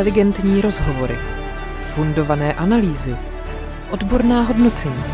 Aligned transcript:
inteligentní 0.00 0.60
rozhovory, 0.60 1.18
fundované 1.94 2.54
analýzy, 2.54 3.16
odborná 3.90 4.42
hodnocení, 4.42 5.04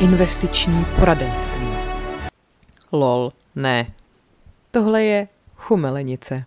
investiční 0.00 0.84
poradenství. 0.98 1.68
Lol, 2.92 3.32
ne. 3.54 3.86
Tohle 4.70 5.02
je 5.02 5.28
chumelenice. 5.56 6.44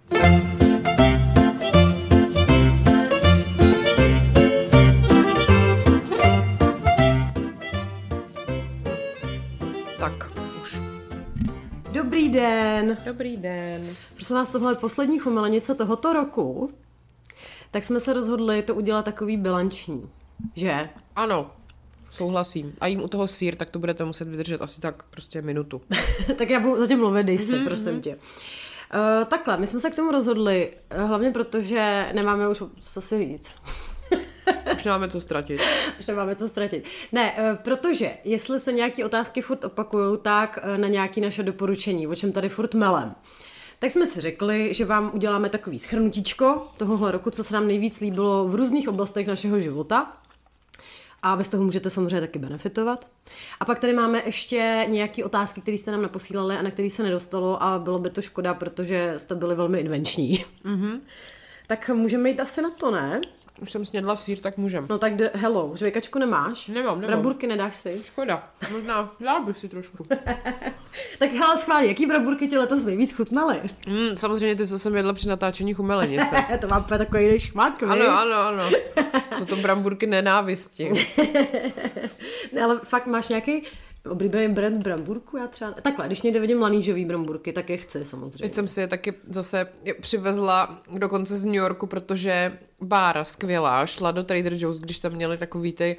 Tak, 10.00 10.32
už. 10.62 10.78
Dobrý 11.92 12.30
den. 12.30 12.98
Dobrý 13.06 13.38
den. 13.38 13.88
Prosím 14.14 14.36
vás, 14.36 14.50
tohle 14.50 14.72
je 14.72 14.76
poslední 14.76 15.20
chumelenice 15.20 15.76
tohoto 15.76 16.14
roku. 16.14 16.72
Tak 17.72 17.84
jsme 17.84 18.00
se 18.00 18.14
rozhodli 18.14 18.62
to 18.62 18.76
udělat 18.76 19.06
takový 19.06 19.38
bilanční. 19.38 20.10
Že? 20.56 20.90
Ano, 21.16 21.52
souhlasím. 22.10 22.74
A 22.80 22.88
jim 22.88 23.04
u 23.04 23.08
toho 23.08 23.28
sír, 23.28 23.56
tak 23.56 23.70
to 23.70 23.80
budete 23.80 24.06
muset 24.06 24.28
vydržet 24.28 24.62
asi 24.62 24.82
tak 24.82 25.04
prostě 25.04 25.42
minutu. 25.42 25.82
tak 26.38 26.50
já 26.50 26.60
budu 26.60 26.80
zatím 26.80 27.00
mluvit, 27.00 27.24
dej 27.24 27.40
si, 27.40 27.52
mm-hmm. 27.52 27.66
prosím 27.66 28.02
tě. 28.02 28.18
Uh, 28.94 29.26
takhle, 29.26 29.58
my 29.58 29.68
jsme 29.68 29.80
se 29.80 29.90
k 29.90 29.96
tomu 29.96 30.12
rozhodli, 30.12 30.72
uh, 30.96 31.08
hlavně 31.08 31.32
proto, 31.32 31.62
že 31.62 32.10
nemáme 32.14 32.50
už 32.50 32.64
co 32.82 33.02
si 33.02 33.18
říct. 33.18 33.56
Už 34.76 34.84
nemáme 34.84 35.10
co 35.10 35.22
ztratit. 35.22 35.62
Už 36.00 36.08
nemáme 36.08 36.36
co 36.36 36.48
ztratit. 36.48 36.86
Ne, 37.12 37.34
uh, 37.34 37.58
protože 37.58 38.12
jestli 38.24 38.60
se 38.60 38.74
nějaké 38.74 39.06
otázky 39.06 39.42
furt 39.42 39.64
opakují, 39.64 40.18
tak 40.22 40.60
uh, 40.64 40.78
na 40.78 40.88
nějaké 40.88 41.22
naše 41.22 41.44
doporučení, 41.44 42.08
o 42.08 42.16
čem 42.16 42.32
tady 42.32 42.50
furt 42.50 42.74
melem. 42.74 43.16
Tak 43.80 43.92
jsme 43.92 44.06
si 44.06 44.22
řekli, 44.22 44.74
že 44.74 44.86
vám 44.86 45.12
uděláme 45.14 45.50
takový 45.50 45.80
schrnutíčko 45.80 46.68
tohohle 46.78 47.12
roku, 47.12 47.32
co 47.32 47.44
se 47.44 47.54
nám 47.54 47.68
nejvíc 47.68 48.00
líbilo 48.00 48.48
v 48.48 48.56
různých 48.56 48.90
oblastech 48.90 49.28
našeho 49.28 49.60
života. 49.60 50.18
A 51.22 51.36
vy 51.36 51.44
z 51.44 51.50
toho 51.50 51.64
můžete 51.64 51.90
samozřejmě 51.90 52.22
taky 52.22 52.40
benefitovat. 52.40 53.08
A 53.60 53.66
pak 53.66 53.80
tady 53.80 53.94
máme 53.94 54.22
ještě 54.26 54.86
nějaké 54.90 55.24
otázky, 55.26 55.62
které 55.62 55.78
jste 55.78 55.92
nám 55.92 56.02
naposílali 56.02 56.58
a 56.58 56.62
na 56.62 56.72
které 56.72 56.90
se 56.90 57.04
nedostalo 57.04 57.64
a 57.64 57.80
bylo 57.80 58.00
by 58.00 58.10
to 58.10 58.22
škoda, 58.22 58.54
protože 58.54 59.14
jste 59.18 59.36
byli 59.36 59.56
velmi 59.56 59.80
invenční. 59.80 60.46
Mm-hmm. 60.66 61.00
Tak 61.68 61.90
můžeme 61.90 62.30
jít 62.30 62.40
asi 62.40 62.62
na 62.62 62.70
to, 62.70 62.92
ne? 62.92 63.22
Už 63.62 63.72
jsem 63.72 63.86
snědla 63.86 64.16
sír, 64.16 64.40
tak 64.40 64.58
můžem. 64.58 64.86
No 64.90 64.98
tak 64.98 65.16
de- 65.16 65.32
hello, 65.34 65.72
žvejkačku 65.76 66.20
nemáš? 66.20 66.68
Nemám, 66.68 67.02
nemám. 67.02 67.08
Braburky 67.08 67.48
nedáš 67.48 67.76
si? 67.76 68.02
Škoda, 68.04 68.50
možná 68.72 69.12
dál 69.20 69.46
bych 69.46 69.58
si 69.58 69.70
trošku. 69.70 70.08
tak 71.20 71.32
hele, 71.32 71.58
schválně, 71.58 71.88
jaký 71.88 72.06
braburky 72.06 72.48
ti 72.48 72.58
letos 72.58 72.84
nejvíc 72.84 73.14
chutnaly? 73.14 73.60
Mm, 73.88 74.16
samozřejmě 74.16 74.56
ty, 74.56 74.68
co 74.68 74.80
jsem 74.80 74.96
jedla 74.96 75.14
při 75.14 75.28
natáčení 75.28 75.74
chumelenice. 75.74 76.36
to 76.62 76.68
má 76.68 76.80
takový 76.80 77.40
šmak, 77.40 77.84
Ano, 77.84 78.10
ano, 78.10 78.36
ano. 78.36 78.70
Jsou 79.38 79.46
to 79.46 79.56
bramburky 79.56 80.08
nenávisti. 80.08 80.92
ne, 82.54 82.62
ale 82.62 82.80
fakt 82.84 83.08
máš 83.08 83.30
nějaký 83.30 83.64
oblíbený 84.10 84.54
brand 84.54 84.84
bramburku, 84.84 85.38
já 85.38 85.48
třeba... 85.48 85.72
Takhle, 85.72 86.08
když 86.08 86.22
někde 86.22 86.40
vidím 86.40 86.62
lanížový 86.62 87.06
bramburky, 87.06 87.54
tak 87.54 87.70
je 87.70 87.78
chci 87.78 88.06
samozřejmě. 88.06 88.38
Teď 88.38 88.54
jsem 88.54 88.68
si 88.68 88.82
je 88.82 88.88
taky 88.88 89.14
zase 89.30 89.68
přivezla 90.02 90.82
dokonce 90.98 91.38
z 91.38 91.46
New 91.46 91.56
Yorku, 91.56 91.88
protože 91.88 92.58
Bára 92.82 93.24
skvělá 93.24 93.86
šla 93.86 94.12
do 94.12 94.24
Trader 94.24 94.54
Joe's, 94.54 94.80
když 94.80 95.00
tam 95.00 95.12
měli 95.12 95.38
takový 95.38 95.74
ty 95.74 95.98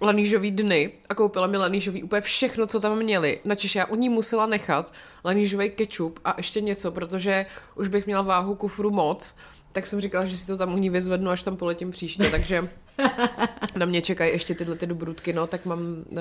lanížový 0.00 0.50
dny 0.50 0.92
a 1.08 1.14
koupila 1.14 1.46
mi 1.46 1.56
lanížový 1.56 2.02
úplně 2.02 2.20
všechno, 2.20 2.66
co 2.66 2.80
tam 2.80 2.98
měli. 2.98 3.40
Na 3.44 3.54
Češi 3.54 3.78
já 3.78 3.86
u 3.86 3.94
ní 3.94 4.08
musela 4.08 4.46
nechat 4.46 4.92
lanížový 5.24 5.70
kečup 5.70 6.18
a 6.24 6.34
ještě 6.36 6.60
něco, 6.60 6.92
protože 6.92 7.46
už 7.74 7.88
bych 7.88 8.06
měla 8.06 8.22
váhu 8.22 8.54
kufru 8.54 8.90
moc, 8.90 9.36
tak 9.72 9.86
jsem 9.86 10.00
říkala, 10.00 10.24
že 10.24 10.36
si 10.36 10.46
to 10.46 10.56
tam 10.56 10.74
u 10.74 10.78
ní 10.78 10.90
vyzvednu, 10.90 11.30
až 11.30 11.42
tam 11.42 11.56
poletím 11.56 11.90
příště, 11.90 12.30
takže 12.30 12.68
na 13.76 13.86
mě 13.86 14.02
čekají 14.02 14.32
ještě 14.32 14.54
tyhle 14.54 14.76
ty 14.76 14.86
dobrutky, 14.86 15.32
no, 15.32 15.46
tak 15.46 15.64
mám, 15.64 15.80
uh, 15.80 16.18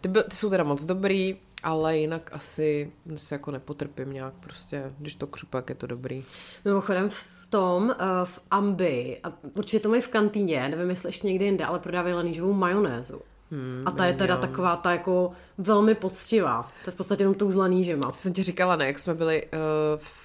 ty, 0.00 0.08
ty 0.08 0.36
jsou 0.36 0.50
teda 0.50 0.64
moc 0.64 0.84
dobrý, 0.84 1.36
ale 1.62 1.98
jinak 1.98 2.30
asi 2.32 2.92
se 3.16 3.34
jako 3.34 3.50
nepotrpím 3.50 4.12
nějak 4.12 4.34
prostě, 4.34 4.92
když 4.98 5.14
to 5.14 5.26
křupak 5.26 5.68
je 5.68 5.74
to 5.74 5.86
dobrý. 5.86 6.24
Mimochodem 6.64 7.08
v 7.10 7.46
tom, 7.50 7.84
uh, 7.84 7.94
v 8.24 8.40
Ambi, 8.50 9.20
určitě 9.56 9.80
to 9.80 9.88
mají 9.88 10.02
v 10.02 10.08
kantýně, 10.08 10.68
nevím 10.68 10.90
jestli 10.90 11.08
ještě 11.08 11.26
někde 11.26 11.44
jinde, 11.44 11.64
ale 11.64 11.78
prodávají 11.78 12.14
lanížovou 12.14 12.52
majonézu. 12.52 13.20
Hmm, 13.50 13.82
a 13.86 13.90
ta 13.90 14.06
je 14.06 14.12
teda 14.12 14.34
jo. 14.34 14.40
taková 14.40 14.76
ta 14.76 14.92
jako 14.92 15.32
velmi 15.58 15.94
poctivá. 15.94 16.72
To 16.84 16.90
je 16.90 16.92
v 16.92 16.96
podstatě 16.96 17.22
jenom 17.22 17.34
tou 17.34 17.50
zlaný 17.50 17.84
žema. 17.84 18.06
To 18.10 18.16
jsem 18.16 18.32
ti 18.32 18.42
říkala, 18.42 18.76
ne, 18.76 18.86
jak 18.86 18.98
jsme 18.98 19.14
byli, 19.14 19.46
uh, 19.52 19.58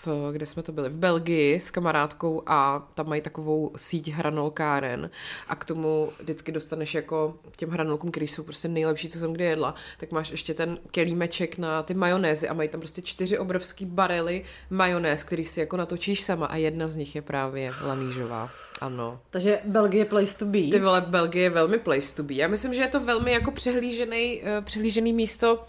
v, 0.05 0.31
kde 0.31 0.45
jsme 0.45 0.63
to 0.63 0.71
byli, 0.71 0.89
v 0.89 0.97
Belgii 0.97 1.59
s 1.59 1.71
kamarádkou 1.71 2.43
a 2.45 2.87
tam 2.93 3.09
mají 3.09 3.21
takovou 3.21 3.71
síť 3.75 4.11
hranolkáren 4.11 5.09
a 5.47 5.55
k 5.55 5.65
tomu 5.65 6.09
vždycky 6.19 6.51
dostaneš 6.51 6.93
jako 6.93 7.35
těm 7.57 7.69
hranolkům, 7.69 8.11
který 8.11 8.27
jsou 8.27 8.43
prostě 8.43 8.67
nejlepší, 8.67 9.09
co 9.09 9.19
jsem 9.19 9.33
kdy 9.33 9.43
jedla, 9.43 9.75
tak 9.99 10.11
máš 10.11 10.31
ještě 10.31 10.53
ten 10.53 10.79
kelímeček 10.91 11.57
na 11.57 11.83
ty 11.83 11.93
majonézy 11.93 12.49
a 12.49 12.53
mají 12.53 12.69
tam 12.69 12.81
prostě 12.81 13.01
čtyři 13.01 13.37
obrovský 13.37 13.85
barely 13.85 14.43
majonéz, 14.69 15.23
který 15.23 15.45
si 15.45 15.59
jako 15.59 15.77
natočíš 15.77 16.23
sama 16.23 16.45
a 16.45 16.55
jedna 16.55 16.87
z 16.87 16.95
nich 16.95 17.15
je 17.15 17.21
právě 17.21 17.71
lanížová. 17.87 18.49
Ano. 18.83 19.19
Takže 19.29 19.59
Belgie 19.65 20.05
place 20.05 20.37
to 20.37 20.45
be. 20.45 20.59
Ty 20.71 20.79
vole, 20.79 21.01
Belgie 21.01 21.43
je 21.43 21.49
velmi 21.49 21.79
place 21.79 22.15
to 22.15 22.23
be. 22.23 22.33
Já 22.33 22.47
myslím, 22.47 22.73
že 22.73 22.81
je 22.81 22.87
to 22.87 22.99
velmi 22.99 23.31
jako 23.31 23.51
přehlížený, 23.51 24.41
uh, 24.41 24.65
přehlížený 24.65 25.13
místo, 25.13 25.65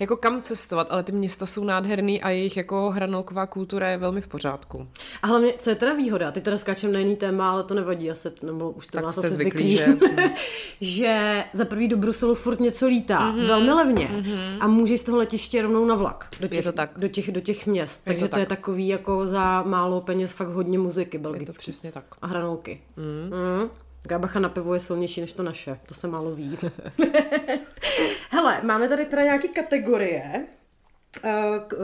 jako 0.00 0.16
kam 0.16 0.42
cestovat, 0.42 0.86
ale 0.90 1.02
ty 1.02 1.12
města 1.12 1.46
jsou 1.46 1.64
nádherný 1.64 2.22
a 2.22 2.30
jejich 2.30 2.56
jako 2.56 2.90
hranolková 2.90 3.46
kultura 3.46 3.88
je 3.88 3.98
velmi 3.98 4.20
v 4.20 4.28
pořádku. 4.28 4.88
A 5.22 5.26
hlavně, 5.26 5.52
co 5.58 5.70
je 5.70 5.76
teda 5.76 5.94
výhoda? 5.94 6.30
Ty 6.30 6.40
teda 6.40 6.58
skáčem 6.58 6.92
na 6.92 6.98
jiný 6.98 7.16
téma, 7.16 7.50
ale 7.50 7.64
to 7.64 7.74
nevadí, 7.74 8.10
asi, 8.10 8.32
nebo 8.42 8.70
už 8.70 8.86
to 8.86 8.92
tak 8.92 9.04
nás 9.04 9.18
asi 9.18 9.30
zvyklí, 9.30 9.76
že... 9.76 9.86
že 10.80 11.44
za 11.52 11.64
prvý 11.64 11.88
do 11.88 11.96
Bruselu 11.96 12.34
furt 12.34 12.60
něco 12.60 12.86
lítá, 12.86 13.32
mm-hmm. 13.32 13.46
velmi 13.46 13.72
levně 13.72 14.06
mm-hmm. 14.06 14.56
a 14.60 14.66
můžeš 14.66 15.00
z 15.00 15.04
toho 15.04 15.18
letiště 15.18 15.62
rovnou 15.62 15.84
na 15.84 15.94
vlak 15.94 16.28
do 16.40 16.48
těch, 16.48 16.56
je 16.56 16.62
to 16.62 16.72
tak. 16.72 16.90
Do, 16.96 17.08
těch, 17.08 17.32
do 17.32 17.40
těch 17.40 17.66
měst. 17.66 18.02
Je 18.06 18.12
Takže 18.12 18.28
to, 18.28 18.34
to 18.34 18.40
je 18.40 18.46
tak. 18.46 18.58
takový 18.58 18.88
jako 18.88 19.26
za 19.26 19.62
málo 19.62 20.00
peněz 20.00 20.32
fakt 20.32 20.48
hodně 20.48 20.78
muziky 20.78 21.16
Je 21.16 21.22
belgické. 21.22 21.52
to 21.52 21.58
přesně 21.58 21.92
tak. 21.92 22.04
A 22.22 22.26
hranolky. 22.26 22.80
Mm. 22.96 23.04
Mm. 23.04 23.70
Gábacha 24.02 24.40
na 24.40 24.48
pivo 24.48 24.74
je 24.74 24.80
silnější 24.80 25.20
než 25.20 25.32
to 25.32 25.42
naše. 25.42 25.78
To 25.88 25.94
se 25.94 26.08
málo 26.08 26.34
ví. 26.34 26.58
Hele, 28.30 28.60
máme 28.62 28.88
tady 28.88 29.04
teda 29.04 29.22
nějaké 29.22 29.48
kategorie, 29.48 30.46
eh, 31.24 31.30
eh, 31.72 31.76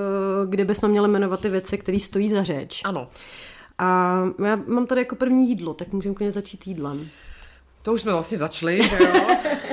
kde 0.48 0.64
bychom 0.64 0.90
měli 0.90 1.08
jmenovat 1.08 1.40
ty 1.40 1.48
věci, 1.48 1.78
které 1.78 2.00
stojí 2.00 2.30
za 2.30 2.42
řeč. 2.42 2.82
Ano. 2.84 3.08
A 3.78 4.18
já 4.44 4.56
mám 4.56 4.86
tady 4.86 5.00
jako 5.00 5.16
první 5.16 5.48
jídlo, 5.48 5.74
tak 5.74 5.92
můžeme 5.92 6.14
klidně 6.14 6.32
začít 6.32 6.66
jídlem. 6.66 7.08
To 7.82 7.92
už 7.92 8.00
jsme 8.00 8.12
vlastně 8.12 8.38
začali, 8.38 8.82
že 8.82 8.98
jo? 9.04 9.26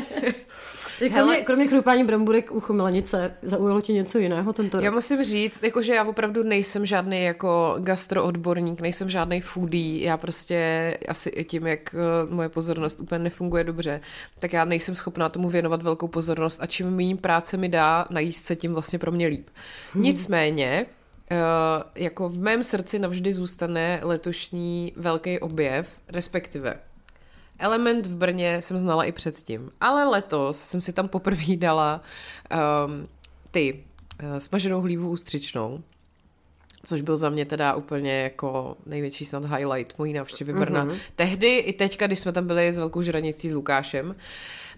Kromě, 0.98 1.16
Hele. 1.16 1.38
kromě 1.38 1.68
chrupání 1.68 2.04
bramburek 2.04 2.52
u 2.52 2.60
chomilanice, 2.60 3.34
zaujalo 3.42 3.82
tě 3.82 3.94
něco 3.94 4.20
jiného 4.20 4.54
tento 4.54 4.78
rok? 4.78 4.84
Já 4.84 4.92
musím 4.92 5.24
říct, 5.24 5.64
jako, 5.64 5.82
že 5.82 5.94
já 5.94 6.04
opravdu 6.04 6.44
nejsem 6.44 6.86
žádný 6.86 7.24
jako 7.24 7.76
gastroodborník, 7.80 8.82
nejsem 8.82 9.10
žádný 9.10 9.42
foodie, 9.42 10.04
já 10.06 10.18
prostě 10.18 10.98
asi 11.08 11.30
i 11.30 11.44
tím, 11.44 11.68
jak 11.68 11.96
eh, 11.96 12.34
moje 12.34 12.50
pozornost 12.50 13.00
úplně 13.00 13.20
nefunguje 13.20 13.64
dobře, 13.64 14.02
tak 14.40 14.54
já 14.54 14.66
nejsem 14.66 14.96
schopná 14.96 15.30
tomu 15.30 15.50
věnovat 15.50 15.84
velkou 15.84 16.08
pozornost 16.08 16.60
a 16.62 16.66
čím 16.66 16.90
méně 16.90 17.16
práce 17.16 17.58
mi 17.58 17.70
dá 17.70 18.06
najíst 18.10 18.46
se, 18.46 18.56
tím 18.56 18.74
vlastně 18.74 19.00
pro 19.00 19.12
mě 19.12 19.28
líp. 19.28 19.48
Nicméně, 19.96 20.86
eh, 21.32 21.36
jako 21.96 22.30
v 22.30 22.40
mém 22.40 22.64
srdci 22.64 23.00
navždy 23.00 23.34
zůstane 23.34 24.00
letošní 24.04 24.94
velký 24.96 25.40
objev, 25.40 25.90
respektive 26.08 26.80
Element 27.60 28.06
v 28.06 28.16
Brně 28.16 28.62
jsem 28.62 28.78
znala 28.78 29.04
i 29.04 29.12
předtím, 29.12 29.72
ale 29.82 30.04
letos 30.04 30.60
jsem 30.60 30.82
si 30.82 30.94
tam 30.94 31.08
poprvé 31.08 31.56
dala 31.58 32.02
um, 32.86 33.08
ty 33.52 33.84
uh, 34.24 34.38
smaženou 34.38 34.82
hlívu 34.82 35.10
ústřičnou, 35.10 35.84
což 36.86 37.02
byl 37.02 37.18
za 37.18 37.30
mě 37.30 37.46
teda 37.46 37.76
úplně 37.76 38.22
jako 38.22 38.78
největší 38.86 39.26
snad 39.26 39.46
highlight 39.46 40.00
mojí 40.00 40.14
návštěvy 40.14 40.54
Brna. 40.54 40.86
Mm-hmm. 40.86 41.00
Tehdy 41.16 41.58
i 41.58 41.74
teďka, 41.74 42.08
když 42.08 42.20
jsme 42.20 42.32
tam 42.32 42.48
byli 42.48 42.74
s 42.74 42.78
velkou 42.78 43.02
žranicí 43.02 43.50
s 43.50 43.54
Lukášem, 43.54 44.16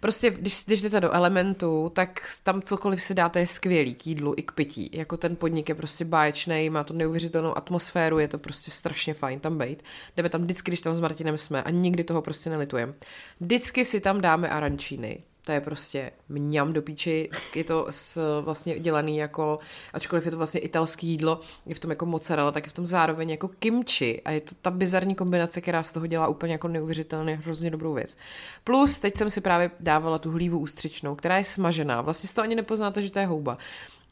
prostě 0.05 0.29
když, 0.29 0.63
když 0.65 0.81
jdete 0.81 1.01
do 1.01 1.11
elementu, 1.11 1.91
tak 1.95 2.21
tam 2.43 2.61
cokoliv 2.61 3.01
si 3.01 3.13
dáte 3.13 3.39
je 3.39 3.47
skvělý 3.47 3.95
k 3.95 4.07
jídlu 4.07 4.33
i 4.37 4.43
k 4.43 4.51
pití. 4.51 4.89
Jako 4.93 5.17
ten 5.17 5.35
podnik 5.35 5.69
je 5.69 5.75
prostě 5.75 6.05
báječný, 6.05 6.69
má 6.69 6.83
to 6.83 6.93
neuvěřitelnou 6.93 7.57
atmosféru, 7.57 8.19
je 8.19 8.27
to 8.27 8.37
prostě 8.37 8.71
strašně 8.71 9.13
fajn 9.13 9.39
tam 9.39 9.57
být. 9.57 9.83
Jdeme 10.17 10.29
tam 10.29 10.41
vždycky, 10.41 10.71
když 10.71 10.81
tam 10.81 10.93
s 10.93 10.99
Martinem 10.99 11.37
jsme 11.37 11.63
a 11.63 11.69
nikdy 11.69 12.03
toho 12.03 12.21
prostě 12.21 12.49
nelitujeme. 12.49 12.93
Vždycky 13.39 13.85
si 13.85 13.99
tam 13.99 14.21
dáme 14.21 14.49
arančíny. 14.49 15.23
To 15.45 15.51
je 15.51 15.61
prostě 15.61 16.11
mňam 16.29 16.73
do 16.73 16.81
píči, 16.81 17.29
je 17.55 17.63
to 17.63 17.87
s, 17.89 18.41
vlastně 18.41 18.79
dělaný 18.79 19.17
jako, 19.17 19.59
ačkoliv 19.93 20.25
je 20.25 20.31
to 20.31 20.37
vlastně 20.37 20.59
italský 20.59 21.07
jídlo, 21.07 21.39
je 21.65 21.75
v 21.75 21.79
tom 21.79 21.89
jako 21.91 22.05
mozzarella, 22.05 22.51
tak 22.51 22.65
je 22.65 22.69
v 22.69 22.73
tom 22.73 22.85
zároveň 22.85 23.29
jako 23.29 23.47
kimchi 23.47 24.21
a 24.21 24.31
je 24.31 24.41
to 24.41 24.55
ta 24.61 24.71
bizarní 24.71 25.15
kombinace, 25.15 25.61
která 25.61 25.83
z 25.83 25.91
toho 25.91 26.07
dělá 26.07 26.27
úplně 26.27 26.53
jako 26.53 26.67
neuvěřitelně 26.67 27.35
hrozně 27.35 27.69
dobrou 27.69 27.93
věc. 27.93 28.17
Plus 28.63 28.99
teď 28.99 29.17
jsem 29.17 29.29
si 29.29 29.41
právě 29.41 29.71
dávala 29.79 30.17
tu 30.17 30.31
hlívu 30.31 30.59
ústřičnou, 30.59 31.15
která 31.15 31.37
je 31.37 31.43
smažená, 31.43 32.01
vlastně 32.01 32.27
z 32.27 32.33
toho 32.33 32.43
ani 32.43 32.55
nepoznáte, 32.55 33.01
že 33.01 33.11
to 33.11 33.19
je 33.19 33.25
houba. 33.25 33.57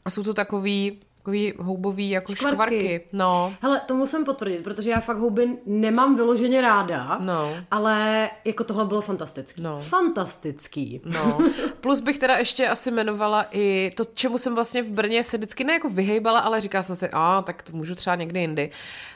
A 0.04 0.10
jsou 0.10 0.22
to 0.22 0.34
takový 0.34 1.00
Takový 1.24 1.52
houbový 1.58 2.10
jako 2.10 2.34
Škvarky. 2.34 2.54
škvarky. 2.56 3.00
No. 3.12 3.54
Hele, 3.60 3.80
to 3.86 3.94
musím 3.94 4.24
potvrdit, 4.24 4.64
protože 4.64 4.90
já 4.90 5.00
fakt 5.00 5.16
houby 5.18 5.56
nemám 5.66 6.16
vyloženě 6.16 6.60
ráda, 6.60 7.18
No. 7.20 7.54
ale 7.70 8.30
jako 8.44 8.64
tohle 8.64 8.84
bylo 8.84 9.00
fantastický. 9.00 9.62
No. 9.62 9.80
Fantastický. 9.80 11.00
No. 11.04 11.38
Plus 11.80 12.00
bych 12.00 12.18
teda 12.18 12.36
ještě 12.36 12.68
asi 12.68 12.90
jmenovala 12.90 13.46
i 13.50 13.90
to, 13.96 14.04
čemu 14.14 14.38
jsem 14.38 14.54
vlastně 14.54 14.82
v 14.82 14.90
Brně 14.90 15.22
se 15.22 15.36
vždycky 15.36 15.64
ne 15.64 15.72
jako 15.72 15.88
vyhejbala, 15.88 16.40
ale 16.40 16.60
říkala 16.60 16.82
jsem 16.82 16.96
si, 16.96 17.08
a 17.12 17.42
tak 17.46 17.62
to 17.62 17.76
můžu 17.76 17.94
třeba 17.94 18.16
někdy 18.16 18.40
jindy, 18.40 18.70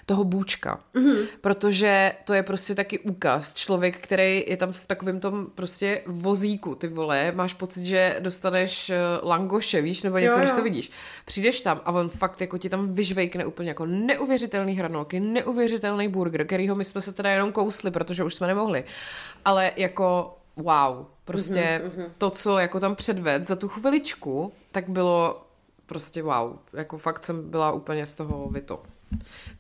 toho 0.09 0.25
bůčka. 0.25 0.81
Mm-hmm. 0.95 1.27
Protože 1.41 2.13
to 2.25 2.35
je 2.35 2.43
prostě 2.43 2.75
taky 2.75 2.99
úkaz. 2.99 3.55
Člověk, 3.55 3.99
který 3.99 4.45
je 4.49 4.57
tam 4.57 4.73
v 4.73 4.87
takovém 4.87 5.21
tom 5.21 5.47
prostě 5.55 6.03
vozíku, 6.07 6.75
ty 6.75 6.89
vole, 6.89 7.33
máš 7.33 7.55
pocit, 7.55 7.85
že 7.85 8.17
dostaneš 8.21 8.91
eh, 8.91 8.97
langoše, 9.23 9.81
víš, 9.83 10.03
nebo 10.03 10.19
něco, 10.19 10.35
Jo, 10.35 10.39
když 10.39 10.51
jo. 10.51 10.57
to 10.57 10.63
vidíš. 10.63 10.91
Přijdeš 11.25 11.61
tam 11.61 11.81
a 11.85 11.93
on 11.93 12.09
fakt 12.09 12.41
jako 12.41 12.59
ti 12.59 12.69
tam 12.69 12.93
vyžvejkne 12.93 13.47
úplně 13.47 13.69
jako 13.69 13.87
neuvěřitelný 13.87 14.75
hranolky, 14.75 15.21
neuvěřitelný 15.21 16.09
burger, 16.09 16.47
kterýho 16.47 16.75
my 16.75 16.85
jsme 16.85 17.01
se 17.01 17.13
teda 17.13 17.31
jenom 17.31 17.53
kousli, 17.53 17.91
protože 17.91 18.25
už 18.25 18.35
jsme 18.35 18.47
nemohli. 18.47 18.85
Ale 19.45 19.73
jako 19.77 20.39
wow, 20.57 21.07
prostě 21.25 21.83
mm-hmm. 21.85 22.07
to, 22.19 22.31
co 22.31 22.59
jako 22.59 22.81
tam 22.81 22.95
předved 22.95 23.47
za 23.47 23.57
tu 23.57 23.69
chviličku, 23.69 24.53
tak 24.73 24.89
bylo 24.89 25.43
prostě 25.87 26.23
wow. 26.23 26.57
Jako 26.73 26.99
fakt 26.99 27.25
jsem 27.25 27.51
byla 27.51 27.73
úplně 27.73 28.07
z 28.07 28.15
toho 28.15 28.49
vyto. 28.49 28.83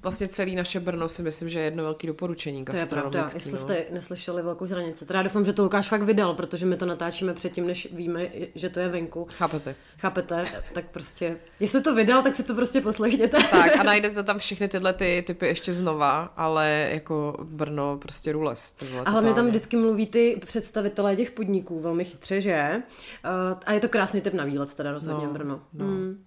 Vlastně 0.02 0.28
celý 0.28 0.56
naše 0.56 0.80
Brno 0.80 1.08
si 1.08 1.22
myslím, 1.22 1.48
že 1.48 1.58
je 1.58 1.64
jedno 1.64 1.82
velké 1.82 2.06
doporučení 2.06 2.64
To 2.64 2.76
je 2.76 2.86
pravda, 2.86 3.26
jestli 3.34 3.52
no. 3.52 3.58
jste 3.58 3.84
neslyšeli 3.90 4.42
Velkou 4.42 4.66
žranici. 4.66 5.06
Teda 5.06 5.18
já 5.18 5.22
doufám, 5.22 5.44
že 5.44 5.52
to 5.52 5.62
Lukáš 5.62 5.88
fakt 5.88 6.02
vydal, 6.02 6.34
protože 6.34 6.66
my 6.66 6.76
to 6.76 6.86
natáčíme 6.86 7.34
předtím, 7.34 7.66
než 7.66 7.88
víme, 7.92 8.28
že 8.54 8.68
to 8.68 8.80
je 8.80 8.88
venku. 8.88 9.26
Chápete? 9.30 9.74
Chápete? 9.98 10.44
Tak 10.72 10.84
prostě, 10.90 11.36
jestli 11.60 11.80
to 11.82 11.94
vydal, 11.94 12.22
tak 12.22 12.34
si 12.34 12.42
to 12.42 12.54
prostě 12.54 12.80
poslechněte. 12.80 13.36
Tak 13.50 13.76
a 13.76 13.82
najdete 13.84 14.22
tam 14.22 14.38
všechny 14.38 14.68
tyhle 14.68 14.92
ty 14.92 15.24
typy 15.26 15.46
ještě 15.46 15.72
znova, 15.72 16.32
ale 16.36 16.88
jako 16.92 17.36
Brno 17.44 17.98
prostě 17.98 18.32
rules. 18.32 18.74
A 19.04 19.10
hlavně 19.10 19.34
tam 19.34 19.46
vždycky 19.48 19.76
mluví 19.76 20.06
ty 20.06 20.40
představitelé 20.46 21.16
těch 21.16 21.30
podniků 21.30 21.80
velmi 21.80 22.04
chytře, 22.04 22.40
že? 22.40 22.82
Uh, 23.24 23.58
a 23.66 23.72
je 23.72 23.80
to 23.80 23.88
krásný 23.88 24.20
typ 24.20 24.34
na 24.34 24.44
výlet, 24.44 24.74
teda 24.74 24.92
rozhodně 24.92 25.26
No, 25.26 25.32
Brno. 25.32 25.60
no. 25.72 25.84
Mm. 25.86 26.24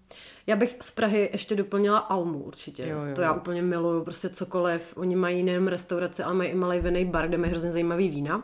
Já 0.48 0.56
bych 0.56 0.78
z 0.82 0.92
Prahy 0.92 1.30
ještě 1.32 1.56
doplnila 1.56 2.00
Almu 2.00 2.40
určitě. 2.40 2.88
Jo, 2.88 3.04
jo. 3.06 3.16
To 3.16 3.22
já 3.22 3.34
úplně 3.34 3.62
miluju, 3.62 4.04
prostě 4.04 4.30
cokoliv. 4.30 4.94
Oni 4.98 5.16
mají 5.16 5.44
nejen 5.44 5.68
restaurace, 5.68 6.24
ale 6.24 6.34
mají 6.34 6.50
i 6.50 6.56
malý 6.56 6.80
vinný 6.80 7.06
bar, 7.06 7.28
kde 7.28 7.38
mají 7.38 7.52
hrozně 7.52 7.72
zajímavý 7.72 8.10
vína. 8.10 8.44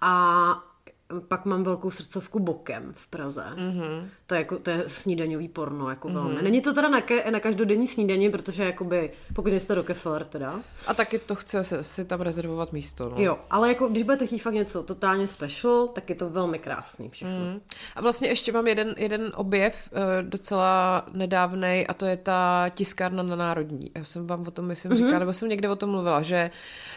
A 0.00 0.73
pak 1.20 1.44
mám 1.44 1.62
velkou 1.62 1.90
srdcovku 1.90 2.38
bokem 2.38 2.92
v 2.96 3.06
Praze. 3.06 3.44
Mm-hmm. 3.56 4.08
To 4.26 4.34
je 4.34 4.38
jako 4.38 4.58
to 4.58 4.70
je 4.70 4.84
snídaňový 4.86 5.48
porno, 5.48 5.90
jako 5.90 6.08
mm-hmm. 6.08 6.14
velmi. 6.14 6.42
Není 6.42 6.60
to 6.60 6.74
teda 6.74 6.88
na, 6.88 7.00
ke, 7.00 7.30
na 7.30 7.40
každodenní 7.40 7.86
snídaní, 7.86 8.30
protože 8.30 8.64
jakoby, 8.64 9.12
pokud 9.34 9.50
nejste 9.50 9.74
Rockefeller 9.74 10.24
teda, 10.24 10.60
A 10.86 10.94
taky 10.94 11.18
to 11.18 11.34
chce 11.34 11.64
se, 11.64 11.84
si 11.84 12.04
tam 12.04 12.20
rezervovat 12.20 12.72
místo. 12.72 13.08
No. 13.08 13.22
Jo, 13.22 13.38
ale 13.50 13.68
jako 13.68 13.88
když 13.88 14.02
budete 14.02 14.26
chtít 14.26 14.38
fakt 14.38 14.54
něco 14.54 14.82
totálně 14.82 15.26
special, 15.26 15.88
tak 15.88 16.10
je 16.10 16.14
to 16.16 16.30
velmi 16.30 16.58
krásný 16.58 17.08
všechno. 17.08 17.38
Mm. 17.38 17.60
A 17.96 18.00
vlastně 18.00 18.28
ještě 18.28 18.52
mám 18.52 18.66
jeden, 18.66 18.94
jeden 18.98 19.32
objev 19.34 19.88
eh, 19.92 20.22
docela 20.22 21.06
nedávnej 21.12 21.86
a 21.88 21.94
to 21.94 22.06
je 22.06 22.16
ta 22.16 22.68
tiskárna 22.74 23.22
na 23.22 23.36
Národní. 23.36 23.90
Já 23.94 24.04
jsem 24.04 24.26
vám 24.26 24.46
o 24.46 24.50
tom, 24.50 24.64
myslím, 24.64 24.92
mm-hmm. 24.92 24.96
říkala, 24.96 25.18
nebo 25.18 25.32
jsem 25.32 25.48
někde 25.48 25.68
o 25.68 25.76
tom 25.76 25.90
mluvila, 25.90 26.22
že 26.22 26.50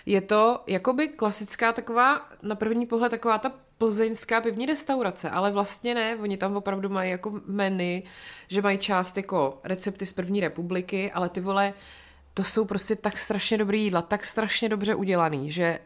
je 0.06 0.22
to 0.22 0.64
jakoby 0.68 1.08
klasická 1.08 1.74
taková, 1.74 2.30
na 2.42 2.56
první 2.56 2.86
pohled 2.86 3.10
taková 3.10 3.38
ta 3.38 3.52
plzeňská 3.78 4.42
pivní 4.42 4.66
restaurace, 4.66 5.30
ale 5.30 5.52
vlastně 5.52 5.96
ne, 5.96 6.16
oni 6.16 6.38
tam 6.38 6.58
opravdu 6.58 6.90
mají 6.90 7.12
jako 7.12 7.42
menu, 7.46 8.02
že 8.48 8.62
mají 8.62 8.78
část 8.78 9.18
jako 9.18 9.60
recepty 9.64 10.06
z 10.06 10.14
první 10.14 10.40
republiky, 10.40 11.12
ale 11.12 11.30
ty 11.30 11.40
vole, 11.40 11.74
to 12.34 12.44
jsou 12.44 12.66
prostě 12.66 12.96
tak 12.96 13.18
strašně 13.18 13.58
dobrý 13.58 13.84
jídla, 13.84 14.02
tak 14.02 14.26
strašně 14.26 14.70
dobře 14.70 14.96
udělaný, 14.96 15.52
že 15.52 15.80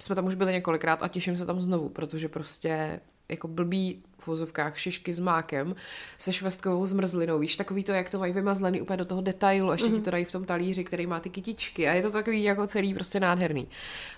jsme 0.00 0.14
tam 0.14 0.26
už 0.26 0.34
byli 0.34 0.52
několikrát 0.52 1.02
a 1.02 1.08
těším 1.08 1.36
se 1.36 1.46
tam 1.46 1.60
znovu, 1.60 1.88
protože 1.88 2.28
prostě 2.28 3.00
jako 3.28 3.48
blbý 3.48 4.02
v 4.24 4.26
vozovkách 4.26 4.78
šišky 4.78 5.12
s 5.12 5.18
mákem 5.18 5.74
se 6.18 6.32
švestkovou 6.32 6.86
zmrzlinou. 6.86 7.38
Víš, 7.38 7.56
takový 7.56 7.84
to, 7.84 7.92
jak 7.92 8.08
to 8.08 8.18
mají 8.18 8.32
vymazlený 8.32 8.80
úplně 8.80 8.96
do 8.96 9.04
toho 9.04 9.20
detailu, 9.20 9.70
a 9.70 9.72
ještě 9.72 9.88
mm-hmm. 9.88 9.94
ti 9.94 10.00
to 10.00 10.10
dají 10.10 10.24
v 10.24 10.32
tom 10.32 10.44
talíři, 10.44 10.84
který 10.84 11.06
má 11.06 11.20
ty 11.20 11.30
kytičky 11.30 11.88
a 11.88 11.92
je 11.92 12.02
to 12.02 12.10
takový 12.10 12.42
jako 12.42 12.66
celý 12.66 12.94
prostě 12.94 13.20
nádherný. 13.20 13.68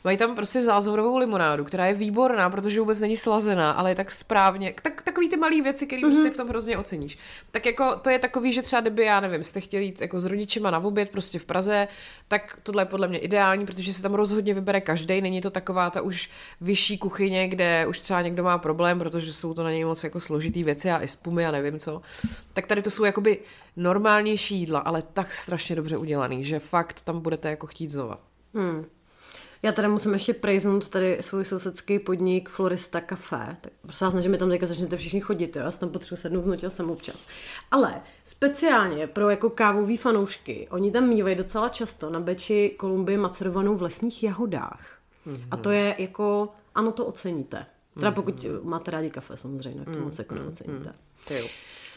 Mají 0.05 0.17
tam 0.17 0.37
prostě 0.37 0.63
zázorovou 0.63 1.17
limonádu, 1.17 1.65
která 1.65 1.87
je 1.87 1.95
výborná, 1.95 2.51
protože 2.51 2.81
vůbec 2.81 3.01
není 3.01 3.17
slazená, 3.17 3.73
ale 3.73 3.91
je 3.91 3.95
tak 3.95 4.11
správně. 4.11 4.75
Tak, 4.83 5.03
takový 5.03 5.29
ty 5.29 5.37
malé 5.37 5.63
věci, 5.63 5.87
které 5.87 6.03
mm-hmm. 6.03 6.15
prostě 6.15 6.31
v 6.31 6.37
tom 6.37 6.49
hrozně 6.49 6.79
oceníš. 6.79 7.19
Tak 7.51 7.67
jako 7.67 7.97
to 7.97 8.11
je 8.11 8.19
takový, 8.19 8.53
že 8.53 8.63
třeba 8.63 8.81
kdyby, 8.81 9.05
já 9.05 9.21
nevím, 9.21 9.45
jste 9.45 9.61
chtěli 9.61 9.85
jít 9.85 10.01
jako 10.01 10.21
s 10.21 10.25
rodičima 10.25 10.71
na 10.71 10.79
oběd 10.79 11.11
prostě 11.11 11.39
v 11.39 11.45
Praze, 11.45 11.89
tak 12.29 12.59
tohle 12.63 12.83
je 12.83 12.87
podle 12.87 13.09
mě 13.09 13.19
ideální, 13.19 13.67
protože 13.67 13.93
se 13.93 14.03
tam 14.03 14.15
rozhodně 14.15 14.55
vybere 14.55 14.81
každý. 14.81 15.21
Není 15.21 15.41
to 15.41 15.51
taková 15.51 15.91
ta 15.91 16.01
už 16.01 16.31
vyšší 16.61 16.99
kuchyně, 16.99 17.49
kde 17.49 17.87
už 17.87 18.01
třeba 18.01 18.23
někdo 18.23 18.43
má 18.43 18.59
problém, 18.59 18.99
protože 18.99 19.33
jsou 19.33 19.55
to 19.55 19.65
na 19.65 19.71
něj 19.71 19.85
moc 19.85 19.96
jako 20.05 20.21
složitý 20.21 20.65
věci 20.65 20.91
a 20.91 21.03
i 21.03 21.09
spumy 21.09 21.47
a 21.47 21.51
nevím 21.51 21.79
co. 21.79 22.03
Tak 22.53 22.67
tady 22.67 22.83
to 22.83 22.91
jsou 22.91 23.05
jakoby 23.05 23.39
normálnější 23.77 24.57
jídla, 24.57 24.81
ale 24.81 25.03
tak 25.03 25.33
strašně 25.33 25.77
dobře 25.77 25.97
udělaný, 25.97 26.45
že 26.45 26.59
fakt 26.59 27.01
tam 27.01 27.21
budete 27.21 27.51
jako 27.51 27.67
chtít 27.67 27.91
znova. 27.91 28.19
Hmm. 28.55 28.87
Já 29.63 29.73
teda 29.73 29.89
musím 29.89 30.13
ještě 30.13 30.35
prejznout 30.35 30.89
tady 30.89 31.19
svůj 31.21 31.45
sousedský 31.45 31.99
podnik 31.99 32.49
Florista 32.49 33.01
Café. 33.01 33.57
Tak 33.61 33.73
prosím 33.83 34.07
vás, 34.07 34.23
že 34.23 34.29
mi 34.29 34.39
tam 34.39 34.51
teďka 34.51 34.67
začnete 34.67 34.97
všichni 34.97 35.21
chodit, 35.21 35.57
jo? 35.57 35.63
já 35.63 35.71
si 35.71 35.81
tam 35.81 35.89
potřebuji 35.89 36.17
sednout, 36.17 36.45
znutil 36.45 36.71
jsem 36.71 36.91
občas. 36.91 37.27
Ale 37.71 38.01
speciálně 38.25 39.07
pro 39.07 39.31
jako 39.31 39.51
kávový 39.51 39.97
fanoušky, 39.97 40.69
oni 40.71 40.93
tam 40.93 41.09
mývají 41.09 41.37
docela 41.37 41.69
často 41.69 42.11
na 42.11 42.21
beči 42.21 42.75
Kolumbii 42.77 43.19
macerovanou 43.19 43.77
v 43.77 43.83
lesních 43.83 44.23
jahodách. 44.23 44.99
Mm-hmm. 45.27 45.49
A 45.51 45.57
to 45.57 45.71
je 45.71 45.95
jako, 45.99 46.49
ano, 46.75 46.93
to 46.93 47.07
oceníte. 47.07 47.67
Teda 47.99 48.13
pokud 48.13 48.47
máte 48.63 48.91
rádi 48.91 49.11
kafe 49.11 49.37
samozřejmě, 49.37 49.85
to 49.85 50.01
moc 50.01 50.19
jako 50.19 50.35
neoceníte. 50.35 50.93
Ty 51.29 51.35
jo. 51.39 51.47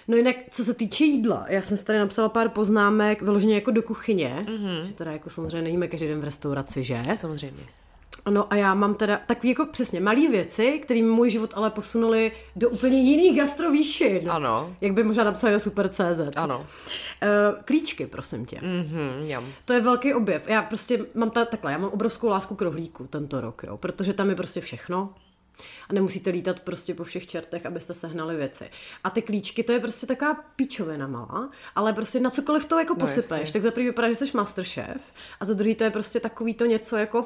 No 0.08 0.18
jinak, 0.18 0.36
co 0.50 0.64
se 0.64 0.74
týče 0.74 1.04
jídla, 1.04 1.46
já 1.48 1.62
jsem 1.62 1.78
si 1.78 1.86
tady 1.86 2.00
napsala 2.00 2.30
pár 2.30 2.50
poznámek 2.50 3.22
vyloženě 3.22 3.56
jako 3.56 3.72
do 3.72 3.82
kuchyně, 3.84 4.46
mm-hmm. 4.48 4.84
že 4.84 4.94
teda 4.94 5.12
jako 5.12 5.30
samozřejmě 5.30 5.62
nejíme 5.62 5.88
každý 5.88 6.08
den 6.08 6.20
v 6.20 6.24
restauraci, 6.24 6.84
že? 6.84 7.02
Samozřejmě. 7.16 7.64
No 8.30 8.54
a 8.54 8.56
já 8.56 8.74
mám 8.74 8.96
teda 8.96 9.22
takový 9.28 9.50
jako 9.50 9.66
přesně 9.66 10.00
malý 10.00 10.28
věci, 10.28 10.80
které 10.84 11.02
můj 11.02 11.30
život 11.30 11.54
ale 11.56 11.70
posunuli 11.70 12.32
do 12.56 12.70
úplně 12.70 13.02
jiných 13.02 13.38
gastrovýšin. 13.38 14.32
Ano. 14.32 14.76
Jak 14.82 14.94
by 14.94 15.04
možná 15.04 15.24
napsali 15.24 15.54
na 15.54 15.60
Super.cz. 15.60 16.36
Ano. 16.36 16.60
Uh, 16.60 16.66
klíčky, 17.66 18.08
prosím 18.08 18.46
tě. 18.46 18.60
Mhm, 18.62 19.26
jam. 19.26 19.46
To 19.66 19.74
je 19.74 19.82
velký 19.82 20.14
objev. 20.14 20.48
Já 20.48 20.62
prostě 20.62 21.06
mám 21.14 21.30
ta, 21.30 21.46
takhle, 21.46 21.72
já 21.72 21.78
mám 21.78 21.90
obrovskou 21.90 22.28
lásku 22.28 22.56
k 22.56 22.62
rohlíku 22.62 23.08
tento 23.08 23.42
rok, 23.42 23.64
jo, 23.68 23.78
protože 23.78 24.14
tam 24.14 24.30
je 24.30 24.36
prostě 24.36 24.62
všechno. 24.62 25.14
A 25.90 25.94
nemusíte 25.94 26.30
lítat 26.30 26.60
prostě 26.60 26.94
po 26.94 27.04
všech 27.04 27.28
čertech, 27.28 27.66
abyste 27.66 27.94
sehnali 27.94 28.36
věci. 28.36 28.70
A 29.04 29.10
ty 29.10 29.22
klíčky, 29.22 29.64
to 29.64 29.72
je 29.72 29.80
prostě 29.80 30.08
taková 30.08 30.34
píčovina 30.56 31.08
malá, 31.08 31.50
ale 31.76 31.94
prostě 31.94 32.20
na 32.20 32.30
cokoliv 32.30 32.66
to 32.66 32.80
jako 32.80 32.94
No, 32.94 33.00
posypeš, 33.00 33.40
jasně. 33.40 33.54
tak 33.54 33.62
za 33.62 33.72
prvý 33.72 33.86
vypadá, 33.86 34.10
že 34.10 34.16
jsi 34.16 34.38
masterchef 34.38 35.02
a 35.40 35.46
za 35.46 35.54
druhý 35.54 35.76
to 35.76 35.84
je 35.84 35.90
prostě 35.90 36.20
takový 36.20 36.54
to 36.54 36.66
něco 36.66 36.98
jako, 36.98 37.26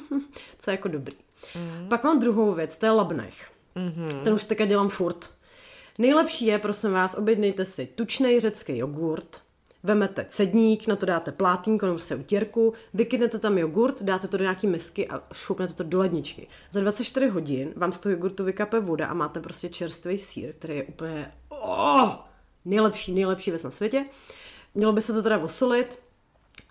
co 0.58 0.70
je 0.70 0.72
jako 0.72 0.88
dobrý. 0.88 1.16
Mm. 1.54 1.88
Pak 1.88 2.04
mám 2.04 2.20
druhou 2.20 2.52
věc, 2.52 2.76
to 2.76 2.86
je 2.86 2.92
labnech. 2.92 3.50
Mm-hmm. 3.76 4.22
Ten 4.22 4.32
už 4.34 4.44
teďka 4.44 4.64
dělám 4.64 4.88
furt. 4.88 5.30
Nejlepší 5.98 6.46
je, 6.46 6.58
prosím 6.58 6.90
vás, 6.92 7.14
objednejte 7.14 7.64
si 7.64 7.86
tučný 7.86 8.40
řecký 8.40 8.76
jogurt, 8.78 9.40
vemete 9.82 10.26
cedník, 10.28 10.86
na 10.86 10.96
to 10.96 11.06
dáte 11.06 11.32
plátínko 11.32 11.86
nebo 11.86 11.98
se 11.98 12.16
utěrku, 12.16 12.72
vykynete 12.94 13.38
tam 13.38 13.58
jogurt, 13.58 14.02
dáte 14.02 14.28
to 14.28 14.36
do 14.36 14.42
nějaký 14.44 14.66
misky 14.66 15.08
a 15.08 15.22
šoupnete 15.32 15.74
to 15.74 15.82
do 15.82 15.98
ledničky. 15.98 16.46
Za 16.72 16.80
24 16.80 17.26
hodin 17.26 17.72
vám 17.76 17.92
z 17.92 17.98
toho 17.98 18.10
jogurtu 18.10 18.44
vykape 18.44 18.80
voda 18.80 19.06
a 19.06 19.14
máte 19.14 19.40
prostě 19.40 19.68
čerstvý 19.68 20.18
sír, 20.18 20.52
který 20.52 20.76
je 20.76 20.84
úplně 20.84 21.32
oh, 21.48 22.10
nejlepší, 22.64 23.12
nejlepší 23.12 23.50
věc 23.50 23.62
na 23.62 23.70
světě. 23.70 24.04
Mělo 24.74 24.92
by 24.92 25.00
se 25.00 25.12
to 25.12 25.22
teda 25.22 25.38
osolit, 25.38 25.98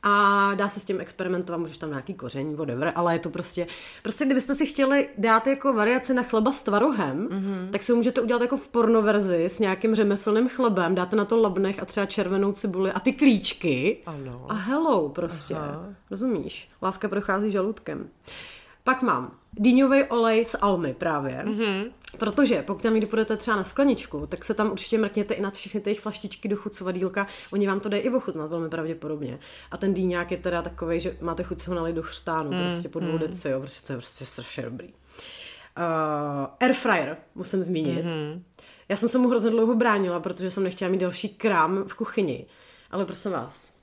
a 0.04 0.51
dá 0.56 0.70
se 0.70 0.80
s 0.80 0.86
tím 0.86 1.01
experimentovat, 1.01 1.60
můžeš 1.60 1.77
tam 1.77 1.89
nějaký 1.89 2.13
koření, 2.13 2.56
whatever, 2.56 2.92
ale 2.96 3.16
je 3.16 3.20
to 3.20 3.30
prostě, 3.30 3.68
prostě 4.04 4.25
kdybyste 4.25 4.56
si 4.56 4.66
chtěli 4.66 5.10
dát 5.18 5.48
jako 5.48 5.74
variaci 5.74 6.13
na 6.13 6.24
chleba 6.24 6.51
s 6.51 6.63
tvarohem, 6.63 7.27
mm-hmm. 7.27 7.70
tak 7.72 7.84
si 7.84 7.92
ho 7.92 7.96
můžete 7.96 8.22
udělat 8.22 8.42
jako 8.42 8.58
v 8.58 8.68
pornoverzi 8.68 9.46
s 9.46 9.60
nějakým 9.60 9.96
řemeslným 9.96 10.50
chlebem, 10.50 10.96
dáte 10.96 11.16
na 11.16 11.25
to 11.25 11.42
labnech 11.42 11.80
a 11.82 11.86
třeba 11.86 12.06
červenou 12.06 12.51
cibuli 12.51 12.92
a 12.92 13.00
ty 13.00 13.13
klíčky 13.13 13.98
Ano. 14.06 14.46
a 14.50 14.54
hello 14.54 15.10
prostě, 15.10 15.56
Aha. 15.56 15.89
rozumíš? 16.12 16.70
Láska 16.82 17.08
prochází 17.08 17.51
žaludkem. 17.51 18.10
Pak 18.84 19.01
mám 19.01 19.32
dýňový 19.60 20.04
olej 20.04 20.46
z 20.46 20.56
almy 20.62 20.94
právě, 20.94 21.44
mm-hmm. 21.46 21.92
protože 22.18 22.62
pokud 22.62 22.82
tam 22.82 22.94
někdy 22.94 23.08
půjdete 23.08 23.38
třeba 23.38 23.58
na 23.58 23.64
skleničku, 23.64 24.28
tak 24.28 24.46
se 24.46 24.54
tam 24.54 24.72
určitě 24.72 24.98
mrkněte 24.98 25.34
i 25.34 25.42
na 25.42 25.52
všechny 25.52 25.82
ty 25.82 25.90
jejich 25.90 26.00
flaštičky 26.00 26.48
do 26.48 26.58
chucovadílka, 26.58 27.28
oni 27.52 27.68
vám 27.68 27.80
to 27.80 27.90
dají 27.90 28.04
i 28.04 28.10
ochutnat 28.10 28.50
velmi 28.50 28.70
pravděpodobně. 28.70 29.40
A 29.72 29.78
ten 29.78 29.94
dýňák 29.94 30.32
je 30.32 30.38
teda 30.38 30.62
takový, 30.62 31.00
že 31.00 31.18
máte 31.22 31.44
chuť 31.44 31.68
ho 31.68 31.76
nalít 31.76 31.96
do 31.96 32.04
chřtánu, 32.04 32.52
mm, 32.52 32.64
prostě 32.64 32.90
po 32.90 33.00
dvou 33.00 33.18
deci, 33.18 33.50
jo, 33.50 33.60
prostě 33.60 33.88
to 33.88 33.94
je 33.94 33.98
prostě 33.98 34.26
strašně 34.26 34.64
dobrý. 34.64 34.88
Uh, 34.88 36.48
air 36.60 36.74
fryer 36.74 37.18
musím 37.36 37.64
zmínit. 37.64 38.06
Mm-hmm. 38.06 38.42
Já 38.90 38.96
jsem 38.96 39.10
se 39.10 39.18
mu 39.18 39.30
hrozně 39.30 39.50
dlouho 39.50 39.76
bránila, 39.76 40.20
protože 40.20 40.52
jsem 40.52 40.64
nechtěla 40.64 40.92
mít 40.92 41.02
další 41.02 41.30
krám 41.30 41.84
v 41.88 41.94
kuchyni. 41.94 42.46
Ale 42.92 43.06
prosím 43.06 43.32
vás, 43.32 43.76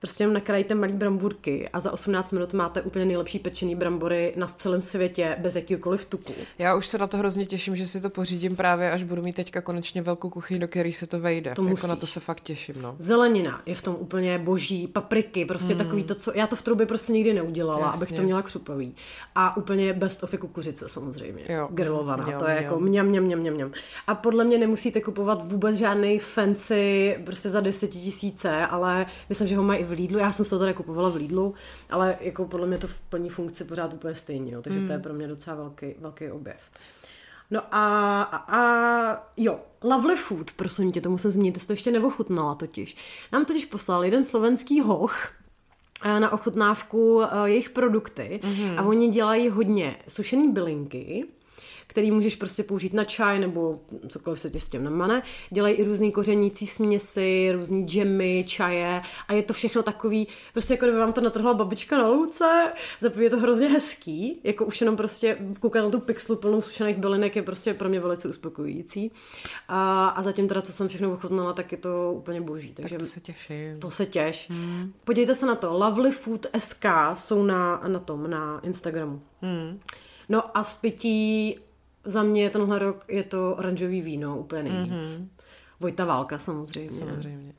Prostě 0.00 0.22
jenom 0.22 0.34
nakrájíte 0.34 0.74
malý 0.74 0.92
bramburky 0.92 1.68
a 1.68 1.80
za 1.80 1.92
18 1.92 2.32
minut 2.32 2.52
máte 2.52 2.82
úplně 2.82 3.04
nejlepší 3.04 3.38
pečený 3.38 3.74
brambory 3.74 4.32
na 4.36 4.46
celém 4.46 4.82
světě 4.82 5.36
bez 5.38 5.56
jakýkoliv 5.56 6.04
tuku. 6.04 6.32
Já 6.58 6.74
už 6.74 6.86
se 6.86 6.98
na 6.98 7.06
to 7.06 7.16
hrozně 7.16 7.46
těším, 7.46 7.76
že 7.76 7.86
si 7.86 8.00
to 8.00 8.10
pořídím 8.10 8.56
právě, 8.56 8.90
až 8.90 9.02
budu 9.02 9.22
mít 9.22 9.32
teďka 9.32 9.60
konečně 9.60 10.02
velkou 10.02 10.30
kuchyni, 10.30 10.60
do 10.60 10.68
které 10.68 10.92
se 10.92 11.06
to 11.06 11.20
vejde. 11.20 11.54
To 11.54 11.68
jako 11.68 11.86
na 11.86 11.96
to 11.96 12.06
se 12.06 12.20
fakt 12.20 12.40
těším. 12.40 12.74
No. 12.82 12.94
Zelenina 12.98 13.62
je 13.66 13.74
v 13.74 13.82
tom 13.82 13.96
úplně 13.98 14.38
boží, 14.38 14.86
papriky, 14.86 15.44
prostě 15.44 15.72
mm. 15.74 15.78
takový 15.78 16.02
to, 16.02 16.14
co 16.14 16.32
já 16.34 16.46
to 16.46 16.56
v 16.56 16.62
troubě 16.62 16.86
prostě 16.86 17.12
nikdy 17.12 17.34
neudělala, 17.34 17.86
Jasně. 17.86 17.96
abych 17.96 18.16
to 18.16 18.22
měla 18.22 18.42
křupový. 18.42 18.94
A 19.34 19.56
úplně 19.56 19.92
best 19.92 20.22
of 20.22 20.32
je 20.32 20.38
kukuřice 20.38 20.88
samozřejmě, 20.88 21.44
jo. 21.48 21.68
grilovaná, 21.70 22.38
to 22.38 22.48
je 22.48 22.56
jo. 22.56 22.62
jako 22.62 22.80
mňam, 22.80 23.06
mňam, 23.06 23.24
mňam, 23.24 23.54
mňam. 23.54 23.72
A 24.06 24.14
podle 24.14 24.44
mě 24.44 24.58
nemusíte 24.58 25.00
kupovat 25.00 25.52
vůbec 25.52 25.76
žádný 25.76 26.18
fancy 26.18 27.16
prostě 27.24 27.48
za 27.48 27.62
tisíce, 27.88 28.66
ale 28.66 29.06
myslím, 29.28 29.48
že 29.48 29.56
ho 29.56 29.62
mají 29.62 29.84
v 29.88 29.90
Lidlu, 29.90 30.18
já 30.18 30.32
jsem 30.32 30.44
se 30.44 30.50
to 30.50 30.58
tady 30.58 30.74
kupovala 30.74 31.08
v 31.08 31.16
Lidlu, 31.16 31.54
ale 31.90 32.18
jako 32.20 32.44
podle 32.44 32.66
mě 32.66 32.78
to 32.78 32.86
v 32.86 33.00
plní 33.00 33.30
funkci 33.30 33.64
pořád 33.64 33.94
úplně 33.94 34.14
stejně, 34.14 34.52
jo, 34.52 34.62
takže 34.62 34.80
mm. 34.80 34.86
to 34.86 34.92
je 34.92 34.96
hmm. 34.96 35.02
pro 35.02 35.14
mě 35.14 35.28
docela 35.28 35.56
velký, 35.56 35.94
velký 35.98 36.30
objev. 36.30 36.60
No 37.50 37.62
a, 37.70 38.22
a, 38.22 38.58
a 38.58 39.30
jo, 39.36 39.60
Lovely 39.82 40.16
Food, 40.16 40.50
prosím 40.52 40.92
tě, 40.92 41.00
to 41.00 41.10
musím 41.10 41.30
zmínit, 41.30 41.60
jsi 41.60 41.66
to 41.66 41.72
ještě 41.72 41.90
neochutnala 41.90 42.54
totiž. 42.54 42.96
Nám 43.32 43.44
totiž 43.44 43.64
poslal 43.64 44.04
jeden 44.04 44.24
slovenský 44.24 44.80
hoch, 44.80 45.28
eh, 46.04 46.20
na 46.20 46.32
ochutnávku 46.32 47.14
uh, 47.14 47.24
jejich 47.44 47.70
produkty 47.70 48.40
mm-hmm. 48.42 48.78
a 48.78 48.82
oni 48.82 49.08
dělají 49.08 49.48
hodně 49.48 49.96
sušený 50.08 50.52
bylinky, 50.52 51.26
který 51.88 52.10
můžeš 52.10 52.36
prostě 52.36 52.62
použít 52.62 52.94
na 52.94 53.04
čaj 53.04 53.38
nebo 53.38 53.80
cokoliv 54.08 54.40
se 54.40 54.50
tě 54.50 54.60
s 54.60 54.68
tím 54.68 54.84
namane. 54.84 55.22
Dělají 55.50 55.74
i 55.74 55.84
různý 55.84 56.12
kořenící 56.12 56.66
směsi, 56.66 57.52
různý 57.52 57.86
džemy, 57.86 58.44
čaje 58.48 59.02
a 59.28 59.32
je 59.32 59.42
to 59.42 59.52
všechno 59.52 59.82
takový, 59.82 60.28
prostě 60.52 60.74
jako 60.74 60.84
kdyby 60.84 60.98
vám 60.98 61.12
to 61.12 61.20
natrhla 61.20 61.54
babička 61.54 61.98
na 61.98 62.06
louce, 62.06 62.72
za 63.00 63.10
je 63.20 63.30
to 63.30 63.38
hrozně 63.38 63.68
hezký, 63.68 64.40
jako 64.44 64.64
už 64.64 64.80
jenom 64.80 64.96
prostě 64.96 65.38
koukat 65.60 65.84
na 65.84 65.90
tu 65.90 66.00
pixlu 66.00 66.36
plnou 66.36 66.60
sušených 66.60 66.96
bylinek 66.96 67.36
je 67.36 67.42
prostě 67.42 67.74
pro 67.74 67.88
mě 67.88 68.00
velice 68.00 68.28
uspokojující. 68.28 69.10
A, 69.68 70.08
a 70.08 70.22
zatím 70.22 70.48
teda, 70.48 70.62
co 70.62 70.72
jsem 70.72 70.88
všechno 70.88 71.12
ochutnala, 71.12 71.52
tak 71.52 71.72
je 71.72 71.78
to 71.78 72.12
úplně 72.12 72.40
boží. 72.40 72.72
Takže 72.74 72.94
tak 72.94 72.98
to 72.98 73.06
se 73.06 73.20
těším. 73.20 73.80
To 73.80 73.90
se 73.90 74.06
těš. 74.06 74.50
Hmm. 74.50 74.92
Podívejte 75.04 75.34
se 75.34 75.46
na 75.46 75.54
to. 75.54 75.72
Lovely 75.72 76.10
Food 76.10 76.46
SK 76.58 76.84
jsou 77.14 77.42
na, 77.42 77.82
na 77.86 77.98
tom, 77.98 78.30
na 78.30 78.60
Instagramu. 78.62 79.22
Hmm. 79.42 79.80
No 80.28 80.56
a 80.58 80.62
z 80.62 80.74
pití 80.74 81.58
za 82.08 82.22
mě 82.22 82.50
tenhle 82.50 82.78
rok 82.78 83.04
je 83.08 83.22
to 83.22 83.54
oranžový 83.58 84.00
víno 84.02 84.38
úplně 84.38 84.62
nejvíc. 84.62 85.08
Mm-hmm. 85.08 85.28
Vojta 85.80 86.04
Válka 86.04 86.38
samozřejmě. 86.38 86.92
Samozřejmě. 86.92 87.52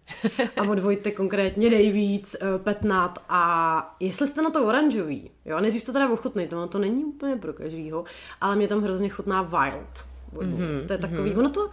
a 0.58 0.64
od 0.64 0.80
Vojty 0.80 1.12
konkrétně 1.12 1.70
nejvíc, 1.70 2.36
uh, 2.42 2.64
Petnat 2.64 3.20
a 3.30 3.96
jestli 4.00 4.28
jste 4.28 4.42
na 4.42 4.50
to 4.50 4.66
oranžový, 4.66 5.32
jo, 5.46 5.60
nejdřív 5.60 5.84
to 5.84 5.94
teda 5.94 6.10
ochutnejte, 6.10 6.56
ono 6.56 6.68
to 6.68 6.80
není 6.80 7.06
úplně 7.06 7.36
pro 7.36 7.54
každýho, 7.54 8.04
ale 8.42 8.56
mě 8.56 8.68
tam 8.68 8.82
hrozně 8.82 9.10
chutná 9.10 9.42
Wild. 9.42 10.06
Mm-hmm. 10.34 10.88
To 10.88 10.94
je 10.94 11.00
takový, 11.00 11.32
mm-hmm. 11.32 11.40
ono 11.40 11.50
to 11.50 11.70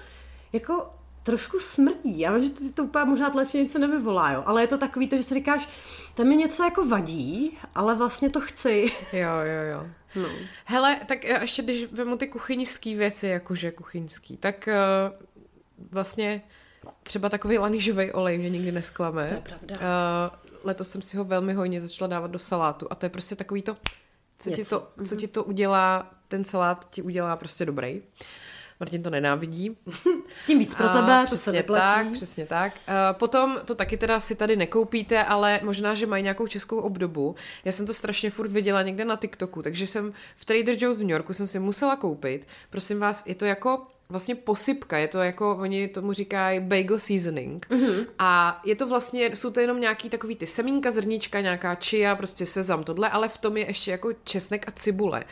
jako 0.53 0.91
trošku 1.23 1.59
smrdí. 1.59 2.19
Já 2.19 2.33
vím, 2.33 2.45
že 2.45 2.51
to, 2.51 2.65
to 2.75 2.85
úplně 2.85 3.05
možná 3.05 3.31
tlačenice 3.31 3.79
nevyvolá, 3.79 4.33
jo, 4.33 4.43
ale 4.47 4.63
je 4.63 4.67
to 4.67 4.79
takový 4.79 5.09
to, 5.09 5.17
že 5.17 5.23
si 5.23 5.35
říkáš, 5.35 5.69
tam 6.15 6.27
mi 6.27 6.37
něco 6.37 6.65
jako 6.65 6.89
vadí, 6.89 7.59
ale 7.75 7.95
vlastně 7.95 8.31
to 8.31 8.41
chci. 8.41 8.87
Jo, 9.13 9.31
jo, 9.45 9.63
jo. 9.73 9.87
No. 10.17 10.29
Hele, 10.65 11.01
tak 11.07 11.25
ještě 11.25 11.63
když 11.63 11.93
vemu 11.93 12.17
ty 12.17 12.29
kuchyňský 12.29 12.95
věci, 12.95 13.27
jakože 13.27 13.71
kuchyňský, 13.71 14.37
tak 14.37 14.69
uh, 14.69 15.27
vlastně 15.91 16.43
třeba 17.03 17.29
takový 17.29 17.59
lanížový 17.59 18.13
olej 18.13 18.39
mě 18.39 18.51
nikdy 18.51 18.73
nesklame. 18.73 19.29
To 19.29 19.35
je 19.35 19.41
pravda. 19.41 19.75
Uh, 19.75 20.57
letos 20.65 20.91
jsem 20.91 21.03
si 21.03 21.17
ho 21.17 21.25
velmi 21.25 21.53
hojně 21.53 21.81
začala 21.81 22.09
dávat 22.09 22.31
do 22.31 22.39
salátu 22.39 22.87
a 22.91 22.95
to 22.95 23.07
je 23.07 23.11
prostě 23.11 23.37
takový 23.37 23.63
to, 23.63 23.77
co, 24.39 24.51
ti 24.51 24.65
to, 24.65 24.89
co 25.05 25.15
mhm. 25.15 25.17
ti 25.17 25.29
to 25.29 25.45
udělá, 25.45 26.11
ten 26.29 26.45
salát 26.45 26.91
ti 26.91 27.03
udělá 27.03 27.37
prostě 27.37 27.65
dobrý. 27.65 28.03
Martin 28.81 29.03
to 29.03 29.11
nenávidí. 29.11 29.77
Tím 30.47 30.59
víc 30.59 30.75
pro 30.75 30.89
tebe, 30.89 31.27
to 31.31 31.37
se 31.37 31.53
neplatí. 31.53 31.85
tak, 31.85 32.13
přesně 32.13 32.47
tak. 32.47 32.73
Uh, 32.89 32.95
potom 33.13 33.59
to 33.65 33.75
taky 33.75 33.97
teda 33.97 34.21
si 34.21 34.37
tady 34.37 34.57
nekoupíte, 34.57 35.25
ale 35.25 35.61
možná, 35.63 35.95
že 35.95 36.07
mají 36.07 36.23
nějakou 36.23 36.47
českou 36.47 36.79
obdobu. 36.79 37.35
Já 37.65 37.73
jsem 37.73 37.87
to 37.87 37.95
strašně 37.95 38.31
furt 38.31 38.51
viděla 38.51 38.83
někde 38.83 39.05
na 39.05 39.17
TikToku, 39.17 39.63
takže 39.63 39.87
jsem 39.87 40.13
v 40.37 40.45
Trader 40.45 40.75
Joe's 40.79 40.99
v 40.99 41.03
New 41.03 41.11
Yorku 41.11 41.33
jsem 41.33 41.47
si 41.47 41.59
musela 41.59 41.97
koupit. 41.97 42.47
Prosím 42.71 42.99
vás, 42.99 43.27
je 43.27 43.35
to 43.35 43.45
jako 43.45 43.87
vlastně 44.09 44.35
posypka, 44.35 44.99
je 44.99 45.09
to 45.09 45.19
jako, 45.19 45.57
oni 45.57 45.89
tomu 45.89 46.13
říkají 46.13 46.61
bagel 46.61 46.99
seasoning 46.99 47.67
mm-hmm. 47.71 48.07
a 48.19 48.61
je 48.65 48.77
to 48.77 48.87
vlastně, 48.87 49.37
jsou 49.37 49.51
to 49.51 49.61
jenom 49.61 49.81
nějaký 49.81 50.11
takový 50.11 50.37
ty 50.37 50.47
semínka, 50.47 50.91
zrnička, 50.91 51.41
nějaká 51.41 51.75
chia, 51.75 52.17
prostě 52.17 52.47
sezam, 52.47 52.85
tohle, 52.85 53.11
ale 53.11 53.29
v 53.29 53.39
tom 53.39 53.57
je 53.57 53.67
ještě 53.67 53.91
jako 53.91 54.13
česnek 54.25 54.69
a 54.69 54.71
cibule 54.71 55.25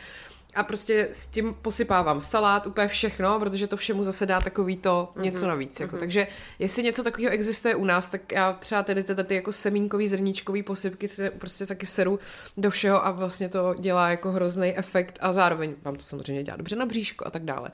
a 0.55 0.63
prostě 0.63 1.07
s 1.11 1.27
tím 1.27 1.55
posypávám 1.61 2.19
salát, 2.19 2.67
úplně 2.67 2.87
všechno, 2.87 3.39
protože 3.39 3.67
to 3.67 3.77
všemu 3.77 4.03
zase 4.03 4.25
dá 4.25 4.41
takový 4.41 4.77
to 4.77 5.09
mm-hmm. 5.15 5.21
něco 5.21 5.47
navíc. 5.47 5.79
Jako. 5.79 5.95
Mm-hmm. 5.95 5.99
Takže 5.99 6.27
jestli 6.59 6.83
něco 6.83 7.03
takového 7.03 7.33
existuje 7.33 7.75
u 7.75 7.85
nás, 7.85 8.09
tak 8.09 8.31
já 8.31 8.53
třeba 8.53 8.83
tedy 8.83 9.03
ty, 9.03 9.23
ty 9.23 9.35
jako 9.35 9.51
semínkový, 9.51 10.07
zrníčkový 10.07 10.63
posypky 10.63 11.07
se 11.07 11.29
prostě 11.29 11.65
taky 11.65 11.85
seru 11.85 12.19
do 12.57 12.71
všeho 12.71 13.05
a 13.05 13.11
vlastně 13.11 13.49
to 13.49 13.75
dělá 13.79 14.09
jako 14.09 14.31
hrozný 14.31 14.77
efekt 14.77 15.19
a 15.21 15.33
zároveň 15.33 15.75
vám 15.81 15.95
to 15.95 16.03
samozřejmě 16.03 16.43
dělá 16.43 16.57
dobře 16.57 16.75
na 16.75 16.85
bříško 16.85 17.27
a 17.27 17.29
tak 17.29 17.43
dále. 17.43 17.71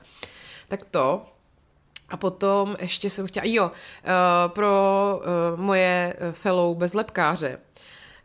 Tak 0.67 0.85
to, 0.91 1.25
a 2.09 2.17
potom 2.17 2.75
ještě 2.79 3.09
jsem 3.09 3.27
chtěla, 3.27 3.45
jo, 3.45 3.65
uh, 3.65 3.71
pro 4.47 5.21
uh, 5.53 5.59
moje 5.59 6.13
fellow 6.31 6.77
bezlepkáře, 6.77 7.57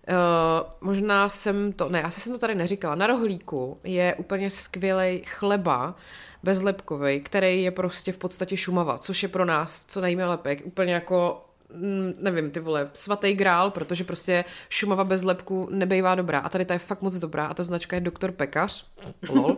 Uh, 0.08 0.70
možná 0.80 1.28
jsem 1.28 1.72
to, 1.72 1.88
ne, 1.88 2.02
asi 2.02 2.20
jsem 2.20 2.32
to 2.32 2.38
tady 2.38 2.54
neříkala. 2.54 2.94
Na 2.94 3.06
rohlíku 3.06 3.78
je 3.84 4.14
úplně 4.14 4.50
skvělý 4.50 5.22
chleba, 5.26 5.94
bezlepkový, 6.42 7.20
který 7.20 7.62
je 7.62 7.70
prostě 7.70 8.12
v 8.12 8.18
podstatě 8.18 8.56
šumava, 8.56 8.98
což 8.98 9.22
je 9.22 9.28
pro 9.28 9.44
nás, 9.44 9.86
co 9.86 10.00
nejme 10.00 10.26
lepek, 10.26 10.62
úplně 10.64 10.94
jako 10.94 11.44
mm, 11.74 12.12
nevím, 12.20 12.50
ty 12.50 12.60
vole, 12.60 12.90
svatý 12.92 13.34
grál, 13.34 13.70
protože 13.70 14.04
prostě 14.04 14.44
šumava 14.68 15.04
bez 15.04 15.22
lepku 15.22 15.68
nebejvá 15.70 16.14
dobrá. 16.14 16.38
A 16.38 16.48
tady 16.48 16.64
ta 16.64 16.74
je 16.74 16.78
fakt 16.78 17.02
moc 17.02 17.16
dobrá 17.16 17.46
a 17.46 17.54
ta 17.54 17.62
značka 17.62 17.96
je 17.96 18.00
Doktor 18.00 18.32
Pekař. 18.32 18.86
Lol. 19.28 19.56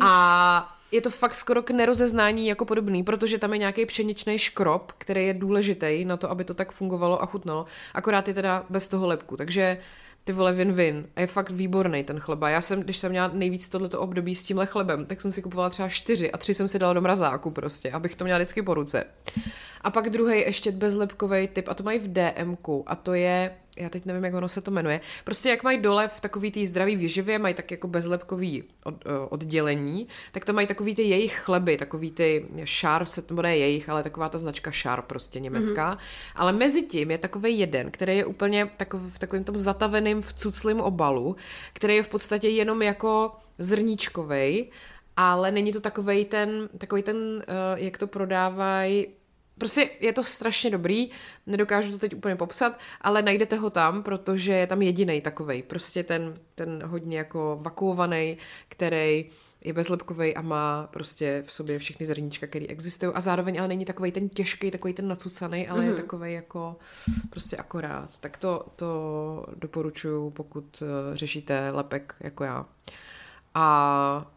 A 0.00 0.76
je 0.92 1.00
to 1.00 1.10
fakt 1.10 1.34
skoro 1.34 1.62
k 1.62 1.70
nerozeznání 1.70 2.46
jako 2.46 2.64
podobný, 2.64 3.02
protože 3.02 3.38
tam 3.38 3.52
je 3.52 3.58
nějaký 3.58 3.86
pšeničný 3.86 4.38
škrob, 4.38 4.92
který 4.98 5.26
je 5.26 5.34
důležitý 5.34 6.04
na 6.04 6.16
to, 6.16 6.30
aby 6.30 6.44
to 6.44 6.54
tak 6.54 6.72
fungovalo 6.72 7.22
a 7.22 7.26
chutnalo. 7.26 7.66
Akorát 7.94 8.28
je 8.28 8.34
teda 8.34 8.66
bez 8.70 8.88
toho 8.88 9.06
lepku. 9.06 9.36
Takže 9.36 9.78
ty 10.24 10.32
vole 10.32 10.52
win-win. 10.52 11.04
A 11.16 11.20
je 11.20 11.26
fakt 11.26 11.50
výborný 11.50 12.04
ten 12.04 12.20
chleba. 12.20 12.48
Já 12.48 12.60
jsem, 12.60 12.80
když 12.80 12.98
jsem 12.98 13.10
měla 13.10 13.30
nejvíc 13.32 13.68
tohleto 13.68 14.00
období 14.00 14.34
s 14.34 14.42
tímhle 14.42 14.66
chlebem, 14.66 15.06
tak 15.06 15.20
jsem 15.20 15.32
si 15.32 15.42
kupovala 15.42 15.70
třeba 15.70 15.88
čtyři 15.88 16.32
a 16.32 16.38
tři 16.38 16.54
jsem 16.54 16.68
si 16.68 16.78
dala 16.78 16.92
do 16.92 17.00
mrazáku 17.00 17.50
prostě, 17.50 17.90
abych 17.90 18.16
to 18.16 18.24
měla 18.24 18.38
vždycky 18.38 18.62
po 18.62 18.74
ruce. 18.74 19.04
A 19.80 19.90
pak 19.90 20.10
druhý 20.10 20.40
ještě 20.40 20.72
bezlepkový 20.72 21.48
typ, 21.48 21.68
a 21.68 21.74
to 21.74 21.82
mají 21.82 21.98
v 21.98 22.12
DMku, 22.12 22.84
a 22.86 22.96
to 22.96 23.14
je 23.14 23.54
já 23.78 23.88
teď 23.88 24.04
nevím, 24.04 24.24
jak 24.24 24.34
ono 24.34 24.48
se 24.48 24.60
to 24.60 24.70
jmenuje. 24.70 25.00
Prostě 25.24 25.48
jak 25.48 25.62
mají 25.62 25.78
dole 25.80 26.08
v 26.08 26.20
takový 26.20 26.50
tý 26.50 26.66
zdravý 26.66 26.96
výživě, 26.96 27.38
mají 27.38 27.54
tak 27.54 27.70
jako 27.70 27.88
bezlepkový 27.88 28.64
od, 28.84 28.94
eh, 29.06 29.10
oddělení, 29.28 30.06
tak 30.32 30.44
to 30.44 30.52
mají 30.52 30.66
takový 30.66 30.94
ty 30.94 31.02
jejich 31.02 31.38
chleby, 31.38 31.76
takový 31.76 32.10
ty 32.10 32.46
šár, 32.64 33.06
se 33.06 33.22
to 33.22 33.42
ne 33.42 33.56
jejich, 33.56 33.88
ale 33.88 34.02
taková 34.02 34.28
ta 34.28 34.38
značka 34.38 34.70
šár 34.70 35.02
prostě 35.02 35.40
německá. 35.40 35.94
Mm-hmm. 35.94 36.32
Ale 36.34 36.52
mezi 36.52 36.82
tím 36.82 37.10
je 37.10 37.18
takový 37.18 37.58
jeden, 37.58 37.90
který 37.90 38.16
je 38.16 38.26
úplně 38.26 38.70
takov, 38.76 39.00
v 39.02 39.18
takovém 39.18 39.44
tom 39.44 39.56
zataveném 39.56 40.22
v 40.22 40.32
cuclém 40.32 40.80
obalu, 40.80 41.36
který 41.72 41.96
je 41.96 42.02
v 42.02 42.08
podstatě 42.08 42.48
jenom 42.48 42.82
jako 42.82 43.32
zrníčkovej, 43.58 44.70
ale 45.16 45.50
není 45.50 45.72
to 45.72 45.80
takový 45.80 46.24
ten, 46.24 46.68
takový 46.78 47.02
ten, 47.02 47.16
uh, 47.16 47.42
jak 47.74 47.98
to 47.98 48.06
prodávají, 48.06 49.06
Prostě 49.58 49.90
je 50.00 50.12
to 50.12 50.24
strašně 50.24 50.70
dobrý, 50.70 51.10
nedokážu 51.46 51.92
to 51.92 51.98
teď 51.98 52.14
úplně 52.14 52.36
popsat, 52.36 52.78
ale 53.00 53.22
najdete 53.22 53.56
ho 53.56 53.70
tam, 53.70 54.02
protože 54.02 54.52
je 54.52 54.66
tam 54.66 54.82
jediný 54.82 55.20
takovej. 55.20 55.62
Prostě 55.62 56.02
ten, 56.02 56.34
ten 56.54 56.82
hodně 56.84 57.18
jako 57.18 57.58
vakuovaný, 57.62 58.38
který 58.68 59.30
je 59.64 59.72
bezlepkový 59.72 60.34
a 60.34 60.42
má 60.42 60.88
prostě 60.92 61.42
v 61.46 61.52
sobě 61.52 61.78
všechny 61.78 62.06
zrníčka, 62.06 62.46
které 62.46 62.66
existují 62.66 63.12
a 63.14 63.20
zároveň 63.20 63.58
ale 63.58 63.68
není 63.68 63.84
takový 63.84 64.12
ten 64.12 64.28
těžký, 64.28 64.70
takový 64.70 64.94
ten 64.94 65.08
nacucaný, 65.08 65.68
ale 65.68 65.80
mm-hmm. 65.80 65.84
je 65.84 65.90
mhm. 65.92 66.02
takový 66.02 66.32
jako 66.32 66.76
prostě 67.30 67.56
akorát. 67.56 68.18
Tak 68.18 68.36
to, 68.36 68.66
to 68.76 69.46
doporučuju, 69.56 70.30
pokud 70.30 70.82
uh, 70.82 70.88
řešíte 71.14 71.70
lepek 71.70 72.14
jako 72.20 72.44
já. 72.44 72.66
A 73.54 74.32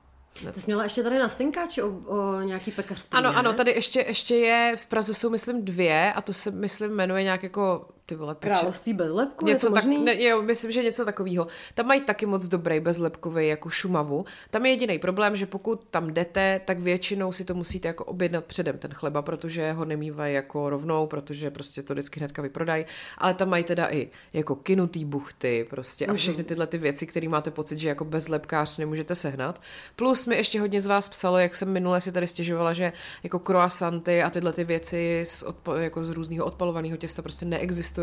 ty 0.54 0.62
jsi 0.62 0.66
měla 0.68 0.84
ještě 0.84 1.04
tady 1.04 1.20
na 1.20 1.30
Synkáči 1.30 1.82
o, 1.82 1.88
o 1.90 2.42
nějaký 2.42 2.72
pekařství, 2.72 3.18
Ano, 3.18 3.32
ne? 3.32 3.36
ano, 3.36 3.54
tady 3.54 3.72
ještě, 3.72 4.06
ještě 4.08 4.36
je, 4.36 4.76
v 4.76 4.88
Praze 4.88 5.14
jsou 5.14 5.30
myslím 5.30 5.66
dvě 5.66 6.14
a 6.14 6.22
to 6.22 6.34
se 6.34 6.52
myslím 6.52 6.92
jmenuje 6.92 7.24
nějak 7.24 7.44
jako 7.44 7.88
ty 8.06 8.16
vole, 8.16 8.36
peče. 8.36 8.54
Království 8.54 8.94
bez 8.94 9.12
lepku, 9.12 9.46
Něco 9.46 9.66
je 9.66 9.70
to 9.70 9.76
tak, 9.76 9.86
možný? 9.86 10.04
ne, 10.04 10.24
jo, 10.24 10.42
myslím, 10.42 10.72
že 10.72 10.84
něco 10.84 11.06
takového. 11.06 11.48
Tam 11.74 11.88
mají 11.88 12.02
taky 12.02 12.26
moc 12.26 12.48
dobrý 12.48 12.80
bezlepkový 12.80 13.48
jako 13.48 13.70
šumavu. 13.70 14.26
Tam 14.50 14.66
je 14.66 14.72
jediný 14.72 15.00
problém, 15.00 15.36
že 15.36 15.46
pokud 15.46 15.88
tam 15.92 16.14
jdete, 16.14 16.62
tak 16.66 16.80
většinou 16.80 17.32
si 17.32 17.46
to 17.46 17.54
musíte 17.54 17.88
jako 17.88 18.06
objednat 18.06 18.46
předem 18.46 18.78
ten 18.78 18.94
chleba, 18.94 19.22
protože 19.22 19.72
ho 19.72 19.86
nemývají 19.86 20.36
jako 20.36 20.70
rovnou, 20.70 21.08
protože 21.08 21.52
prostě 21.52 21.84
to 21.84 21.94
vždycky 21.94 22.20
hnedka 22.20 22.42
vyprodají. 22.42 22.86
Ale 23.18 23.34
tam 23.34 23.50
mají 23.50 23.64
teda 23.64 23.88
i 23.90 24.10
jako 24.34 24.56
kinutý 24.56 25.06
buchty 25.06 25.68
prostě 25.70 26.06
a 26.06 26.14
všechny 26.14 26.44
tyhle 26.44 26.68
ty 26.68 26.78
věci, 26.78 27.08
které 27.08 27.30
máte 27.30 27.52
pocit, 27.52 27.80
že 27.80 27.90
jako 27.90 28.06
bezlepkář 28.06 28.78
nemůžete 28.78 29.16
sehnat. 29.16 29.62
Plus 29.96 30.26
mi 30.26 30.36
ještě 30.36 30.60
hodně 30.60 30.82
z 30.82 30.86
vás 30.86 31.10
psalo, 31.10 31.38
jak 31.38 31.56
jsem 31.56 31.72
minule 31.72 32.02
si 32.02 32.12
tady 32.12 32.28
stěžovala, 32.28 32.74
že 32.74 32.94
jako 33.24 33.40
croissanty 33.40 34.24
a 34.24 34.30
tyhle 34.30 34.54
ty 34.54 34.64
věci 34.64 35.24
z, 35.28 35.44
odpa- 35.44 35.78
jako 35.78 36.06
z 36.06 36.10
různého 36.10 36.46
odpalovaného 36.46 36.98
těsta 36.98 37.22
prostě 37.22 37.46
neexistují, 37.46 37.95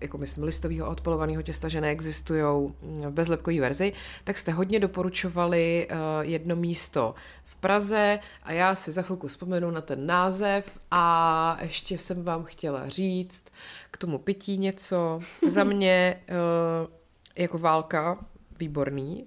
jako 0.00 0.18
myslím 0.18 0.44
listového 0.44 0.90
odpalovaného 0.90 1.42
těsta, 1.42 1.68
že 1.68 1.80
neexistují 1.80 2.42
v 2.82 3.10
bezlepkové 3.10 3.60
verzi, 3.60 3.92
tak 4.24 4.38
jste 4.38 4.52
hodně 4.52 4.80
doporučovali 4.80 5.88
uh, 5.90 5.96
jedno 6.20 6.56
místo 6.56 7.14
v 7.44 7.56
Praze 7.56 8.20
a 8.42 8.52
já 8.52 8.74
si 8.74 8.92
za 8.92 9.02
chvilku 9.02 9.28
vzpomenu 9.28 9.70
na 9.70 9.80
ten 9.80 10.06
název 10.06 10.78
a 10.90 11.58
ještě 11.62 11.98
jsem 11.98 12.22
vám 12.22 12.44
chtěla 12.44 12.88
říct 12.88 13.44
k 13.90 13.96
tomu 13.96 14.18
pití 14.18 14.58
něco. 14.58 15.20
Za 15.46 15.64
mě 15.64 16.20
uh, 16.28 16.90
jako 17.36 17.58
válka, 17.58 18.18
výborný 18.58 19.26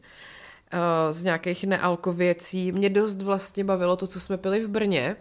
uh, 0.73 0.79
z 1.11 1.23
nějakých 1.23 1.63
nealko 1.63 2.13
věcí. 2.13 2.71
Mě 2.71 2.89
dost 2.89 3.21
vlastně 3.21 3.63
bavilo 3.63 3.95
to, 3.95 4.07
co 4.07 4.19
jsme 4.19 4.37
pili 4.37 4.59
v 4.59 4.69
Brně. 4.69 5.15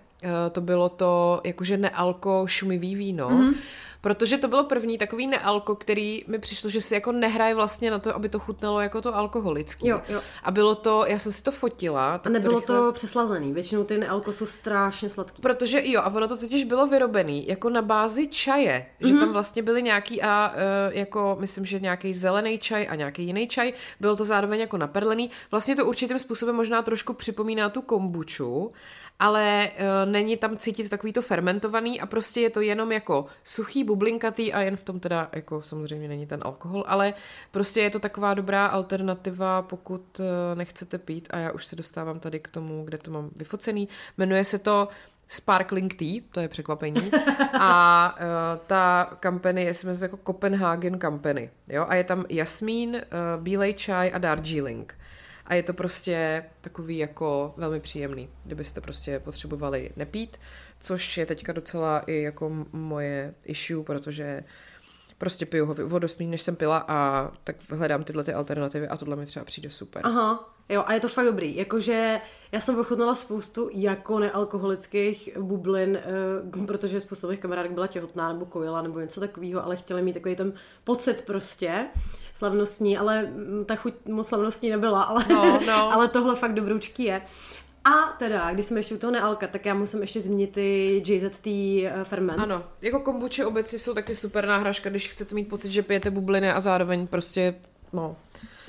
To 0.53 0.61
bylo 0.61 0.89
to 0.89 1.41
jakože 1.45 1.77
nealko 1.77 2.45
šumivý 2.47 2.95
víno. 2.95 3.31
Mm-hmm. 3.31 3.55
Protože 4.01 4.39
to 4.39 4.49
bylo 4.49 4.65
první 4.65 4.99
takový 4.99 5.27
nealko, 5.27 5.77
který 5.77 6.25
mi 6.27 6.39
přišlo, 6.39 6.71
že 6.71 6.81
si 6.81 6.95
jako 6.95 7.13
nehraje 7.13 7.55
vlastně 7.55 7.91
na 7.91 7.99
to, 7.99 8.15
aby 8.15 8.29
to 8.29 8.39
chutnalo 8.39 8.81
jako 8.81 9.01
to 9.01 9.17
alkoholický. 9.17 9.89
Jo, 9.89 10.01
jo. 10.09 10.21
A 10.43 10.51
bylo 10.51 10.75
to, 10.75 11.05
já 11.07 11.19
jsem 11.19 11.33
si 11.33 11.43
to 11.43 11.53
fotila. 11.53 12.15
A 12.15 12.19
tak 12.19 12.33
nebylo 12.33 12.61
rychle- 12.61 12.77
to 12.77 12.93
přeslazený. 12.93 13.53
Většinou 13.53 13.85
ty 13.85 13.99
nealko 13.99 14.33
jsou 14.33 14.47
strašně 14.47 15.09
sladký. 15.09 15.43
Protože 15.43 15.83
jo, 15.85 16.01
a 16.01 16.07
ono 16.15 16.29
to 16.29 16.37
totiž 16.37 16.65
bylo 16.65 16.87
vyrobený 16.87 17.47
jako 17.49 17.71
na 17.71 17.83
bázi 17.83 18.27
čaje, 18.27 18.87
že 19.01 19.11
Mhm. 19.11 19.21
tam 19.21 19.33
vlastně 19.33 19.63
byly 19.63 19.83
nějaký 19.83 20.23
a 20.23 20.53
uh, 20.55 20.97
jako 20.97 21.37
myslím, 21.41 21.65
že 21.67 21.81
nějaký 21.81 22.15
zelený 22.15 22.59
čaj 22.59 22.87
a 22.91 22.95
nějaký 22.95 23.25
jiný 23.25 23.49
čaj, 23.49 23.73
bylo 24.01 24.17
to 24.17 24.25
zároveň 24.25 24.61
jako 24.61 24.77
naperlený. 24.77 25.31
Vlastně 25.51 25.77
to 25.77 25.85
určitým 25.87 26.19
způsobem 26.19 26.55
možná 26.57 26.83
trošku 26.83 27.13
připomíná 27.13 27.69
tu 27.69 27.83
kombuču, 27.83 28.73
ale 29.19 29.71
uh, 30.05 30.11
není 30.13 30.37
tam 30.37 30.57
cítit 30.57 30.89
takový 30.89 31.13
to 31.13 31.23
fermentovaný 31.23 32.01
a 32.01 32.07
prostě 32.07 32.41
je 32.41 32.51
to 32.51 32.61
jenom 32.61 32.93
jako 32.93 33.27
suchý, 33.45 33.85
bublinkatý 33.91 34.53
a 34.53 34.61
jen 34.61 34.77
v 34.77 34.83
tom 34.83 35.01
teda 35.01 35.29
jako 35.33 35.63
samozřejmě 35.63 36.09
není 36.09 36.27
ten 36.27 36.41
alkohol, 36.43 36.85
ale 36.87 37.15
prostě 37.51 37.81
je 37.81 37.91
to 37.91 37.99
taková 37.99 38.35
dobrá 38.35 38.67
alternativa, 38.67 39.63
pokud 39.63 40.21
uh, 40.21 40.27
nechcete 40.55 40.99
pít 40.99 41.29
a 41.31 41.39
já 41.39 41.51
už 41.53 41.67
se 41.67 41.77
dostávám 41.77 42.21
tady 42.21 42.41
k 42.41 42.49
tomu, 42.49 42.85
kde 42.85 42.99
to 42.99 43.11
mám 43.11 43.31
vyfocený. 43.37 43.89
Jmenuje 44.19 44.45
se 44.45 44.59
to 44.59 44.89
Sparkling 45.29 45.95
Tea, 45.95 46.23
to 46.33 46.41
je 46.41 46.49
překvapení. 46.49 47.11
A 47.61 48.15
uh, 48.15 48.67
ta 48.67 49.17
company 49.23 49.65
je 49.65 49.75
se 49.75 49.99
jako 50.01 50.19
Copenhagen 50.27 51.01
Company. 51.01 51.51
Jo? 51.69 51.87
A 51.89 51.95
je 51.95 52.05
tam 52.05 52.25
jasmín, 52.29 52.91
uh, 52.95 53.43
bílej 53.43 53.75
čaj 53.75 54.11
a 54.15 54.19
Darjeeling. 54.19 54.95
A 55.47 55.55
je 55.55 55.63
to 55.63 55.73
prostě 55.73 56.45
takový 56.61 56.99
jako 56.99 57.55
velmi 57.57 57.81
příjemný, 57.81 58.29
kdybyste 58.45 58.81
prostě 58.81 59.19
potřebovali 59.19 59.91
nepít, 59.97 60.39
což 60.81 61.19
je 61.19 61.27
teďka 61.27 61.53
docela 61.53 61.99
i 62.07 62.23
jako 62.23 62.67
moje 62.73 63.35
issue, 63.45 63.85
protože 63.85 64.45
prostě 65.19 65.47
piju 65.47 65.67
ho 65.67 65.75
vodost 65.75 66.21
než 66.21 66.43
jsem 66.43 66.57
pila 66.57 66.85
a 66.89 67.31
tak 67.45 67.57
hledám 67.71 68.05
tyhle 68.05 68.25
ty 68.25 68.33
alternativy 68.33 68.89
a 68.89 68.97
tohle 68.97 69.17
mi 69.17 69.27
třeba 69.27 69.45
přijde 69.45 69.71
super. 69.71 70.03
Aha, 70.05 70.55
jo, 70.69 70.85
a 70.87 70.93
je 70.93 71.01
to 71.01 71.09
fakt 71.09 71.25
dobrý. 71.27 71.57
Jakože 71.57 72.21
já 72.53 72.61
jsem 72.61 72.79
ochutnala 72.81 73.15
spoustu 73.15 73.69
jako 73.73 74.19
nealkoholických 74.19 75.39
bublin, 75.39 75.99
eh, 76.63 76.67
protože 76.67 77.01
spousta 77.01 77.29
mých 77.29 77.41
kamarádek 77.41 77.73
byla 77.73 77.87
těhotná 77.87 78.33
nebo 78.33 78.47
kojila 78.47 78.83
nebo 78.83 79.01
něco 79.01 79.21
takového, 79.21 79.65
ale 79.65 79.77
chtěli 79.77 80.03
mít 80.03 80.13
takový 80.13 80.37
ten 80.37 80.53
pocit 80.85 81.23
prostě 81.27 81.87
slavnostní, 82.35 82.99
ale 82.99 83.23
mm, 83.23 83.65
ta 83.65 83.77
chuť 83.77 83.95
moc 84.09 84.29
slavnostní 84.29 84.71
nebyla, 84.71 85.03
ale, 85.03 85.25
No, 85.29 85.61
no. 85.67 85.93
ale 85.93 86.09
tohle 86.09 86.37
fakt 86.37 86.55
dobroučký 86.55 87.05
je. 87.05 87.23
A 87.85 88.17
teda, 88.19 88.53
když 88.53 88.67
jsme 88.67 88.79
ještě 88.81 88.95
u 88.95 88.99
toho 88.99 89.11
nealka, 89.11 89.47
tak 89.47 89.67
já 89.67 89.75
musím 89.75 90.01
ještě 90.01 90.21
zmínit 90.21 90.53
ty 90.53 91.03
JZT 91.07 91.47
eh, 91.47 91.93
ferment. 92.05 92.41
Ano, 92.41 92.63
jako 92.83 93.01
kombuče 93.01 93.47
obecně 93.47 93.79
jsou 93.79 93.95
taky 93.95 94.15
super 94.15 94.47
náhražka, 94.47 94.91
když 94.91 95.09
chcete 95.09 95.35
mít 95.35 95.49
pocit, 95.49 95.71
že 95.73 95.83
pijete 95.83 96.11
bubliny 96.11 96.53
a 96.53 96.61
zároveň 96.61 97.07
prostě, 97.07 97.55
no, 97.93 98.17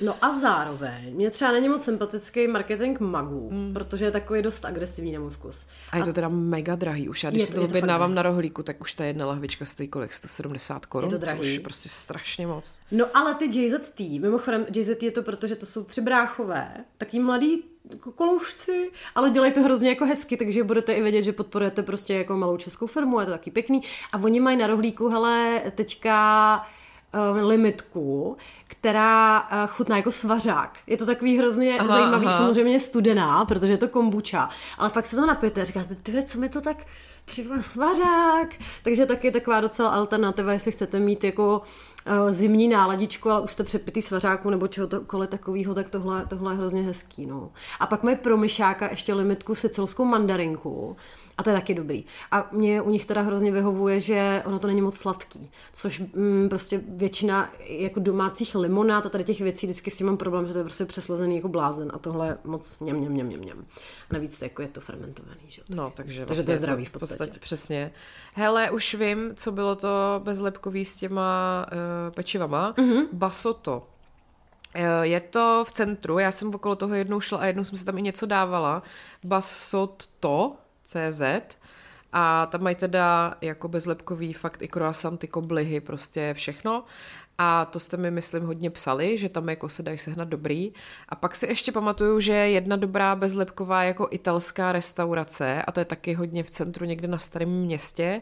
No 0.00 0.24
a 0.24 0.38
zároveň, 0.40 1.14
mě 1.14 1.30
třeba 1.30 1.52
není 1.52 1.68
moc 1.68 1.84
sympatický 1.84 2.46
marketing 2.46 3.00
magů, 3.00 3.50
mm. 3.50 3.74
protože 3.74 4.04
je 4.04 4.10
takový 4.10 4.42
dost 4.42 4.64
agresivní 4.64 5.12
na 5.12 5.20
můj 5.20 5.30
vkus. 5.30 5.66
A 5.90 5.96
je 5.96 6.04
to 6.04 6.12
teda 6.12 6.28
mega 6.28 6.74
drahý 6.76 7.08
už. 7.08 7.24
Já 7.24 7.30
když 7.30 7.40
Je 7.40 7.46
si 7.46 7.52
to- 7.52 7.58
to 7.58 7.62
je 7.62 7.68
to 7.68 7.70
objednávám 7.72 8.14
na 8.14 8.22
rohlíku, 8.22 8.62
tak 8.62 8.80
už 8.80 8.94
ta 8.94 9.04
jedna 9.04 9.26
lahvička 9.26 9.64
stojí 9.64 9.88
kolik? 9.88 10.14
170 10.14 10.86
korun? 10.86 11.10
Je 11.10 11.10
to 11.10 11.18
drahý. 11.18 11.40
už 11.40 11.46
je 11.46 11.60
prostě 11.60 11.88
strašně 11.88 12.46
moc. 12.46 12.78
No 12.90 13.16
ale 13.16 13.34
ty 13.34 13.44
JZT, 13.44 14.00
mimochodem 14.20 14.66
JZT 14.76 15.02
je 15.02 15.10
to 15.10 15.22
proto, 15.22 15.46
že 15.46 15.56
to 15.56 15.66
jsou 15.66 15.84
tři 15.84 16.00
bráchové, 16.00 16.72
taky 16.98 17.18
mladí 17.18 17.52
jako 17.52 17.71
koloušci, 18.14 18.90
ale 19.14 19.30
dělají 19.30 19.52
to 19.52 19.62
hrozně 19.62 19.88
jako 19.88 20.06
hezky, 20.06 20.36
takže 20.36 20.64
budete 20.64 20.92
i 20.92 21.02
vědět, 21.02 21.22
že 21.22 21.32
podporujete 21.32 21.82
prostě 21.82 22.14
jako 22.14 22.36
malou 22.36 22.56
českou 22.56 22.86
firmu, 22.86 23.20
je 23.20 23.26
to 23.26 23.32
taky 23.32 23.50
pěkný. 23.50 23.82
A 24.12 24.18
oni 24.18 24.40
mají 24.40 24.56
na 24.56 24.66
rohlíku, 24.66 25.08
hele, 25.08 25.62
teďka 25.74 26.66
um, 27.36 27.48
limitku, 27.48 28.36
která 28.68 29.40
uh, 29.40 29.70
chutná 29.70 29.96
jako 29.96 30.12
svařák. 30.12 30.78
Je 30.86 30.96
to 30.96 31.06
takový 31.06 31.38
hrozně 31.38 31.78
Aha, 31.78 31.88
zajímavý, 31.88 32.26
aha. 32.26 32.36
samozřejmě 32.36 32.80
studená, 32.80 33.44
protože 33.44 33.72
je 33.72 33.78
to 33.78 33.88
kombucha, 33.88 34.48
ale 34.78 34.90
fakt 34.90 35.06
se 35.06 35.16
to 35.16 35.26
napijete 35.26 35.60
a 35.60 35.64
říkáte, 35.64 35.94
ty, 35.94 36.22
co 36.22 36.38
mi 36.38 36.48
to 36.48 36.60
tak 36.60 36.76
připadá 37.24 37.62
svařák. 37.62 38.54
Takže 38.84 39.06
taky 39.06 39.30
taková 39.30 39.60
docela 39.60 39.90
alternativa, 39.90 40.52
jestli 40.52 40.72
chcete 40.72 40.98
mít 40.98 41.24
jako 41.24 41.62
uh, 42.06 42.32
zimní 42.32 42.68
náladičku, 42.68 43.30
ale 43.30 43.40
už 43.40 43.52
jste 43.52 43.64
přepitý 43.64 44.02
svařáku 44.02 44.50
nebo 44.50 44.68
čehokoliv 44.68 45.30
takového, 45.30 45.74
tak 45.74 45.88
tohle, 45.88 46.26
tohle 46.26 46.52
je 46.52 46.56
hrozně 46.56 46.82
hezký. 46.82 47.26
No. 47.26 47.52
A 47.80 47.86
pak 47.86 48.02
mají 48.02 48.16
pro 48.16 48.36
myšáka 48.36 48.90
ještě 48.90 49.14
limitku 49.14 49.54
sicilskou 49.54 50.04
mandarinku 50.04 50.96
a 51.42 51.44
to 51.44 51.50
je 51.50 51.56
taky 51.56 51.74
dobrý. 51.74 52.04
A 52.30 52.48
mě 52.52 52.82
u 52.82 52.90
nich 52.90 53.06
teda 53.06 53.22
hrozně 53.22 53.52
vyhovuje, 53.52 54.00
že 54.00 54.42
ono 54.46 54.58
to 54.58 54.66
není 54.66 54.80
moc 54.80 54.96
sladký, 54.96 55.50
což 55.72 55.98
mm, 55.98 56.48
prostě 56.48 56.80
většina 56.88 57.50
jako 57.68 58.00
domácích 58.00 58.54
limonád 58.54 59.06
a 59.06 59.08
tady 59.08 59.24
těch 59.24 59.40
věcí 59.40 59.66
vždycky 59.66 59.90
s 59.90 59.96
tím 59.96 60.06
mám 60.06 60.16
problém, 60.16 60.46
že 60.46 60.52
to 60.52 60.58
je 60.58 60.64
prostě 60.64 60.84
přeslazený 60.84 61.36
jako 61.36 61.48
blázen 61.48 61.90
a 61.94 61.98
tohle 61.98 62.38
moc 62.44 62.80
něm, 62.80 63.00
něm, 63.00 63.16
něm, 63.16 63.28
něm, 63.28 63.40
něm. 63.40 63.64
A 64.10 64.14
navíc 64.14 64.42
jako 64.42 64.62
je 64.62 64.68
to 64.68 64.80
fermentovaný, 64.80 65.40
že 65.48 65.60
jo. 65.60 65.64
No, 65.76 65.92
takže, 65.96 66.26
Takže 66.26 66.42
to 66.42 66.50
je 66.50 66.56
zdravý 66.56 66.84
v 66.84 66.90
podstatě. 66.90 67.38
Přesně. 67.40 67.92
Hele, 68.34 68.70
už 68.70 68.94
vím, 68.94 69.32
co 69.34 69.52
bylo 69.52 69.76
to 69.76 70.20
bezlepkový 70.24 70.84
s 70.84 70.96
těma 70.96 71.66
uh, 71.72 72.14
pečivama. 72.14 72.72
Mm-hmm. 72.72 73.06
Basoto. 73.12 73.86
Eh, 74.74 75.06
Je 75.06 75.20
to 75.20 75.64
v 75.68 75.72
centru, 75.72 76.18
já 76.18 76.32
jsem 76.32 76.54
okolo 76.54 76.76
toho 76.76 76.94
jednou 76.94 77.20
šla 77.20 77.38
a 77.38 77.46
jednou 77.46 77.64
jsem 77.64 77.78
si 77.78 77.84
tam 77.84 77.98
i 77.98 78.02
něco 78.02 78.26
dávala. 78.26 78.82
Basotto, 79.24 80.52
CZ. 80.92 81.22
A 82.12 82.46
tam 82.46 82.62
mají 82.62 82.76
teda 82.76 83.34
jako 83.40 83.68
bezlepkový 83.68 84.32
fakt 84.32 84.62
i 84.62 84.68
croissanty, 84.68 85.28
koblihy, 85.28 85.80
prostě 85.80 86.34
všechno. 86.34 86.84
A 87.38 87.64
to 87.64 87.80
jste 87.80 87.96
mi, 87.96 88.10
myslím, 88.10 88.46
hodně 88.46 88.70
psali, 88.70 89.18
že 89.18 89.28
tam 89.28 89.48
jako 89.48 89.68
se 89.68 89.82
dají 89.82 89.98
sehnat 89.98 90.28
dobrý. 90.28 90.72
A 91.08 91.14
pak 91.14 91.36
si 91.36 91.46
ještě 91.46 91.72
pamatuju, 91.72 92.20
že 92.20 92.32
je 92.32 92.50
jedna 92.50 92.76
dobrá 92.76 93.16
bezlepková 93.16 93.82
jako 93.82 94.08
italská 94.10 94.72
restaurace 94.72 95.62
a 95.62 95.72
to 95.72 95.80
je 95.80 95.84
taky 95.84 96.14
hodně 96.14 96.42
v 96.42 96.50
centru 96.50 96.84
někde 96.84 97.08
na 97.08 97.18
starém 97.18 97.48
městě. 97.48 98.20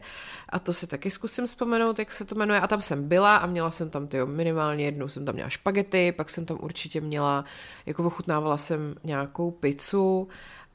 A 0.48 0.58
to 0.58 0.72
si 0.72 0.86
taky 0.86 1.10
zkusím 1.10 1.46
vzpomenout, 1.46 1.98
jak 1.98 2.12
se 2.12 2.24
to 2.24 2.34
jmenuje. 2.34 2.60
A 2.60 2.66
tam 2.66 2.80
jsem 2.80 3.08
byla 3.08 3.36
a 3.36 3.46
měla 3.46 3.70
jsem 3.70 3.90
tam 3.90 4.08
tyjo, 4.08 4.26
minimálně 4.26 4.84
jednou 4.84 5.08
jsem 5.08 5.24
tam 5.24 5.34
měla 5.34 5.50
špagety, 5.50 6.12
pak 6.12 6.30
jsem 6.30 6.46
tam 6.46 6.58
určitě 6.60 7.00
měla, 7.00 7.44
jako 7.86 8.04
ochutnávala 8.04 8.56
jsem 8.56 8.94
nějakou 9.04 9.50
pizzu 9.50 10.28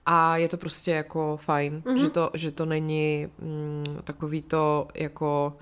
a 0.05 0.37
je 0.37 0.49
to 0.49 0.57
prostě 0.57 0.91
jako 0.91 1.37
fajn, 1.37 1.81
mm-hmm. 1.85 1.95
že, 1.95 2.09
to, 2.09 2.31
že 2.33 2.51
to 2.51 2.65
není 2.65 3.27
mm, 3.39 3.83
takový 4.03 4.41
to 4.41 4.87
jako 4.93 5.57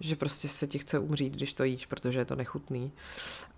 že 0.00 0.16
prostě 0.16 0.48
se 0.48 0.66
ti 0.66 0.78
chce 0.78 0.98
umřít, 0.98 1.32
když 1.32 1.54
to 1.54 1.64
jíš, 1.64 1.86
protože 1.86 2.20
je 2.20 2.24
to 2.24 2.36
nechutný. 2.36 2.92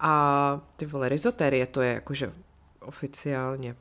A 0.00 0.60
ty 0.76 0.86
vole, 0.86 1.08
rizoterie, 1.08 1.66
to 1.66 1.80
je 1.80 1.92
jakože 1.92 2.32
oficiálně. 2.80 3.76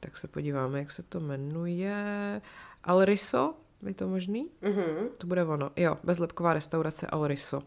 Tak 0.00 0.16
se 0.16 0.28
podíváme, 0.28 0.78
jak 0.78 0.90
se 0.90 1.02
to 1.02 1.20
jmenuje. 1.20 2.40
Alriso, 2.84 3.54
je 3.86 3.94
to 3.94 4.08
možný? 4.08 4.48
Mm-hmm. 4.62 5.08
To 5.18 5.26
bude 5.26 5.44
ono. 5.44 5.70
Jo, 5.76 5.98
bezlepková 6.04 6.54
restaurace 6.54 7.06
Alriso. 7.06 7.60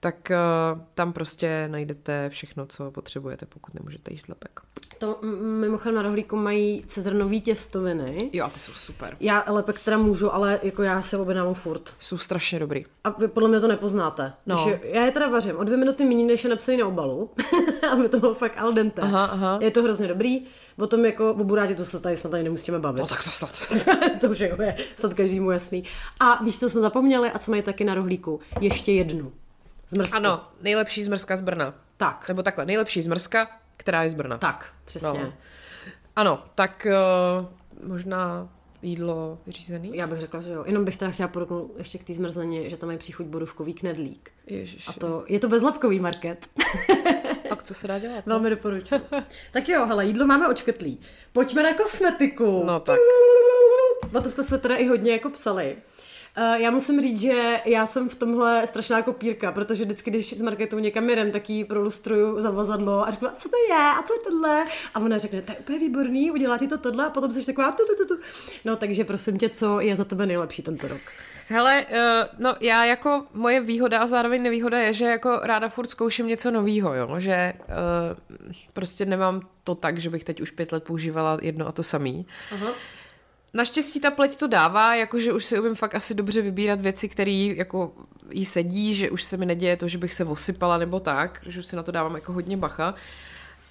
Tak 0.00 0.30
uh, 0.30 0.80
tam 0.94 1.12
prostě 1.12 1.68
najdete 1.70 2.30
všechno, 2.30 2.66
co 2.66 2.90
potřebujete, 2.90 3.46
pokud 3.46 3.74
nemůžete 3.74 4.12
jíst 4.12 4.28
lepek. 4.28 4.60
To 4.98 5.18
mimochodem 5.40 5.94
na 5.94 6.02
rohlíku 6.02 6.36
mají 6.36 6.84
cezrnový 6.86 7.40
těstoviny. 7.40 8.18
Jo, 8.32 8.50
ty 8.54 8.60
jsou 8.60 8.72
super. 8.72 9.16
Já 9.20 9.44
lepek 9.48 9.80
teda 9.80 9.98
můžu, 9.98 10.34
ale 10.34 10.60
jako 10.62 10.82
já 10.82 11.02
se 11.02 11.18
objednávám 11.18 11.54
furt. 11.54 11.94
Jsou 11.98 12.18
strašně 12.18 12.58
dobrý. 12.58 12.84
A 13.04 13.10
vy 13.10 13.28
podle 13.28 13.48
mě 13.48 13.60
to 13.60 13.68
nepoznáte. 13.68 14.32
No. 14.46 14.54
Když 14.54 14.66
je, 14.66 14.94
já 14.94 15.04
je 15.04 15.10
teda 15.10 15.28
vařím 15.28 15.56
o 15.56 15.64
dvě 15.64 15.76
minuty 15.76 16.04
méně, 16.04 16.24
než 16.24 16.44
je 16.44 16.50
napsaný 16.50 16.76
na 16.76 16.86
obalu, 16.86 17.30
aby 17.92 18.08
to 18.08 18.20
bylo 18.20 18.34
fakt 18.34 18.58
al 18.58 18.72
dente. 18.72 19.02
Aha, 19.02 19.24
aha. 19.24 19.58
Je 19.62 19.70
to 19.70 19.82
hrozně 19.82 20.08
dobrý. 20.08 20.44
O 20.78 20.86
tom 20.86 21.04
jako 21.04 21.30
o 21.30 21.44
buráti 21.44 21.74
to 21.74 21.84
se 21.84 22.00
tady 22.00 22.16
snad 22.16 22.30
tady 22.30 22.42
nemusíme 22.42 22.78
bavit. 22.78 23.00
No 23.00 23.06
tak 23.06 23.24
to 23.24 23.30
snad. 23.30 23.50
to 24.20 24.28
už 24.28 24.40
jako 24.40 24.62
je 24.62 24.76
snad 24.96 25.14
každému 25.14 25.50
jasný. 25.50 25.84
A 26.20 26.44
víš, 26.44 26.58
co 26.58 26.70
jsme 26.70 26.80
zapomněli 26.80 27.30
a 27.30 27.38
co 27.38 27.50
mají 27.50 27.62
taky 27.62 27.84
na 27.84 27.94
rohlíku? 27.94 28.40
Ještě 28.60 28.92
jednu. 28.92 29.32
Zmrzku. 29.88 30.16
Ano, 30.16 30.48
nejlepší 30.60 31.02
zmrzka 31.02 31.36
z 31.36 31.40
Brna. 31.40 31.74
Tak. 31.96 32.28
Nebo 32.28 32.42
takhle, 32.42 32.66
nejlepší 32.66 33.02
zmrzka, 33.02 33.60
která 33.76 34.02
je 34.02 34.10
z 34.10 34.14
Brna. 34.14 34.38
Tak, 34.38 34.72
přesně. 34.84 35.24
No. 35.24 35.32
Ano, 36.16 36.44
tak 36.54 36.86
uh, 37.80 37.88
možná 37.88 38.48
jídlo 38.82 39.38
vyřízený? 39.46 39.90
Já 39.94 40.06
bych 40.06 40.20
řekla, 40.20 40.40
že 40.40 40.52
jo. 40.52 40.64
Jenom 40.66 40.84
bych 40.84 40.96
teda 40.96 41.10
chtěla 41.10 41.28
podotknout 41.28 41.70
ještě 41.78 41.98
k 41.98 42.04
té 42.04 42.14
zmrzlině, 42.14 42.70
že 42.70 42.76
tam 42.76 42.86
mají 42.86 42.98
příchuť 42.98 43.26
borůvkový 43.26 43.74
knedlík. 43.74 44.30
Ježiš. 44.46 44.88
A 44.88 44.92
to, 44.92 45.24
je 45.26 45.40
to 45.40 45.48
bezlepkový 45.48 46.00
market. 46.00 46.46
A 47.50 47.56
co 47.56 47.74
se 47.74 47.88
dá 47.88 47.98
dělat? 47.98 48.26
Velmi 48.26 48.50
doporučuji. 48.50 49.00
tak 49.52 49.68
jo, 49.68 49.86
hele, 49.86 50.06
jídlo 50.06 50.26
máme 50.26 50.48
očkrtlý. 50.48 51.00
Pojďme 51.32 51.62
na 51.62 51.74
kosmetiku. 51.74 52.62
No 52.66 52.80
tak. 52.80 52.98
O 54.14 54.20
to 54.20 54.30
jste 54.30 54.42
se 54.42 54.58
teda 54.58 54.74
i 54.74 54.86
hodně 54.86 55.12
jako 55.12 55.30
psali. 55.30 55.76
Uh, 56.38 56.60
já 56.60 56.70
musím 56.70 57.00
říct, 57.00 57.20
že 57.20 57.60
já 57.64 57.86
jsem 57.86 58.08
v 58.08 58.14
tomhle 58.14 58.66
strašná 58.66 59.02
kopírka, 59.02 59.52
protože 59.52 59.84
vždycky, 59.84 60.10
když 60.10 60.32
s 60.32 60.40
Marketou 60.40 60.78
někam 60.78 61.10
jedem, 61.10 61.30
tak 61.30 61.50
jí 61.50 61.64
prolustruju 61.64 62.40
zavazadlo 62.40 63.08
a 63.08 63.10
řeknu, 63.10 63.28
a 63.28 63.32
co 63.32 63.48
to 63.48 63.56
je, 63.70 63.76
a 63.76 64.02
co 64.02 64.14
je 64.14 64.20
tohle? 64.30 64.64
A 64.94 65.00
ona 65.00 65.18
řekne, 65.18 65.42
to 65.42 65.52
je 65.52 65.58
úplně 65.58 65.78
výborný, 65.78 66.30
udělá 66.30 66.58
ti 66.58 66.68
to 66.68 66.78
tohle 66.78 67.06
a 67.06 67.10
potom 67.10 67.32
jsi 67.32 67.46
taková 67.46 67.72
tu, 67.72 67.82
tu, 67.86 68.04
tu, 68.04 68.14
tu. 68.14 68.22
No 68.64 68.76
takže 68.76 69.04
prosím 69.04 69.38
tě, 69.38 69.48
co 69.48 69.80
je 69.80 69.96
za 69.96 70.04
tebe 70.04 70.26
nejlepší 70.26 70.62
tento 70.62 70.88
rok? 70.88 71.00
Hele, 71.48 71.86
uh, 71.90 71.96
no 72.38 72.54
já 72.60 72.84
jako, 72.84 73.26
moje 73.32 73.60
výhoda 73.60 74.00
a 74.00 74.06
zároveň 74.06 74.42
nevýhoda 74.42 74.78
je, 74.78 74.92
že 74.92 75.04
jako 75.04 75.40
ráda 75.42 75.68
furt 75.68 75.90
zkouším 75.90 76.26
něco 76.26 76.50
novýho, 76.50 76.94
jo, 76.94 77.14
že 77.18 77.52
uh, 77.58 78.38
prostě 78.72 79.04
nemám 79.04 79.40
to 79.64 79.74
tak, 79.74 79.98
že 79.98 80.10
bych 80.10 80.24
teď 80.24 80.40
už 80.40 80.50
pět 80.50 80.72
let 80.72 80.84
používala 80.84 81.38
jedno 81.42 81.68
a 81.68 81.72
to 81.72 81.82
samý. 81.82 82.26
Aha. 82.52 82.72
Naštěstí 83.56 84.00
ta 84.00 84.10
pleť 84.10 84.36
to 84.36 84.46
dává, 84.46 84.94
jakože 84.94 85.32
už 85.32 85.44
si 85.44 85.60
umím 85.60 85.74
fakt 85.74 85.94
asi 85.94 86.14
dobře 86.14 86.42
vybírat 86.42 86.80
věci, 86.80 87.08
které 87.08 87.52
jako 87.56 87.92
jí 88.32 88.44
sedí, 88.44 88.94
že 88.94 89.10
už 89.10 89.22
se 89.22 89.36
mi 89.36 89.46
neděje 89.46 89.76
to, 89.76 89.88
že 89.88 89.98
bych 89.98 90.14
se 90.14 90.24
osypala 90.24 90.78
nebo 90.78 91.00
tak, 91.00 91.40
že 91.46 91.60
už 91.60 91.66
si 91.66 91.76
na 91.76 91.82
to 91.82 91.92
dávám 91.92 92.14
jako 92.14 92.32
hodně 92.32 92.56
bacha. 92.56 92.94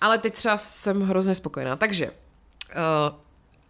Ale 0.01 0.17
teď 0.17 0.33
třeba 0.33 0.57
jsem 0.57 1.01
hrozně 1.01 1.35
spokojená. 1.35 1.75
Takže 1.75 2.09
uh, 2.09 2.13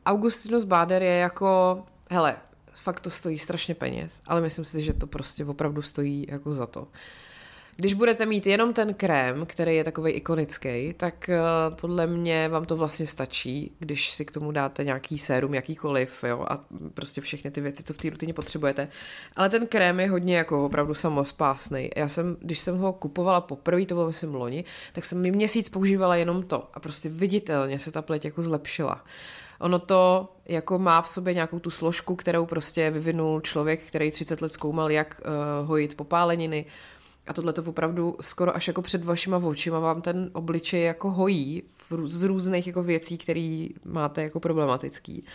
Augustinus 0.06 0.64
Bader 0.64 1.04
je 1.04 1.18
jako, 1.18 1.84
hele, 2.10 2.36
fakt 2.74 3.00
to 3.00 3.10
stojí 3.10 3.40
strašně 3.40 3.76
peněz, 3.76 4.22
ale 4.28 4.42
myslím 4.42 4.66
si, 4.66 4.82
že 4.82 4.94
to 4.94 5.08
prostě 5.08 5.46
opravdu 5.46 5.82
stojí 5.82 6.26
jako 6.30 6.54
za 6.54 6.68
to. 6.68 6.88
Když 7.78 7.94
budete 7.94 8.26
mít 8.26 8.48
jenom 8.48 8.74
ten 8.74 8.94
krém, 8.94 9.46
který 9.46 9.76
je 9.76 9.84
takový 9.84 10.12
ikonický, 10.12 10.94
tak 10.98 11.30
uh, 11.30 11.76
podle 11.76 12.08
mě 12.08 12.50
vám 12.50 12.66
to 12.66 12.78
vlastně 12.78 13.06
stačí, 13.06 13.76
když 13.80 14.12
si 14.12 14.26
k 14.26 14.32
tomu 14.32 14.52
dáte 14.52 14.84
nějaký 14.84 15.20
sérum, 15.20 15.54
jakýkoliv, 15.54 16.24
jo, 16.24 16.46
a 16.50 16.60
prostě 16.94 17.22
všechny 17.22 17.52
ty 17.52 17.62
věci, 17.62 17.84
co 17.84 17.94
v 17.94 17.98
té 17.98 18.10
rutině 18.10 18.34
potřebujete. 18.34 18.88
Ale 19.36 19.50
ten 19.50 19.68
krém 19.68 20.00
je 20.00 20.10
hodně 20.10 20.38
jako 20.38 20.66
opravdu 20.66 20.94
samospásný. 20.94 21.90
Já 21.96 22.08
jsem, 22.08 22.38
když 22.42 22.60
jsem 22.60 22.78
ho 22.78 22.94
kupovala 22.94 23.42
poprvé, 23.42 23.86
to 23.86 23.96
bylo 23.96 24.08
myslím 24.08 24.36
loni, 24.36 24.64
tak 24.94 25.06
jsem 25.06 25.22
mi 25.22 25.32
měsíc 25.32 25.70
používala 25.70 26.16
jenom 26.16 26.44
to 26.44 26.70
a 26.74 26.80
prostě 26.80 27.10
viditelně 27.10 27.80
se 27.80 27.92
ta 27.92 28.02
pleť 28.02 28.26
jako 28.26 28.42
zlepšila. 28.42 29.04
Ono 29.60 29.80
to 29.80 30.34
jako 30.46 30.80
má 30.80 31.02
v 31.02 31.10
sobě 31.10 31.34
nějakou 31.34 31.60
tu 31.60 31.70
složku, 31.70 32.16
kterou 32.16 32.46
prostě 32.46 32.92
vyvinul 32.92 33.42
člověk, 33.42 33.84
který 33.84 34.12
30 34.12 34.42
let 34.42 34.54
zkoumal, 34.54 34.92
jak 34.92 35.22
uh, 35.26 35.68
hojit 35.68 35.98
popáleniny, 35.98 36.66
a 37.28 37.34
tohle 37.34 37.54
to 37.54 37.64
opravdu 37.64 38.16
skoro 38.22 38.56
až 38.56 38.68
jako 38.68 38.82
před 38.82 39.04
vašima 39.04 39.38
očima 39.38 39.80
vám 39.80 40.02
ten 40.02 40.30
obličej 40.34 40.84
jako 40.84 41.12
hojí 41.12 41.64
z 42.04 42.24
různých 42.24 42.68
jako 42.68 42.84
věcí, 42.84 43.18
které 43.18 43.68
máte 43.86 44.24
jako 44.24 44.40
problematický. 44.40 45.26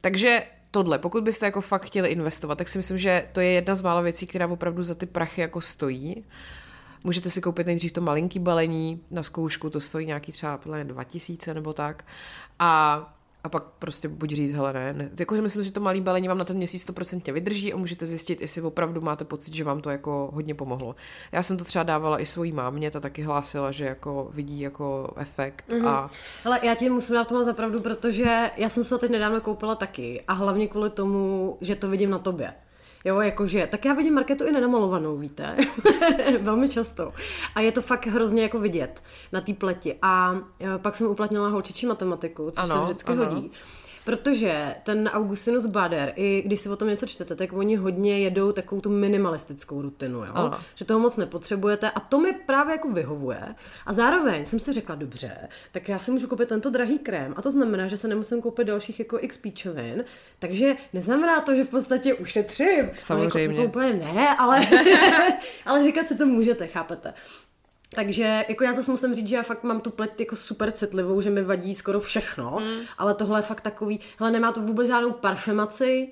Takže 0.00 0.42
tohle, 0.70 0.98
pokud 0.98 1.24
byste 1.24 1.46
jako 1.46 1.60
fakt 1.60 1.84
chtěli 1.84 2.08
investovat, 2.08 2.58
tak 2.58 2.68
si 2.68 2.78
myslím, 2.78 2.98
že 2.98 3.28
to 3.32 3.40
je 3.40 3.50
jedna 3.50 3.74
z 3.74 3.82
mála 3.82 4.00
věcí, 4.00 4.26
která 4.26 4.46
opravdu 4.46 4.82
za 4.82 4.94
ty 4.94 5.06
prachy 5.06 5.40
jako 5.40 5.60
stojí. 5.60 6.24
Můžete 7.04 7.30
si 7.30 7.40
koupit 7.40 7.66
nejdřív 7.66 7.92
to 7.92 8.00
malinký 8.00 8.38
balení 8.38 9.00
na 9.10 9.22
zkoušku, 9.22 9.70
to 9.70 9.80
stojí 9.80 10.06
nějaký 10.06 10.32
třeba 10.32 10.58
podle 10.58 10.84
mě 10.84 10.92
2000 10.92 11.54
nebo 11.54 11.72
tak. 11.72 12.04
A 12.58 13.15
a 13.46 13.48
pak 13.48 13.64
prostě 13.78 14.08
buď 14.08 14.30
říct, 14.32 14.52
hele 14.52 14.72
ne, 14.72 14.92
ne. 14.92 15.10
Jakože 15.18 15.42
myslím, 15.42 15.62
že 15.62 15.72
to 15.72 15.80
malý 15.80 16.00
balení 16.00 16.28
vám 16.28 16.38
na 16.38 16.44
ten 16.44 16.56
měsíc 16.56 16.88
100% 16.88 17.32
vydrží 17.32 17.72
a 17.72 17.76
můžete 17.76 18.06
zjistit, 18.06 18.40
jestli 18.40 18.62
opravdu 18.62 19.00
máte 19.00 19.24
pocit, 19.24 19.54
že 19.54 19.64
vám 19.64 19.80
to 19.80 19.90
jako 19.90 20.30
hodně 20.34 20.54
pomohlo. 20.54 20.96
Já 21.32 21.42
jsem 21.42 21.56
to 21.56 21.64
třeba 21.64 21.82
dávala 21.82 22.20
i 22.20 22.26
svojí 22.26 22.52
mámě, 22.52 22.90
ta 22.90 23.00
taky 23.00 23.22
hlásila, 23.22 23.70
že 23.70 23.84
jako 23.84 24.28
vidí 24.32 24.60
jako 24.60 25.14
efekt 25.16 25.64
mm-hmm. 25.68 25.88
a... 25.88 26.10
Hele, 26.44 26.60
já 26.62 26.74
ti 26.74 26.90
musím 26.90 27.14
dát 27.14 27.28
tomu 27.28 27.44
za 27.44 27.52
pravdu, 27.52 27.80
protože 27.80 28.50
já 28.56 28.68
jsem 28.68 28.84
se 28.84 28.94
ho 28.94 28.98
teď 28.98 29.10
nedávno 29.10 29.40
koupila 29.40 29.74
taky 29.74 30.24
a 30.28 30.32
hlavně 30.32 30.68
kvůli 30.68 30.90
tomu, 30.90 31.56
že 31.60 31.74
to 31.74 31.88
vidím 31.88 32.10
na 32.10 32.18
tobě. 32.18 32.54
Jo, 33.06 33.20
jakože, 33.20 33.68
tak 33.70 33.84
já 33.84 33.94
vidím 33.94 34.14
marketu 34.14 34.44
i 34.44 34.52
nenamalovanou, 34.52 35.16
víte, 35.16 35.56
velmi 36.40 36.68
často. 36.68 37.12
A 37.54 37.60
je 37.60 37.72
to 37.72 37.82
fakt 37.82 38.06
hrozně 38.06 38.42
jako 38.42 38.58
vidět 38.58 39.02
na 39.32 39.40
té 39.40 39.54
pleti. 39.54 39.96
A 40.02 40.36
e, 40.60 40.78
pak 40.78 40.96
jsem 40.96 41.06
uplatnila 41.06 41.48
holčičí 41.48 41.86
matematiku, 41.86 42.50
co 42.50 42.60
Ano, 42.60 42.74
se 42.74 42.80
vždycky 42.84 43.12
ano. 43.12 43.24
hodí. 43.24 43.50
Protože 44.06 44.74
ten 44.82 45.08
Augustinus 45.08 45.66
Bader, 45.66 46.12
i 46.16 46.42
když 46.46 46.60
si 46.60 46.68
o 46.68 46.76
tom 46.76 46.88
něco 46.88 47.06
čtete, 47.06 47.36
tak 47.36 47.52
oni 47.52 47.76
hodně 47.76 48.18
jedou 48.18 48.52
takovou 48.52 48.80
tu 48.80 48.90
minimalistickou 48.90 49.82
rutinu, 49.82 50.18
jo? 50.18 50.32
Ano. 50.34 50.58
že 50.74 50.84
toho 50.84 51.00
moc 51.00 51.16
nepotřebujete 51.16 51.90
a 51.90 52.00
to 52.00 52.20
mi 52.20 52.32
právě 52.32 52.72
jako 52.72 52.88
vyhovuje. 52.88 53.54
A 53.86 53.92
zároveň 53.92 54.44
jsem 54.44 54.58
si 54.58 54.72
řekla, 54.72 54.94
dobře, 54.94 55.48
tak 55.72 55.88
já 55.88 55.98
si 55.98 56.10
můžu 56.10 56.28
koupit 56.28 56.48
tento 56.48 56.70
drahý 56.70 56.98
krém 56.98 57.34
a 57.36 57.42
to 57.42 57.50
znamená, 57.50 57.88
že 57.88 57.96
se 57.96 58.08
nemusím 58.08 58.42
koupit 58.42 58.64
dalších 58.66 58.98
jako 58.98 59.18
x 59.20 59.38
píčovin, 59.38 60.04
takže 60.38 60.76
neznamená 60.92 61.40
to, 61.40 61.54
že 61.56 61.64
v 61.64 61.68
podstatě 61.68 62.14
ušetřím. 62.14 62.90
Samozřejmě. 62.98 63.48
No, 63.48 63.54
jako, 63.54 63.60
jako 63.60 63.68
úplně 63.68 63.92
ne, 63.92 64.36
ale, 64.38 64.66
ale 65.66 65.84
říkat 65.84 66.06
si 66.06 66.16
to 66.16 66.26
můžete, 66.26 66.66
chápete. 66.66 67.14
Takže 67.94 68.44
jako 68.48 68.64
já 68.64 68.72
zase 68.72 68.90
musím 68.90 69.14
říct, 69.14 69.28
že 69.28 69.36
já 69.36 69.42
fakt 69.42 69.62
mám 69.64 69.80
tu 69.80 69.90
pleť 69.90 70.20
jako 70.20 70.36
super 70.36 70.72
citlivou, 70.72 71.20
že 71.20 71.30
mi 71.30 71.42
vadí 71.42 71.74
skoro 71.74 72.00
všechno, 72.00 72.58
mm. 72.60 72.80
ale 72.98 73.14
tohle 73.14 73.38
je 73.38 73.42
fakt 73.42 73.60
takový, 73.60 74.00
hele 74.18 74.30
nemá 74.30 74.52
to 74.52 74.60
vůbec 74.60 74.86
žádnou 74.86 75.12
parfemaci 75.12 76.08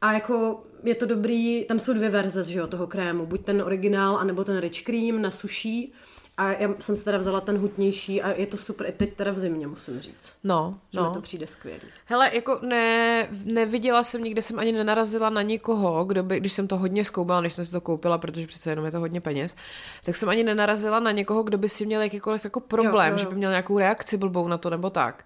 a 0.00 0.12
jako 0.12 0.64
je 0.82 0.94
to 0.94 1.06
dobrý, 1.06 1.64
tam 1.64 1.80
jsou 1.80 1.92
dvě 1.92 2.08
verze 2.08 2.44
že 2.44 2.58
jo, 2.58 2.66
toho 2.66 2.86
krému, 2.86 3.26
buď 3.26 3.44
ten 3.44 3.62
originál, 3.62 4.16
anebo 4.16 4.44
ten 4.44 4.60
rich 4.60 4.82
cream 4.82 5.22
na 5.22 5.30
suší 5.30 5.92
a 6.36 6.52
já 6.52 6.68
jsem 6.78 6.96
si 6.96 7.04
teda 7.04 7.18
vzala 7.18 7.40
ten 7.40 7.58
hutnější 7.58 8.22
a 8.22 8.32
je 8.32 8.46
to 8.46 8.56
super 8.56 8.86
i 8.86 8.92
teď 8.92 9.14
teda 9.14 9.30
v 9.30 9.38
zimě, 9.38 9.66
musím 9.66 10.00
říct. 10.00 10.32
No, 10.44 10.78
Že 10.92 11.00
mi 11.00 11.06
no. 11.06 11.12
to 11.14 11.20
přijde 11.20 11.46
skvělý. 11.46 11.80
Hele, 12.04 12.30
jako 12.34 12.58
ne, 12.62 13.28
neviděla 13.44 14.04
jsem 14.04 14.24
nikde, 14.24 14.42
jsem 14.42 14.58
ani 14.58 14.72
nenarazila 14.72 15.30
na 15.30 15.42
nikoho, 15.42 16.04
kdo 16.04 16.22
by, 16.22 16.40
když 16.40 16.52
jsem 16.52 16.68
to 16.68 16.78
hodně 16.78 17.04
zkoumala, 17.04 17.40
než 17.40 17.52
jsem 17.52 17.64
si 17.64 17.72
to 17.72 17.80
koupila, 17.80 18.18
protože 18.18 18.46
přece 18.46 18.70
jenom 18.70 18.84
je 18.84 18.90
to 18.90 19.00
hodně 19.00 19.20
peněz, 19.20 19.56
tak 20.04 20.16
jsem 20.16 20.28
ani 20.28 20.44
nenarazila 20.44 21.00
na 21.00 21.10
někoho, 21.10 21.42
kdo 21.42 21.58
by 21.58 21.68
si 21.68 21.86
měl 21.86 22.02
jakýkoliv 22.02 22.44
jako 22.44 22.60
problém, 22.60 23.12
jo, 23.12 23.12
jo. 23.12 23.18
že 23.18 23.26
by 23.26 23.34
měl 23.34 23.50
nějakou 23.50 23.78
reakci 23.78 24.16
blbou 24.16 24.48
na 24.48 24.58
to 24.58 24.70
nebo 24.70 24.90
tak. 24.90 25.24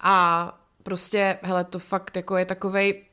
A 0.00 0.58
prostě, 0.82 1.38
hele, 1.42 1.64
to 1.64 1.78
fakt 1.78 2.16
jako 2.16 2.36
je 2.36 2.44
takovej, 2.44 3.04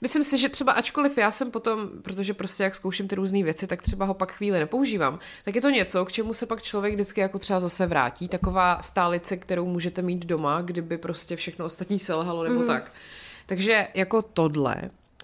Myslím 0.00 0.24
si, 0.24 0.38
že 0.38 0.48
třeba 0.48 0.72
ačkoliv 0.72 1.18
já 1.18 1.30
jsem 1.30 1.50
potom, 1.50 1.88
protože 2.02 2.34
prostě 2.34 2.62
jak 2.62 2.74
zkouším 2.74 3.08
ty 3.08 3.14
různé 3.14 3.42
věci, 3.42 3.66
tak 3.66 3.82
třeba 3.82 4.06
ho 4.06 4.14
pak 4.14 4.32
chvíli 4.32 4.58
nepoužívám, 4.58 5.18
tak 5.44 5.54
je 5.54 5.60
to 5.60 5.70
něco, 5.70 6.04
k 6.04 6.12
čemu 6.12 6.34
se 6.34 6.46
pak 6.46 6.62
člověk 6.62 6.94
vždycky 6.94 7.20
jako 7.20 7.38
třeba 7.38 7.60
zase 7.60 7.86
vrátí. 7.86 8.28
Taková 8.28 8.82
stálice, 8.82 9.36
kterou 9.36 9.66
můžete 9.66 10.02
mít 10.02 10.26
doma, 10.26 10.60
kdyby 10.60 10.98
prostě 10.98 11.36
všechno 11.36 11.64
ostatní 11.64 11.98
selhalo 11.98 12.42
nebo 12.44 12.60
mm. 12.60 12.66
tak. 12.66 12.92
Takže 13.46 13.88
jako 13.94 14.22
tohle. 14.22 14.76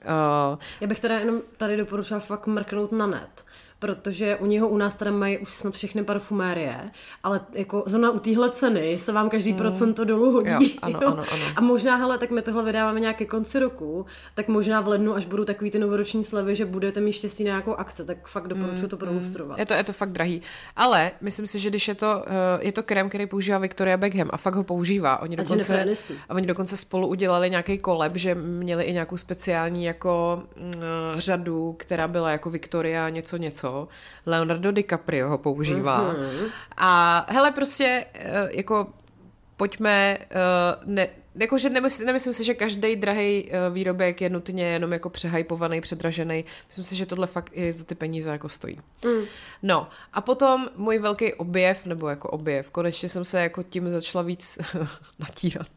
Uh, 0.04 0.58
Já 0.80 0.86
bych 0.86 1.00
teda 1.00 1.18
jenom 1.18 1.40
tady 1.56 1.76
doporučila 1.76 2.20
fakt 2.20 2.46
mrknout 2.46 2.92
na 2.92 3.06
net, 3.06 3.44
protože 3.84 4.36
u 4.36 4.46
něho 4.46 4.68
u 4.68 4.76
nás 4.76 4.94
teda 4.94 5.10
mají 5.10 5.38
už 5.38 5.52
snad 5.52 5.74
všechny 5.74 6.04
parfumérie, 6.04 6.90
ale 7.22 7.40
jako 7.52 7.82
zrovna 7.86 8.10
u 8.10 8.18
téhle 8.18 8.50
ceny 8.50 8.98
se 8.98 9.12
vám 9.12 9.30
každý 9.30 9.54
procento 9.54 10.04
dolů 10.04 10.32
hodí. 10.32 10.50
Jo, 10.50 10.78
ano, 10.82 10.98
ano, 11.06 11.24
ano. 11.32 11.44
A 11.56 11.60
možná, 11.60 11.96
hele, 11.96 12.18
tak 12.18 12.30
my 12.30 12.42
tohle 12.42 12.64
vydáváme 12.64 13.00
nějaké 13.00 13.24
konci 13.24 13.58
roku, 13.58 14.06
tak 14.34 14.48
možná 14.48 14.80
v 14.80 14.88
lednu, 14.88 15.14
až 15.14 15.24
budou 15.24 15.44
takový 15.44 15.70
ty 15.70 15.78
novoroční 15.78 16.24
slevy, 16.24 16.56
že 16.56 16.64
budete 16.64 17.00
mít 17.00 17.12
štěstí 17.12 17.44
na 17.44 17.48
nějakou 17.48 17.74
akce, 17.74 18.04
tak 18.04 18.28
fakt 18.28 18.48
doporučuji 18.48 18.88
to 18.88 18.96
prolustrovat. 18.96 19.58
je, 19.58 19.66
to, 19.66 19.74
je 19.74 19.84
to 19.84 19.92
fakt 19.92 20.12
drahý. 20.12 20.42
Ale 20.76 21.10
myslím 21.20 21.46
si, 21.46 21.58
že 21.58 21.70
když 21.70 21.88
je 21.88 21.94
to, 21.94 22.24
uh, 22.26 22.32
je 22.60 22.72
to 22.72 22.82
krém, 22.82 23.08
který 23.08 23.26
používá 23.26 23.58
Victoria 23.58 23.96
Beckham 23.96 24.28
a 24.32 24.36
fakt 24.36 24.54
ho 24.54 24.64
používá. 24.64 25.22
Oni 25.22 25.36
A 25.36 25.42
dokonce, 25.42 25.86
a 26.28 26.34
oni 26.34 26.46
dokonce 26.46 26.76
spolu 26.76 27.08
udělali 27.08 27.50
nějaký 27.50 27.78
koleb, 27.78 28.16
že 28.16 28.34
měli 28.34 28.84
i 28.84 28.92
nějakou 28.92 29.16
speciální 29.16 29.84
jako 29.84 30.42
uh, 30.56 30.72
řadu, 31.18 31.72
která 31.78 32.08
byla 32.08 32.30
jako 32.30 32.50
Victoria 32.50 33.08
něco 33.08 33.36
něco. 33.36 33.73
Leonardo 34.26 34.72
DiCaprio 34.72 35.28
ho 35.28 35.38
používá. 35.38 36.14
Mm-hmm. 36.14 36.50
A 36.76 37.26
hele, 37.28 37.50
prostě 37.50 38.06
eh, 38.14 38.48
jako 38.50 38.86
pojďme, 39.56 40.18
uh, 40.18 40.94
ne, 40.94 41.08
jakože 41.34 41.70
nemysl, 41.70 42.04
nemyslím 42.04 42.34
si, 42.34 42.44
že 42.44 42.54
každý 42.54 42.96
drahý 42.96 43.44
uh, 43.44 43.74
výrobek 43.74 44.20
je 44.20 44.30
nutně 44.30 44.66
jenom 44.66 44.92
jako 44.92 45.10
přehypovaný, 45.10 45.80
předražený. 45.80 46.44
Myslím 46.66 46.84
si, 46.84 46.96
že 46.96 47.06
tohle 47.06 47.26
fakt 47.26 47.50
i 47.52 47.72
za 47.72 47.84
ty 47.84 47.94
peníze 47.94 48.30
jako 48.30 48.48
stojí. 48.48 48.80
Mm. 49.04 49.24
No 49.62 49.88
a 50.12 50.20
potom 50.20 50.68
můj 50.76 50.98
velký 50.98 51.34
objev, 51.34 51.86
nebo 51.86 52.08
jako 52.08 52.28
objev, 52.28 52.70
konečně 52.70 53.08
jsem 53.08 53.24
se 53.24 53.40
jako 53.40 53.62
tím 53.62 53.90
začala 53.90 54.22
víc 54.22 54.58
natírat. 55.18 55.68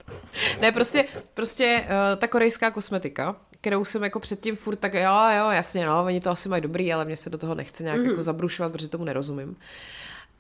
ne, 0.62 0.72
prostě, 0.72 1.06
prostě 1.34 1.86
ta 2.18 2.28
korejská 2.28 2.72
kosmetika, 2.72 3.36
kterou 3.62 3.86
jsem 3.86 4.04
jako 4.04 4.20
předtím 4.20 4.56
furt 4.56 4.76
tak, 4.76 4.94
jo, 4.94 5.02
jo, 5.38 5.50
jasně, 5.50 5.86
no, 5.86 6.04
oni 6.06 6.22
to 6.22 6.30
asi 6.30 6.50
mají 6.50 6.62
dobrý, 6.62 6.94
ale 6.94 7.06
mě 7.06 7.18
se 7.18 7.30
do 7.30 7.38
toho 7.38 7.56
nechce 7.56 7.84
nějak 7.84 8.00
mm. 8.00 8.06
jako 8.06 8.24
zabrušovat, 8.24 8.72
protože 8.72 8.88
tomu 8.88 9.04
nerozumím. 9.04 9.56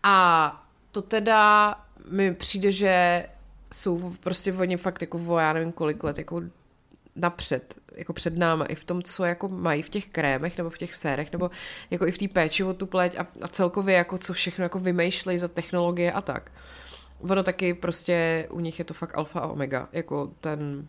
A 0.03 0.67
to 0.91 1.01
teda 1.01 1.75
mi 2.09 2.33
přijde, 2.33 2.71
že 2.71 3.25
jsou 3.73 4.13
prostě 4.19 4.53
oni 4.53 4.77
fakt 4.77 5.01
jako 5.01 5.17
vo, 5.17 5.39
já 5.39 5.53
nevím 5.53 5.71
kolik 5.71 6.03
let, 6.03 6.17
jako 6.17 6.41
napřed, 7.15 7.75
jako 7.95 8.13
před 8.13 8.37
náma, 8.37 8.65
i 8.65 8.75
v 8.75 8.83
tom, 8.83 9.03
co 9.03 9.25
jako 9.25 9.47
mají 9.47 9.81
v 9.81 9.89
těch 9.89 10.07
krémech, 10.07 10.57
nebo 10.57 10.69
v 10.69 10.77
těch 10.77 10.95
sérech, 10.95 11.31
nebo 11.31 11.51
jako 11.91 12.07
i 12.07 12.11
v 12.11 12.17
té 12.17 12.27
péči 12.27 12.63
o 12.63 12.73
tu 12.73 12.85
pleť 12.85 13.17
a, 13.17 13.27
a 13.41 13.47
celkově 13.47 13.95
jako 13.95 14.17
co 14.17 14.33
všechno 14.33 14.63
jako 14.63 14.79
vymýšlejí 14.79 15.39
za 15.39 15.47
technologie 15.47 16.11
a 16.11 16.21
tak. 16.21 16.51
Ono 17.19 17.43
taky 17.43 17.73
prostě 17.73 18.47
u 18.51 18.59
nich 18.59 18.79
je 18.79 18.85
to 18.85 18.93
fakt 18.93 19.17
alfa 19.17 19.39
a 19.39 19.47
omega, 19.47 19.89
jako 19.91 20.31
ten 20.41 20.87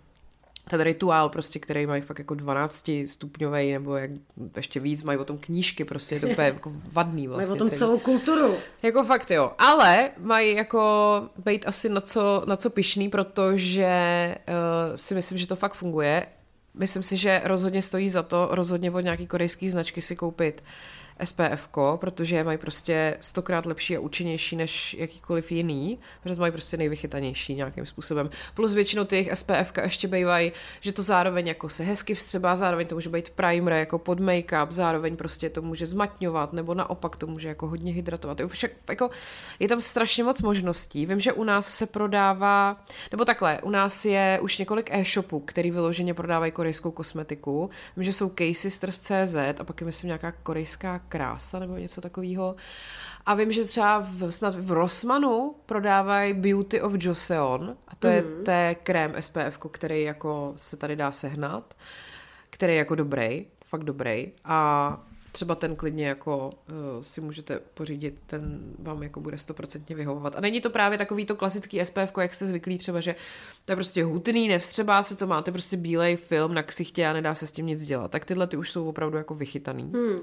ten 0.68 0.80
rituál 0.80 1.28
prostě, 1.28 1.58
který 1.58 1.86
mají 1.86 2.02
fakt 2.02 2.18
jako 2.18 2.34
12 2.34 2.90
stupňový 3.06 3.72
nebo 3.72 3.96
jak 3.96 4.10
ještě 4.56 4.80
víc, 4.80 5.02
mají 5.02 5.18
o 5.18 5.24
tom 5.24 5.38
knížky, 5.38 5.84
prostě 5.84 6.14
je 6.14 6.20
to 6.20 6.26
úplně 6.26 6.46
jako 6.54 6.72
vadný 6.92 7.28
vlastně. 7.28 7.46
Mají 7.46 7.56
o 7.56 7.58
tom 7.58 7.68
celý. 7.68 7.78
celou 7.78 7.98
kulturu. 7.98 8.54
Jako 8.82 9.04
fakt 9.04 9.30
jo, 9.30 9.52
ale 9.58 10.10
mají 10.18 10.54
jako 10.54 11.22
být 11.44 11.66
asi 11.66 11.88
na 11.88 12.00
co, 12.00 12.42
na 12.46 12.56
co 12.56 12.70
pišný, 12.70 13.08
protože 13.08 14.34
uh, 14.48 14.96
si 14.96 15.14
myslím, 15.14 15.38
že 15.38 15.46
to 15.46 15.56
fakt 15.56 15.74
funguje. 15.74 16.26
Myslím 16.74 17.02
si, 17.02 17.16
že 17.16 17.40
rozhodně 17.44 17.82
stojí 17.82 18.08
za 18.08 18.22
to 18.22 18.48
rozhodně 18.50 18.90
od 18.90 19.00
nějaký 19.00 19.26
korejský 19.26 19.70
značky 19.70 20.02
si 20.02 20.16
koupit 20.16 20.60
uh, 20.60 20.97
SPF, 21.24 21.68
protože 21.96 22.44
mají 22.44 22.58
prostě 22.58 23.16
stokrát 23.20 23.66
lepší 23.66 23.96
a 23.96 24.00
účinnější 24.00 24.56
než 24.56 24.96
jakýkoliv 24.98 25.52
jiný, 25.52 25.98
protože 26.22 26.40
mají 26.40 26.52
prostě 26.52 26.76
nejvychytanější 26.76 27.54
nějakým 27.54 27.86
způsobem. 27.86 28.30
Plus 28.54 28.74
většinou 28.74 29.04
těch 29.04 29.36
SPF 29.38 29.72
ještě 29.82 30.08
bývají, 30.08 30.52
že 30.80 30.92
to 30.92 31.02
zároveň 31.02 31.46
jako 31.46 31.68
se 31.68 31.84
hezky 31.84 32.14
vstřebá, 32.14 32.56
zároveň 32.56 32.86
to 32.86 32.94
může 32.94 33.10
být 33.10 33.30
primer 33.30 33.72
jako 33.72 33.98
pod 33.98 34.20
make-up, 34.20 34.66
zároveň 34.70 35.16
prostě 35.16 35.50
to 35.50 35.62
může 35.62 35.86
zmatňovat, 35.86 36.52
nebo 36.52 36.74
naopak 36.74 37.16
to 37.16 37.26
může 37.26 37.48
jako 37.48 37.66
hodně 37.68 37.92
hydratovat. 37.92 38.40
Však 38.46 38.70
jako 38.88 39.10
je 39.58 39.68
tam 39.68 39.80
strašně 39.80 40.24
moc 40.24 40.42
možností. 40.42 41.06
Vím, 41.06 41.20
že 41.20 41.32
u 41.32 41.44
nás 41.44 41.74
se 41.74 41.86
prodává, 41.86 42.84
nebo 43.12 43.24
takhle, 43.24 43.60
u 43.62 43.70
nás 43.70 44.04
je 44.04 44.38
už 44.42 44.58
několik 44.58 44.90
e-shopů, 44.92 45.40
který 45.40 45.70
vyloženě 45.70 46.14
prodávají 46.14 46.52
korejskou 46.52 46.90
kosmetiku. 46.90 47.70
Vím, 47.96 48.02
že 48.04 48.12
jsou 48.12 48.32
Casey.cz 48.38 49.34
a 49.60 49.64
pak 49.64 49.80
je 49.80 49.84
myslím 49.84 50.08
nějaká 50.08 50.32
korejská 50.32 50.98
krása 51.08 51.58
nebo 51.58 51.76
něco 51.76 52.00
takového. 52.00 52.56
A 53.26 53.34
vím, 53.34 53.52
že 53.52 53.64
třeba 53.64 53.98
v, 54.10 54.30
snad 54.30 54.54
v 54.54 54.72
Rossmanu 54.72 55.54
prodávají 55.66 56.32
Beauty 56.34 56.80
of 56.80 56.92
Joseon 56.96 57.76
a 57.88 57.96
to, 57.96 58.08
mm. 58.08 58.14
je, 58.14 58.22
mhm. 58.22 58.50
je 58.50 58.74
krém 58.74 59.14
SPF, 59.20 59.58
který 59.70 60.02
jako 60.02 60.54
se 60.56 60.76
tady 60.76 60.96
dá 60.96 61.12
sehnat, 61.12 61.76
který 62.50 62.72
je 62.72 62.78
jako 62.78 62.94
dobrý, 62.94 63.46
fakt 63.64 63.84
dobrý 63.84 64.32
a 64.44 65.00
třeba 65.32 65.54
ten 65.54 65.76
klidně 65.76 66.06
jako 66.06 66.50
uh, 66.96 67.02
si 67.02 67.20
můžete 67.20 67.60
pořídit, 67.74 68.20
ten 68.26 68.60
vám 68.78 69.02
jako 69.02 69.20
bude 69.20 69.38
stoprocentně 69.38 69.96
vyhovovat. 69.96 70.36
A 70.36 70.40
není 70.40 70.60
to 70.60 70.70
právě 70.70 70.98
takový 70.98 71.26
to 71.26 71.36
klasický 71.36 71.84
SPF, 71.84 72.12
jak 72.20 72.34
jste 72.34 72.46
zvyklí 72.46 72.78
třeba, 72.78 73.00
že 73.00 73.14
to 73.64 73.72
je 73.72 73.76
prostě 73.76 74.04
hutný, 74.04 74.48
nevstřebá 74.48 75.02
se 75.02 75.16
to, 75.16 75.26
máte 75.26 75.52
prostě 75.52 75.76
bílej 75.76 76.16
film 76.16 76.54
na 76.54 76.62
ksichtě 76.62 77.06
a 77.06 77.12
nedá 77.12 77.34
se 77.34 77.46
s 77.46 77.52
tím 77.52 77.66
nic 77.66 77.84
dělat. 77.84 78.10
Tak 78.10 78.24
tyhle 78.24 78.46
ty 78.46 78.56
už 78.56 78.70
jsou 78.70 78.88
opravdu 78.88 79.16
jako 79.16 79.34
vychytaný. 79.34 79.82
Hmm. 79.82 80.18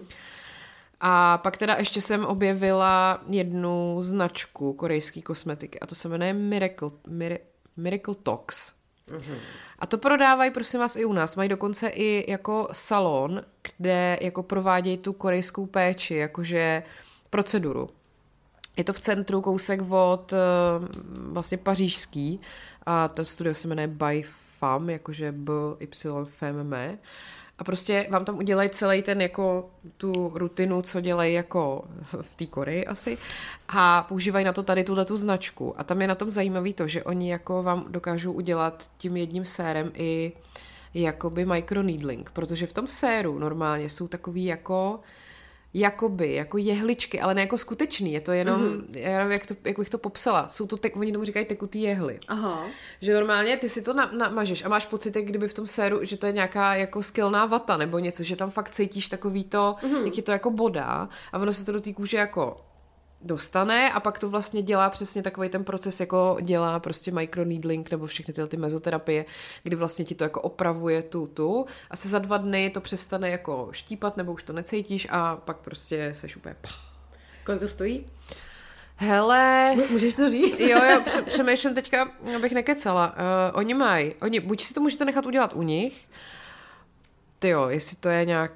A 1.02 1.38
pak 1.38 1.58
teda 1.58 1.76
ještě 1.76 2.02
jsem 2.02 2.26
objevila 2.26 3.22
jednu 3.28 3.98
značku 4.00 4.74
korejské 4.74 5.22
kosmetiky 5.22 5.80
a 5.80 5.86
to 5.86 5.96
se 5.96 6.10
jmenuje 6.10 6.34
Miracle, 6.34 6.90
Mir, 7.08 7.40
Miracle 7.78 8.16
Tox. 8.24 8.74
Mm-hmm. 9.08 9.38
A 9.80 9.86
to 9.86 9.98
prodávají, 9.98 10.52
prosím 10.52 10.80
vás, 10.80 10.96
i 10.96 11.06
u 11.06 11.14
nás. 11.14 11.36
Mají 11.36 11.50
dokonce 11.50 11.88
i 11.88 12.32
jako 12.32 12.68
salon, 12.72 13.42
kde 13.78 14.18
jako 14.22 14.44
provádějí 14.44 14.98
tu 14.98 15.14
korejskou 15.14 15.66
péči, 15.66 16.16
jakože 16.16 16.84
proceduru. 17.30 17.90
Je 18.78 18.84
to 18.84 18.94
v 18.94 19.00
centru, 19.00 19.42
kousek 19.42 19.82
od 19.90 20.34
eh, 20.34 20.38
vlastně 21.08 21.58
pařížský 21.58 22.42
a 22.86 23.08
to 23.08 23.26
studio 23.26 23.54
se 23.54 23.68
jmenuje 23.68 23.88
By 23.88 24.24
FAM, 24.60 24.90
jakože 24.90 25.32
B, 25.32 25.54
Y, 25.80 26.22
F, 26.24 26.44
M, 26.44 26.74
M. 26.74 26.98
A 27.58 27.64
prostě 27.64 28.08
vám 28.10 28.26
tam 28.26 28.38
udělají 28.38 28.70
celý 28.70 29.02
ten 29.02 29.22
jako 29.22 29.70
tu 29.98 30.32
rutinu, 30.36 30.82
co 30.82 31.02
dělají 31.02 31.34
jako 31.34 31.86
v 32.22 32.36
té 32.36 32.46
Koreji 32.46 32.86
asi 32.86 33.18
a 33.70 34.04
používají 34.04 34.46
na 34.46 34.54
to 34.54 34.64
tady 34.64 34.84
tuhle 34.84 35.06
tu 35.06 35.18
značku. 35.18 35.80
A 35.80 35.84
tam 35.84 36.02
je 36.02 36.08
na 36.08 36.16
tom 36.16 36.30
zajímavý 36.30 36.74
to, 36.74 36.88
že 36.88 37.04
oni 37.04 37.32
jako 37.32 37.64
vám 37.64 37.86
dokážou 37.90 38.32
udělat 38.32 38.90
tím 38.98 39.18
jedním 39.18 39.46
sérem 39.46 39.92
i 39.94 40.32
jakoby 40.94 41.46
microneedling, 41.46 42.32
protože 42.32 42.68
v 42.68 42.74
tom 42.74 42.88
séru 42.88 43.40
normálně 43.40 43.90
jsou 43.90 44.08
takový 44.08 44.46
jako 44.46 45.00
jakoby, 45.78 46.34
jako 46.34 46.58
jehličky, 46.58 47.22
ale 47.22 47.34
ne 47.34 47.42
jako 47.42 47.58
skutečný, 47.58 48.14
je 48.14 48.22
to 48.22 48.32
jenom, 48.32 48.62
mm-hmm. 48.62 49.00
já 49.00 49.18
nevím, 49.18 49.32
jak, 49.32 49.46
to, 49.46 49.56
jak 49.64 49.80
bych 49.80 49.90
to 49.90 49.98
popsala, 49.98 50.48
jsou 50.48 50.68
to, 50.68 50.78
tek, 50.78 50.98
oni 50.98 51.12
tomu 51.12 51.26
říkají 51.26 51.46
tekutý 51.46 51.82
jehly. 51.82 52.20
Aha. 52.28 52.64
Že 53.02 53.14
normálně 53.14 53.58
ty 53.58 53.70
si 53.70 53.82
to 53.82 53.94
na, 53.94 54.12
namažeš 54.18 54.66
a 54.66 54.70
máš 54.70 54.86
pocit, 54.86 55.16
jak 55.16 55.26
kdyby 55.26 55.48
v 55.48 55.54
tom 55.54 55.68
séru, 55.68 56.00
že 56.06 56.18
to 56.18 56.26
je 56.26 56.32
nějaká 56.32 56.76
jako 56.76 57.04
skilná 57.04 57.46
vata 57.46 57.78
nebo 57.78 58.00
něco, 58.00 58.24
že 58.24 58.36
tam 58.36 58.52
fakt 58.52 58.70
cítíš 58.70 59.08
takový 59.08 59.44
to, 59.44 59.76
mm-hmm. 59.82 60.06
jak 60.06 60.18
je 60.18 60.24
to 60.24 60.32
jako 60.32 60.52
bodá 60.52 61.10
a 61.32 61.40
ono 61.40 61.54
se 61.54 61.66
to 61.66 61.72
do 61.72 61.82
té 61.82 61.94
kůže 61.94 62.18
jako 62.18 62.58
dostane 63.22 63.92
a 63.92 64.00
pak 64.00 64.20
to 64.20 64.30
vlastně 64.30 64.62
dělá 64.62 64.90
přesně 64.90 65.24
takový 65.24 65.50
ten 65.50 65.64
proces, 65.64 66.00
jako 66.00 66.38
dělá 66.42 66.80
prostě 66.80 67.12
microneedling 67.12 67.92
nebo 67.92 68.06
všechny 68.06 68.34
tyhle 68.34 68.48
ty 68.48 68.58
mezoterapie, 68.58 69.26
kdy 69.64 69.76
vlastně 69.76 70.06
ti 70.06 70.16
to 70.16 70.24
jako 70.24 70.42
opravuje 70.42 71.04
tu, 71.04 71.28
tu 71.28 71.66
a 71.90 71.96
se 71.96 72.08
za 72.08 72.20
dva 72.20 72.38
dny 72.38 72.70
to 72.70 72.82
přestane 72.82 73.30
jako 73.30 73.70
štípat 73.72 74.18
nebo 74.18 74.34
už 74.34 74.44
to 74.44 74.54
necítíš 74.54 75.08
a 75.12 75.36
pak 75.36 75.58
prostě 75.58 76.12
seš 76.16 76.36
úplně. 76.36 76.56
Kolik 77.46 77.60
to 77.60 77.68
stojí? 77.68 78.06
Hele... 78.96 79.76
Můžeš 79.92 80.16
to 80.16 80.30
říct? 80.30 80.60
jo, 80.60 80.84
jo, 80.84 81.04
přemýšlím 81.26 81.74
teďka, 81.74 82.12
abych 82.36 82.52
nekecala. 82.52 83.08
Uh, 83.08 83.14
oni 83.54 83.74
mají, 83.74 84.14
oni, 84.22 84.40
buď 84.40 84.64
si 84.64 84.74
to 84.74 84.82
můžete 84.82 85.06
nechat 85.06 85.26
udělat 85.26 85.54
u 85.54 85.62
nich, 85.62 86.10
ty 87.40 87.50
jo, 87.50 87.68
jestli 87.70 87.98
to 87.98 88.10
je 88.10 88.26
nějak 88.26 88.52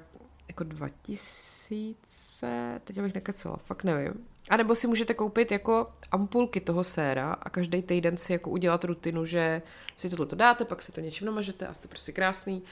jako 0.48 0.64
2000, 0.64 2.80
teď 2.84 2.98
abych 2.98 3.14
nekecala, 3.14 3.56
fakt 3.56 3.84
nevím. 3.84 4.29
A 4.50 4.56
nebo 4.56 4.74
si 4.74 4.86
můžete 4.86 5.14
koupit 5.14 5.52
jako 5.52 5.92
ampulky 6.10 6.60
toho 6.60 6.84
séra 6.84 7.32
a 7.32 7.50
každý 7.50 7.82
týden 7.82 8.16
si 8.16 8.32
jako 8.32 8.50
udělat 8.50 8.84
rutinu, 8.84 9.24
že 9.24 9.62
si 9.96 10.10
tohle 10.10 10.26
to 10.26 10.36
dáte, 10.36 10.64
pak 10.64 10.82
si 10.82 10.92
to 10.92 11.00
něčím 11.00 11.26
namažete 11.26 11.66
a 11.66 11.74
jste 11.74 11.88
prostě 11.88 12.12
krásný. 12.12 12.62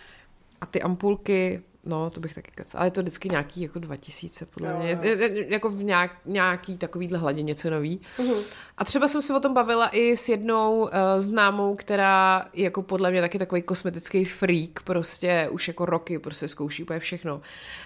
A 0.60 0.66
ty 0.66 0.82
ampulky 0.82 1.62
No, 1.88 2.11
to 2.11 2.20
bych 2.20 2.35
taky 2.35 2.51
kecala. 2.55 2.81
Ale 2.81 2.87
je 2.87 2.90
to 2.90 3.01
vždycky 3.01 3.29
nějaký 3.29 3.62
jako 3.62 3.79
2000, 3.79 4.46
podle 4.46 4.68
jo, 4.68 4.79
mě. 4.79 4.98
Jo. 5.03 5.18
Jako 5.48 5.70
v 5.70 5.83
nějak, 5.83 6.11
nějaký 6.24 6.77
takovýhle 6.77 7.18
hladě 7.18 7.42
něco 7.42 7.70
nový. 7.70 8.01
Uh-huh. 8.18 8.44
A 8.79 8.85
třeba 8.85 9.09
jsem 9.09 9.22
se 9.22 9.37
o 9.37 9.40
tom 9.40 9.55
bavila 9.55 9.88
i 9.88 10.16
s 10.16 10.29
jednou 10.29 10.81
uh, 10.81 10.88
známou, 11.18 11.77
která 11.77 12.46
je 12.53 12.64
jako 12.64 12.83
podle 12.83 13.11
mě 13.11 13.20
taky 13.20 13.38
takový 13.38 13.62
kosmetický 13.62 14.24
freak, 14.24 14.83
prostě 14.85 15.48
už 15.51 15.68
jako 15.68 15.85
roky 15.85 16.18
prostě 16.18 16.48
zkouší 16.48 16.83
úplně 16.83 16.98
všechno. 16.98 17.40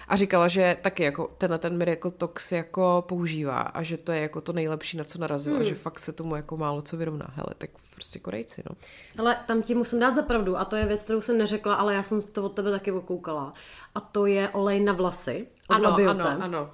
A 0.07 0.15
říkala, 0.15 0.47
že 0.47 0.77
taky 0.81 1.03
jako 1.03 1.31
tenhle 1.37 1.57
ten 1.59 1.77
Miracle 1.77 2.11
Tox 2.11 2.51
jako 2.51 3.05
používá 3.07 3.59
a 3.59 3.83
že 3.83 3.97
to 3.97 4.11
je 4.11 4.21
jako 4.21 4.41
to 4.41 4.53
nejlepší, 4.53 4.97
na 4.97 5.03
co 5.03 5.19
narazila, 5.19 5.57
hmm. 5.57 5.65
že 5.65 5.75
fakt 5.75 5.99
se 5.99 6.11
tomu 6.11 6.35
jako 6.35 6.57
málo 6.57 6.81
co 6.81 6.97
vyrovná. 6.97 7.27
Hele, 7.33 7.49
tak 7.57 7.69
prostě 7.93 8.19
Korejci, 8.19 8.63
no. 8.69 8.75
Ale 9.17 9.37
tam 9.47 9.61
ti 9.61 9.75
musím 9.75 9.99
dát 9.99 10.15
za 10.15 10.21
pravdu 10.21 10.57
a 10.57 10.65
to 10.65 10.75
je 10.75 10.85
věc, 10.85 11.03
kterou 11.03 11.21
jsem 11.21 11.37
neřekla, 11.37 11.75
ale 11.75 11.93
já 11.93 12.03
jsem 12.03 12.21
to 12.21 12.43
od 12.43 12.49
tebe 12.49 12.71
taky 12.71 12.91
okoukala 12.91 13.53
a 13.95 13.99
to 13.99 14.25
je 14.25 14.49
olej 14.49 14.79
na 14.79 14.93
vlasy 14.93 15.47
od 15.69 15.75
ano, 15.75 15.89
Labiote. 15.89 16.21
Ano, 16.21 16.43
ano. 16.43 16.69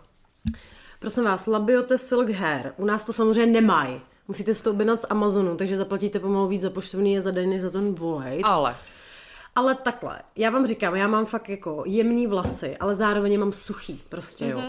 Prosím 0.99 1.23
vás, 1.23 1.47
Labiote 1.47 1.97
Silk 1.97 2.29
Hair. 2.29 2.73
U 2.77 2.85
nás 2.85 3.05
to 3.05 3.13
samozřejmě 3.13 3.61
nemají. 3.61 4.01
Musíte 4.27 4.53
si 4.53 4.63
to 4.63 4.71
objednat 4.71 5.01
z 5.01 5.05
Amazonu, 5.09 5.57
takže 5.57 5.77
zaplatíte 5.77 6.19
pomalu 6.19 6.47
víc 6.47 6.61
za 6.61 6.69
poštovný 6.69 7.19
za 7.19 7.31
den 7.31 7.61
za 7.61 7.69
ten 7.69 7.95
volej. 7.95 8.41
Ale. 8.45 8.75
Ale 9.55 9.75
takhle, 9.75 10.21
já 10.35 10.49
vám 10.49 10.67
říkám, 10.67 10.95
já 10.95 11.07
mám 11.07 11.25
fakt 11.25 11.49
jako 11.49 11.83
jemný 11.85 12.27
vlasy, 12.27 12.77
ale 12.77 12.95
zároveň 12.95 13.39
mám 13.39 13.51
suchý 13.51 14.01
prostě, 14.09 14.45
jo. 14.45 14.61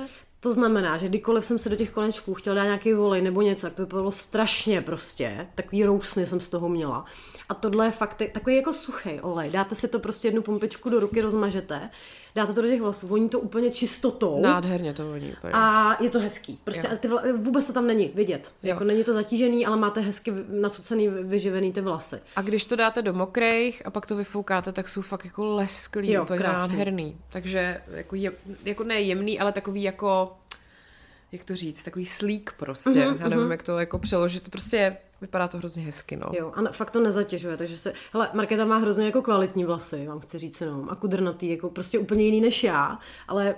To 0.42 0.52
znamená, 0.52 0.98
že 0.98 1.08
kdykoliv 1.08 1.44
jsem 1.44 1.58
se 1.58 1.68
do 1.68 1.76
těch 1.76 1.90
konečků 1.90 2.34
chtěla 2.34 2.56
dát 2.56 2.64
nějaký 2.64 2.92
volej 2.92 3.22
nebo 3.22 3.42
něco, 3.42 3.66
tak 3.66 3.74
to 3.74 3.86
bylo 3.86 4.12
strašně 4.12 4.80
prostě. 4.80 5.46
Takový 5.54 5.84
rousny 5.84 6.26
jsem 6.26 6.40
z 6.40 6.48
toho 6.48 6.68
měla. 6.68 7.04
A 7.48 7.54
tohle 7.54 7.84
je 7.86 7.90
fakt 7.90 8.22
takový 8.32 8.56
jako 8.56 8.72
suchý 8.72 9.20
olej. 9.20 9.50
Dáte 9.50 9.74
si 9.74 9.88
to 9.88 9.98
prostě 9.98 10.28
jednu 10.28 10.42
pumpičku 10.42 10.90
do 10.90 11.00
ruky, 11.00 11.20
rozmažete 11.20 11.90
dáte 12.34 12.52
to 12.52 12.62
do 12.62 12.68
těch 12.68 12.80
vlasů, 12.82 13.06
voní 13.06 13.28
to 13.28 13.40
úplně 13.40 13.70
čistotou. 13.70 14.40
Nádherně 14.42 14.94
to 14.94 15.06
voní 15.08 15.32
úplně. 15.38 15.52
A 15.52 15.96
je 16.02 16.10
to 16.10 16.20
hezký. 16.20 16.58
Prostě 16.64 16.88
Jo. 16.90 16.96
ty 16.96 17.08
vla, 17.08 17.22
vůbec 17.36 17.66
to 17.66 17.72
tam 17.72 17.86
není 17.86 18.10
vidět. 18.14 18.52
Jo. 18.62 18.68
Jako 18.68 18.84
není 18.84 19.04
to 19.04 19.14
zatížený, 19.14 19.66
ale 19.66 19.76
máte 19.76 20.00
hezky 20.00 20.32
nacucený, 20.48 21.08
vyživený 21.08 21.72
ty 21.72 21.80
vlasy. 21.80 22.16
A 22.36 22.42
když 22.42 22.64
to 22.64 22.76
dáte 22.76 23.02
do 23.02 23.12
mokrejch 23.12 23.82
a 23.84 23.90
pak 23.90 24.06
to 24.06 24.16
vyfoukáte, 24.16 24.72
tak 24.72 24.88
jsou 24.88 25.02
fakt 25.02 25.24
jako 25.24 25.44
lesklý, 25.54 26.12
Jo, 26.12 26.22
úplně 26.22 26.38
krásný. 26.38 26.68
nádherný. 26.76 27.16
Takže 27.32 27.80
jako, 27.94 28.16
je, 28.16 28.32
jako 28.64 28.84
ne 28.84 29.00
jemný, 29.00 29.40
ale 29.40 29.52
takový 29.52 29.82
jako, 29.82 30.29
jak 31.32 31.44
to 31.44 31.56
říct, 31.56 31.82
takový 31.82 32.06
slík 32.06 32.52
prostě. 32.56 32.90
Mhm, 32.90 32.98
Mm-hmm, 33.14 33.20
Já 33.20 33.28
nevím, 33.28 33.50
jak 33.50 33.62
to 33.62 33.78
jako 33.78 33.98
přeložit. 33.98 34.48
Prostě 34.48 34.96
vypadá 35.20 35.48
to 35.48 35.58
hrozně 35.58 35.82
hezky, 35.82 36.16
no. 36.16 36.26
Jo, 36.32 36.52
a 36.54 36.72
fakt 36.72 36.90
to 36.90 37.00
nezatěžuje, 37.00 37.56
takže 37.56 37.78
se... 37.78 37.92
Hele, 38.12 38.28
Markéta 38.34 38.64
má 38.64 38.76
hrozně 38.76 39.04
jako 39.06 39.22
kvalitní 39.22 39.64
vlasy, 39.64 40.06
vám 40.06 40.20
chci 40.20 40.38
říct 40.38 40.60
jenom, 40.60 40.88
a 40.90 40.94
kudrnatý, 40.94 41.50
jako 41.50 41.70
prostě 41.70 41.98
úplně 41.98 42.24
jiný 42.24 42.40
než 42.40 42.64
já, 42.64 42.98
ale 43.28 43.54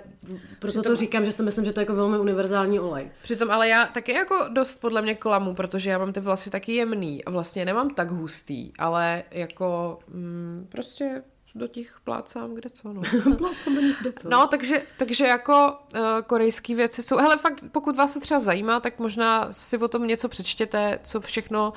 proto 0.59 0.81
to 0.81 0.89
Přitom- 0.89 0.95
říkám, 0.95 1.25
že 1.25 1.31
si 1.31 1.43
myslím, 1.43 1.65
že 1.65 1.73
to 1.73 1.79
je 1.79 1.81
jako 1.81 1.95
velmi 1.95 2.17
univerzální 2.19 2.79
olej. 2.79 3.11
Přitom 3.23 3.51
ale 3.51 3.67
já 3.69 3.85
taky 3.87 4.11
jako 4.13 4.35
dost 4.53 4.75
podle 4.81 5.01
mě 5.01 5.15
klamu, 5.15 5.55
protože 5.55 5.89
já 5.89 5.97
mám 5.97 6.13
ty 6.13 6.19
vlasy 6.19 6.49
taky 6.49 6.73
jemný 6.75 7.25
a 7.25 7.29
vlastně 7.31 7.65
nemám 7.65 7.89
tak 7.89 8.11
hustý, 8.11 8.71
ale 8.79 9.23
jako 9.31 9.99
mm, 10.07 10.67
prostě 10.71 11.23
do 11.55 11.67
těch 11.67 11.99
plácám 12.03 12.55
kde 12.55 12.69
co, 12.69 12.93
no. 12.93 13.01
Plácám 13.37 13.75
do 13.75 13.81
nich 13.81 14.03
jde 14.03 14.11
co? 14.13 14.29
No, 14.29 14.47
takže, 14.47 14.81
takže 14.97 15.27
jako 15.27 15.73
uh, 15.95 16.01
korejské 16.27 16.75
věci 16.75 17.03
jsou, 17.03 17.17
hele 17.17 17.37
fakt, 17.37 17.63
pokud 17.71 17.95
vás 17.95 18.13
to 18.13 18.19
třeba 18.19 18.39
zajímá, 18.39 18.79
tak 18.79 18.99
možná 18.99 19.47
si 19.51 19.77
o 19.77 19.87
tom 19.87 20.07
něco 20.07 20.29
přečtěte, 20.29 20.99
co 21.03 21.21
všechno 21.21 21.73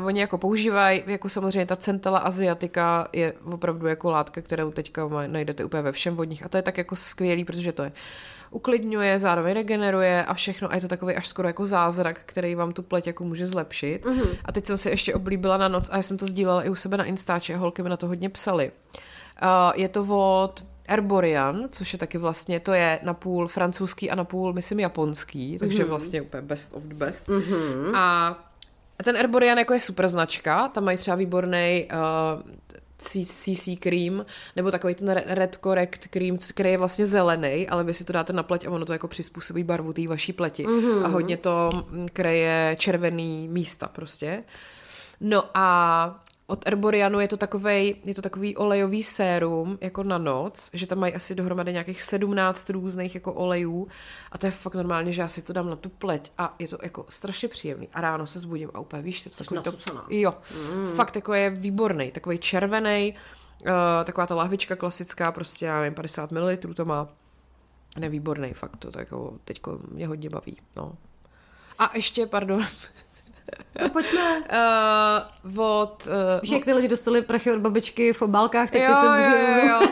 uh, 0.00 0.06
oni 0.06 0.20
jako 0.20 0.38
používají, 0.38 1.02
jako 1.06 1.28
samozřejmě 1.28 1.66
ta 1.66 1.76
centela 1.76 2.18
asiatika 2.18 3.08
je 3.12 3.32
opravdu 3.44 3.86
jako 3.86 4.10
látka, 4.10 4.42
kterou 4.42 4.70
teďka 4.70 5.08
najdete 5.26 5.64
úplně 5.64 5.82
ve 5.82 5.92
všem 5.92 6.16
vodních 6.16 6.44
a 6.44 6.48
to 6.48 6.56
je 6.56 6.62
tak 6.62 6.78
jako 6.78 6.96
skvělý, 6.96 7.44
protože 7.44 7.72
to 7.72 7.82
je 7.82 7.92
uklidňuje, 8.56 9.18
zároveň 9.18 9.54
regeneruje 9.54 10.24
a 10.24 10.34
všechno 10.34 10.72
a 10.72 10.74
je 10.74 10.80
to 10.80 10.88
takový 10.88 11.14
až 11.14 11.28
skoro 11.28 11.48
jako 11.48 11.66
zázrak, 11.66 12.20
který 12.26 12.54
vám 12.54 12.72
tu 12.72 12.82
pleť 12.82 13.06
jako 13.06 13.24
může 13.24 13.46
zlepšit. 13.46 14.04
Mm-hmm. 14.04 14.28
A 14.44 14.52
teď 14.52 14.64
jsem 14.66 14.76
si 14.76 14.88
ještě 14.88 15.14
oblíbila 15.14 15.56
na 15.56 15.68
noc 15.68 15.90
a 15.92 15.96
já 15.96 16.02
jsem 16.02 16.16
to 16.16 16.26
sdílela 16.26 16.62
i 16.62 16.70
u 16.70 16.74
sebe 16.74 16.96
na 16.96 17.04
Instači 17.04 17.54
a 17.54 17.58
holky 17.58 17.82
mi 17.82 17.88
na 17.88 17.96
to 17.96 18.06
hodně 18.06 18.28
psali. 18.28 18.72
Uh, 19.42 19.72
je 19.74 19.88
to 19.88 20.02
od 20.08 20.64
Erborian, 20.88 21.68
což 21.70 21.92
je 21.92 21.98
taky 21.98 22.18
vlastně, 22.18 22.60
to 22.60 22.72
je 22.72 23.00
napůl 23.02 23.48
francouzský 23.48 24.10
a 24.10 24.14
napůl, 24.14 24.52
myslím, 24.52 24.80
japonský, 24.80 25.58
takže 25.58 25.84
mm-hmm. 25.84 25.88
vlastně 25.88 26.22
úplně 26.22 26.42
best 26.42 26.72
of 26.74 26.82
the 26.82 26.94
best. 26.94 27.28
Mm-hmm. 27.28 27.96
A 27.96 28.36
ten 29.04 29.16
Erborian 29.16 29.58
jako 29.58 29.72
je 29.72 29.80
super 29.80 30.08
značka, 30.08 30.68
tam 30.68 30.84
mají 30.84 30.98
třeba 30.98 31.14
výborný 31.14 31.88
uh, 31.92 32.40
CC 32.98 33.68
cream, 33.80 34.26
nebo 34.56 34.70
takový 34.70 34.94
ten 34.94 35.08
Re- 35.08 35.24
Red 35.26 35.58
Correct 35.62 36.06
cream, 36.06 36.38
který 36.48 36.70
je 36.70 36.78
vlastně 36.78 37.06
zelený, 37.06 37.68
ale 37.68 37.84
vy 37.84 37.94
si 37.94 38.04
to 38.04 38.12
dáte 38.12 38.32
na 38.32 38.42
pleť 38.42 38.66
a 38.66 38.70
ono 38.70 38.84
to 38.84 38.92
jako 38.92 39.08
přizpůsobí 39.08 39.64
barvu 39.64 39.92
té 39.92 40.08
vaší 40.08 40.32
pleti. 40.32 40.66
Mm-hmm. 40.66 41.04
A 41.04 41.08
hodně 41.08 41.36
to 41.36 41.70
kryje 42.12 42.76
červený 42.78 43.48
místa 43.48 43.88
prostě. 43.88 44.44
No 45.20 45.44
a 45.54 46.25
od 46.46 46.68
Erborianu 46.68 47.20
je 47.20 47.28
to 47.28 47.36
takovej, 47.36 47.96
je 48.04 48.14
to 48.14 48.22
takový 48.22 48.56
olejový 48.56 49.02
sérum 49.02 49.78
jako 49.80 50.02
na 50.02 50.18
noc, 50.18 50.70
že 50.72 50.86
tam 50.86 50.98
mají 50.98 51.14
asi 51.14 51.34
dohromady 51.34 51.72
nějakých 51.72 52.02
17 52.02 52.70
různých 52.70 53.14
jako 53.14 53.32
olejů 53.32 53.88
a 54.32 54.38
to 54.38 54.46
je 54.46 54.50
fakt 54.50 54.74
normálně, 54.74 55.12
že 55.12 55.22
já 55.22 55.28
si 55.28 55.42
to 55.42 55.52
dám 55.52 55.70
na 55.70 55.76
tu 55.76 55.88
pleť 55.88 56.32
a 56.38 56.54
je 56.58 56.68
to 56.68 56.78
jako 56.82 57.06
strašně 57.08 57.48
příjemný 57.48 57.88
a 57.92 58.00
ráno 58.00 58.26
se 58.26 58.38
zbudím 58.38 58.70
a 58.74 58.80
úplně 58.80 59.02
víš, 59.02 59.24
je 59.24 59.30
to 59.30 59.44
takový 59.44 59.60
to, 59.62 59.72
jo, 60.10 60.34
mm. 60.74 60.86
fakt 60.86 61.16
jako 61.16 61.34
je 61.34 61.50
výborný, 61.50 62.10
takový 62.10 62.38
červený, 62.38 63.14
uh, 63.62 63.68
taková 64.04 64.26
ta 64.26 64.34
lahvička 64.34 64.76
klasická, 64.76 65.32
prostě 65.32 65.66
já 65.66 65.80
nevím, 65.80 65.94
50 65.94 66.32
ml 66.32 66.56
to 66.74 66.84
má, 66.84 67.08
nevýborný 67.98 68.52
fakt, 68.52 68.76
to 68.76 68.90
tak 68.90 69.00
jako 69.00 69.38
teďko 69.44 69.78
mě 69.90 70.06
hodně 70.06 70.30
baví, 70.30 70.56
no. 70.76 70.92
A 71.78 71.90
ještě, 71.96 72.26
pardon, 72.26 72.66
No 73.82 73.88
pojďme. 73.88 74.42
uh, 75.46 75.58
od... 75.60 76.06
Uh, 76.06 76.12
Víš, 76.42 76.50
jak 76.50 76.64
ty 76.64 76.72
lidi 76.72 76.88
dostali 76.88 77.22
prachy 77.22 77.52
od 77.52 77.58
babičky 77.58 78.12
v 78.12 78.22
obálkách, 78.22 78.70
tak 78.70 78.82
jo, 78.82 78.94
to 79.00 79.06
jo, 79.06 79.36
jo, 79.38 79.68
jo. 79.68 79.88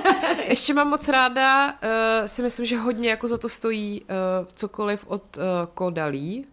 Ještě 0.49 0.75
mám 0.75 0.89
moc 0.89 1.09
ráda, 1.09 1.73
uh, 1.73 1.79
si 2.27 2.43
myslím, 2.43 2.67
že 2.67 2.79
hodně 2.79 3.11
jako 3.11 3.29
za 3.29 3.39
to 3.39 3.49
stojí 3.49 4.03
uh, 4.03 4.07
cokoliv 4.55 5.05
od 5.09 5.37
uh, 5.37 5.43
Kodalí, 5.75 6.47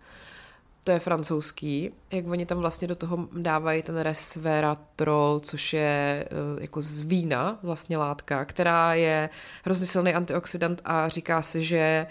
to 0.84 0.92
je 0.92 1.00
francouzský, 1.00 1.92
jak 2.12 2.28
oni 2.28 2.46
tam 2.46 2.58
vlastně 2.58 2.88
do 2.88 2.96
toho 2.96 3.28
dávají 3.34 3.84
ten 3.84 3.98
resveratrol, 3.98 5.40
což 5.40 5.74
je 5.74 6.28
uh, 6.56 6.62
jako 6.62 6.82
z 6.82 7.02
vína 7.02 7.60
vlastně 7.64 7.98
látka, 7.98 8.46
která 8.46 8.94
je 8.94 9.30
hrozně 9.64 9.86
silný 9.86 10.14
antioxidant 10.14 10.82
a 10.86 11.08
říká 11.08 11.42
se, 11.42 11.62
že 11.62 12.08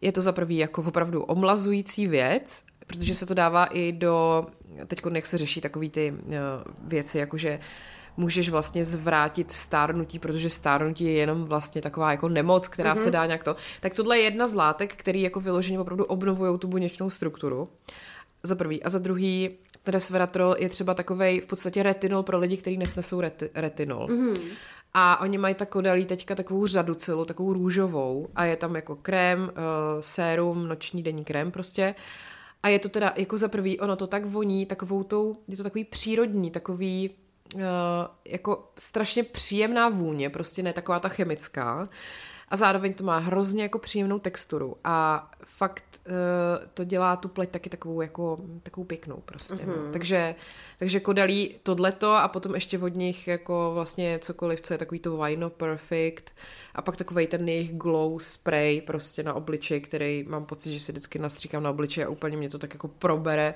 je 0.00 0.12
to 0.12 0.20
za 0.20 0.32
prvý 0.32 0.56
jako 0.56 0.82
opravdu 0.82 1.22
omlazující 1.22 2.06
věc, 2.06 2.64
protože 2.90 3.14
se 3.14 3.26
to 3.26 3.34
dává 3.34 3.64
i 3.64 3.92
do, 3.92 4.46
teď 4.86 5.02
jak 5.14 5.26
se 5.26 5.38
řeší 5.38 5.60
takový 5.60 5.90
ty 5.90 6.12
uh, 6.12 6.34
věci, 6.82 7.18
jakože 7.18 7.60
můžeš 8.16 8.48
vlastně 8.48 8.84
zvrátit 8.84 9.52
stárnutí, 9.52 10.18
protože 10.18 10.50
stárnutí 10.50 11.04
je 11.04 11.12
jenom 11.12 11.44
vlastně 11.44 11.82
taková 11.82 12.10
jako 12.10 12.28
nemoc, 12.28 12.68
která 12.68 12.94
mm-hmm. 12.94 13.04
se 13.04 13.10
dá 13.10 13.26
nějak 13.26 13.44
to. 13.44 13.56
Tak 13.80 13.94
tohle 13.94 14.18
je 14.18 14.24
jedna 14.24 14.46
z 14.46 14.54
látek, 14.54 14.94
který 14.96 15.22
jako 15.22 15.40
vyloženě 15.40 15.80
opravdu 15.80 16.04
obnovují 16.04 16.58
tu 16.58 16.68
buněčnou 16.68 17.10
strukturu. 17.10 17.68
Za 18.42 18.54
prvý. 18.54 18.82
A 18.82 18.88
za 18.88 18.98
druhý, 18.98 19.50
ten 19.82 19.92
resveratrol 19.92 20.56
je 20.58 20.68
třeba 20.68 20.94
takovej 20.94 21.40
v 21.40 21.46
podstatě 21.46 21.82
retinol 21.82 22.22
pro 22.22 22.38
lidi, 22.38 22.56
kteří 22.56 22.76
nesnesou 22.76 23.20
reti- 23.20 23.50
retinol. 23.54 24.06
Mm-hmm. 24.06 24.40
A 24.94 25.20
oni 25.20 25.38
mají 25.38 25.54
tak 25.54 25.68
kodalí 25.68 26.04
teďka 26.04 26.34
takovou 26.34 26.66
řadu 26.66 26.94
celou, 26.94 27.24
takovou 27.24 27.52
růžovou 27.52 28.28
a 28.34 28.44
je 28.44 28.56
tam 28.56 28.76
jako 28.76 28.96
krém, 28.96 29.42
uh, 29.42 29.50
sérum, 30.00 30.68
noční 30.68 31.02
denní 31.02 31.24
krém 31.24 31.50
prostě. 31.50 31.94
A 32.62 32.68
je 32.68 32.78
to 32.78 32.88
teda 32.88 33.14
jako 33.16 33.38
za 33.38 33.48
prvý, 33.48 33.80
ono 33.80 33.96
to 33.96 34.06
tak 34.06 34.24
voní 34.24 34.66
takovou 34.66 35.02
tou, 35.02 35.36
je 35.48 35.56
to 35.56 35.62
takový 35.62 35.84
přírodní, 35.84 36.50
takový 36.50 37.10
uh, 37.54 37.60
jako 38.24 38.70
strašně 38.78 39.22
příjemná 39.22 39.88
vůně, 39.88 40.30
prostě 40.30 40.62
ne 40.62 40.72
taková 40.72 41.00
ta 41.00 41.08
chemická. 41.08 41.88
A 42.50 42.56
zároveň 42.56 42.94
to 42.94 43.04
má 43.04 43.18
hrozně 43.18 43.62
jako 43.62 43.78
příjemnou 43.78 44.18
texturu 44.18 44.76
a 44.84 45.30
fakt 45.44 46.00
uh, 46.06 46.14
to 46.74 46.84
dělá 46.84 47.16
tu 47.16 47.28
pleť 47.28 47.50
taky 47.50 47.70
takovou 47.70 48.00
jako 48.00 48.38
takovou 48.62 48.84
pěknou 48.84 49.22
prostě. 49.24 49.54
Mm-hmm. 49.54 49.86
No. 49.86 49.92
Takže, 49.92 50.34
takže 50.78 51.00
kodalí 51.00 51.54
tohleto 51.62 52.12
a 52.12 52.28
potom 52.28 52.54
ještě 52.54 52.78
od 52.78 52.94
nich 52.94 53.28
jako 53.28 53.70
vlastně 53.74 54.18
cokoliv, 54.18 54.60
co 54.60 54.74
je 54.74 54.78
takový 54.78 55.00
to 55.00 55.16
Vino 55.16 55.50
Perfect 55.50 56.34
a 56.74 56.82
pak 56.82 56.96
takovej 56.96 57.26
ten 57.26 57.48
jejich 57.48 57.76
glow 57.76 58.22
spray 58.22 58.80
prostě 58.80 59.22
na 59.22 59.34
obličej, 59.34 59.80
který 59.80 60.24
mám 60.28 60.44
pocit, 60.44 60.72
že 60.72 60.80
si 60.80 60.92
vždycky 60.92 61.18
nastříkám 61.18 61.62
na 61.62 61.70
obličej 61.70 62.04
a 62.04 62.08
úplně 62.08 62.36
mě 62.36 62.48
to 62.48 62.58
tak 62.58 62.74
jako 62.74 62.88
probere 62.88 63.54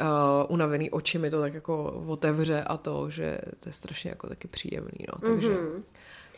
uh, 0.00 0.06
unavený 0.48 0.90
oči 0.90 1.18
mi 1.18 1.30
to 1.30 1.40
tak 1.40 1.54
jako 1.54 1.84
otevře 2.06 2.62
a 2.62 2.76
to, 2.76 3.10
že 3.10 3.38
to 3.60 3.68
je 3.68 3.72
strašně 3.72 4.10
jako 4.10 4.28
taky 4.28 4.48
příjemný, 4.48 5.06
no. 5.08 5.30
Takže, 5.32 5.54
mm-hmm. 5.54 5.82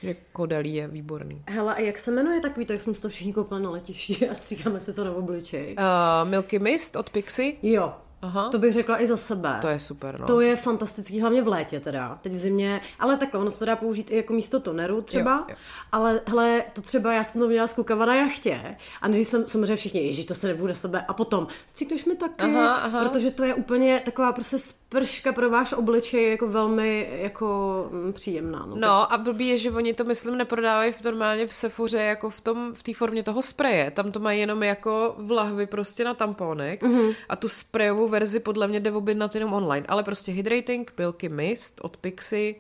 Že 0.05 0.17
kodelí 0.33 0.75
je 0.75 0.89
výborný. 0.89 1.43
Hele, 1.47 1.75
a 1.75 1.81
jak 1.81 1.99
se 1.99 2.11
jmenuje 2.11 2.41
takový, 2.41 2.67
to, 2.67 2.73
jak 2.73 2.83
jsme 2.83 2.95
si 2.95 3.03
to 3.03 3.09
všichni 3.09 3.33
koupili 3.33 3.63
na 3.63 3.71
letišti 3.71 4.29
a 4.31 4.35
stříkáme 4.35 4.81
se 4.81 4.93
to 4.93 5.05
na 5.05 5.11
obličej? 5.13 5.77
Uh, 5.79 6.29
Milky 6.31 6.59
Mist 6.59 6.97
od 6.97 7.11
Pixie. 7.11 7.53
Jo, 7.63 7.93
Aha. 8.23 8.49
to 8.49 8.59
bych 8.59 8.73
řekla 8.73 9.03
i 9.03 9.07
za 9.07 9.17
sebe. 9.17 9.59
To 9.61 9.69
je 9.69 9.79
super, 9.79 10.21
no. 10.21 10.27
To 10.27 10.41
je 10.41 10.57
fantastický, 10.57 11.21
hlavně 11.21 11.43
v 11.43 11.49
létě 11.49 11.81
teda, 11.81 12.19
teď 12.23 12.33
v 12.33 12.39
zimě, 12.39 12.81
ale 13.01 13.17
takhle, 13.17 13.41
ono 13.41 13.51
se 13.51 13.59
to 13.59 13.65
dá 13.65 13.77
použít 13.77 14.11
i 14.11 14.17
jako 14.17 14.33
místo 14.33 14.61
toneru 14.61 15.03
třeba, 15.03 15.37
Jo, 15.37 15.45
jo. 15.49 15.57
ale 15.93 16.21
hele, 16.27 16.63
to 16.73 16.83
třeba 16.83 17.13
já 17.13 17.25
jsem 17.25 17.41
to 17.41 17.49
měla 17.49 17.67
s 17.67 17.75
klukama 17.75 18.07
na 18.07 18.15
jachtě 18.15 18.77
a 19.01 19.09
než 19.09 19.29
jsem 19.29 19.49
samozřejmě 19.49 19.77
všichni, 19.77 20.01
ježiš, 20.07 20.25
to 20.25 20.35
se 20.35 20.47
nebude 20.49 20.75
sebe 20.75 21.05
a 21.09 21.13
potom, 21.15 21.47
stříkneš 21.67 22.05
mi 22.05 22.17
taky, 22.17 22.45
Aha, 22.45 22.75
aha. 22.75 23.09
protože 23.09 23.31
to 23.31 23.45
je 23.45 23.55
úplně 23.55 24.03
taková 24.05 24.33
prostě 24.33 24.57
sprška 24.95 25.33
pro 25.33 25.51
váš 25.51 25.73
obličej, 25.73 26.31
jako 26.31 26.49
velmi 26.49 27.09
jako 27.13 27.89
mm, 27.91 28.13
příjemná. 28.13 28.67
No. 28.67 28.77
No 28.77 29.13
a 29.13 29.19
blbý 29.19 29.49
je, 29.49 29.59
že 29.59 29.71
oni 29.71 29.95
to 29.95 30.05
myslím 30.05 30.39
neprodávají 30.39 30.93
v, 30.93 31.03
normálně 31.03 31.47
v 31.47 31.55
Sephoře 31.55 31.99
jako 31.99 32.31
v 32.31 32.41
tom, 32.41 32.73
v 32.75 32.83
té 32.83 32.95
formě 32.95 33.23
toho 33.23 33.43
spreje. 33.43 33.91
Tam 33.91 34.13
to 34.13 34.21
mají 34.21 34.41
jenom 34.41 34.63
jako 34.63 35.15
v 35.19 35.31
lahvi 35.31 35.67
prostě 35.67 36.05
na 36.05 36.15
tamponek 36.15 36.83
mm-hmm. 36.83 37.15
a 37.29 37.37
tu 37.37 37.49
sprejovou 37.49 38.09
verzi 38.09 38.41
podle 38.41 38.69
mě 38.69 38.81
jde 38.81 38.93
objednat 38.93 39.35
jenom 39.35 39.53
online. 39.53 39.87
Ale 39.89 40.03
prostě 40.03 40.33
Hydrating 40.33 40.93
Milky 40.99 41.29
Mist 41.29 41.81
od 41.83 41.97
Pixie 41.97 42.55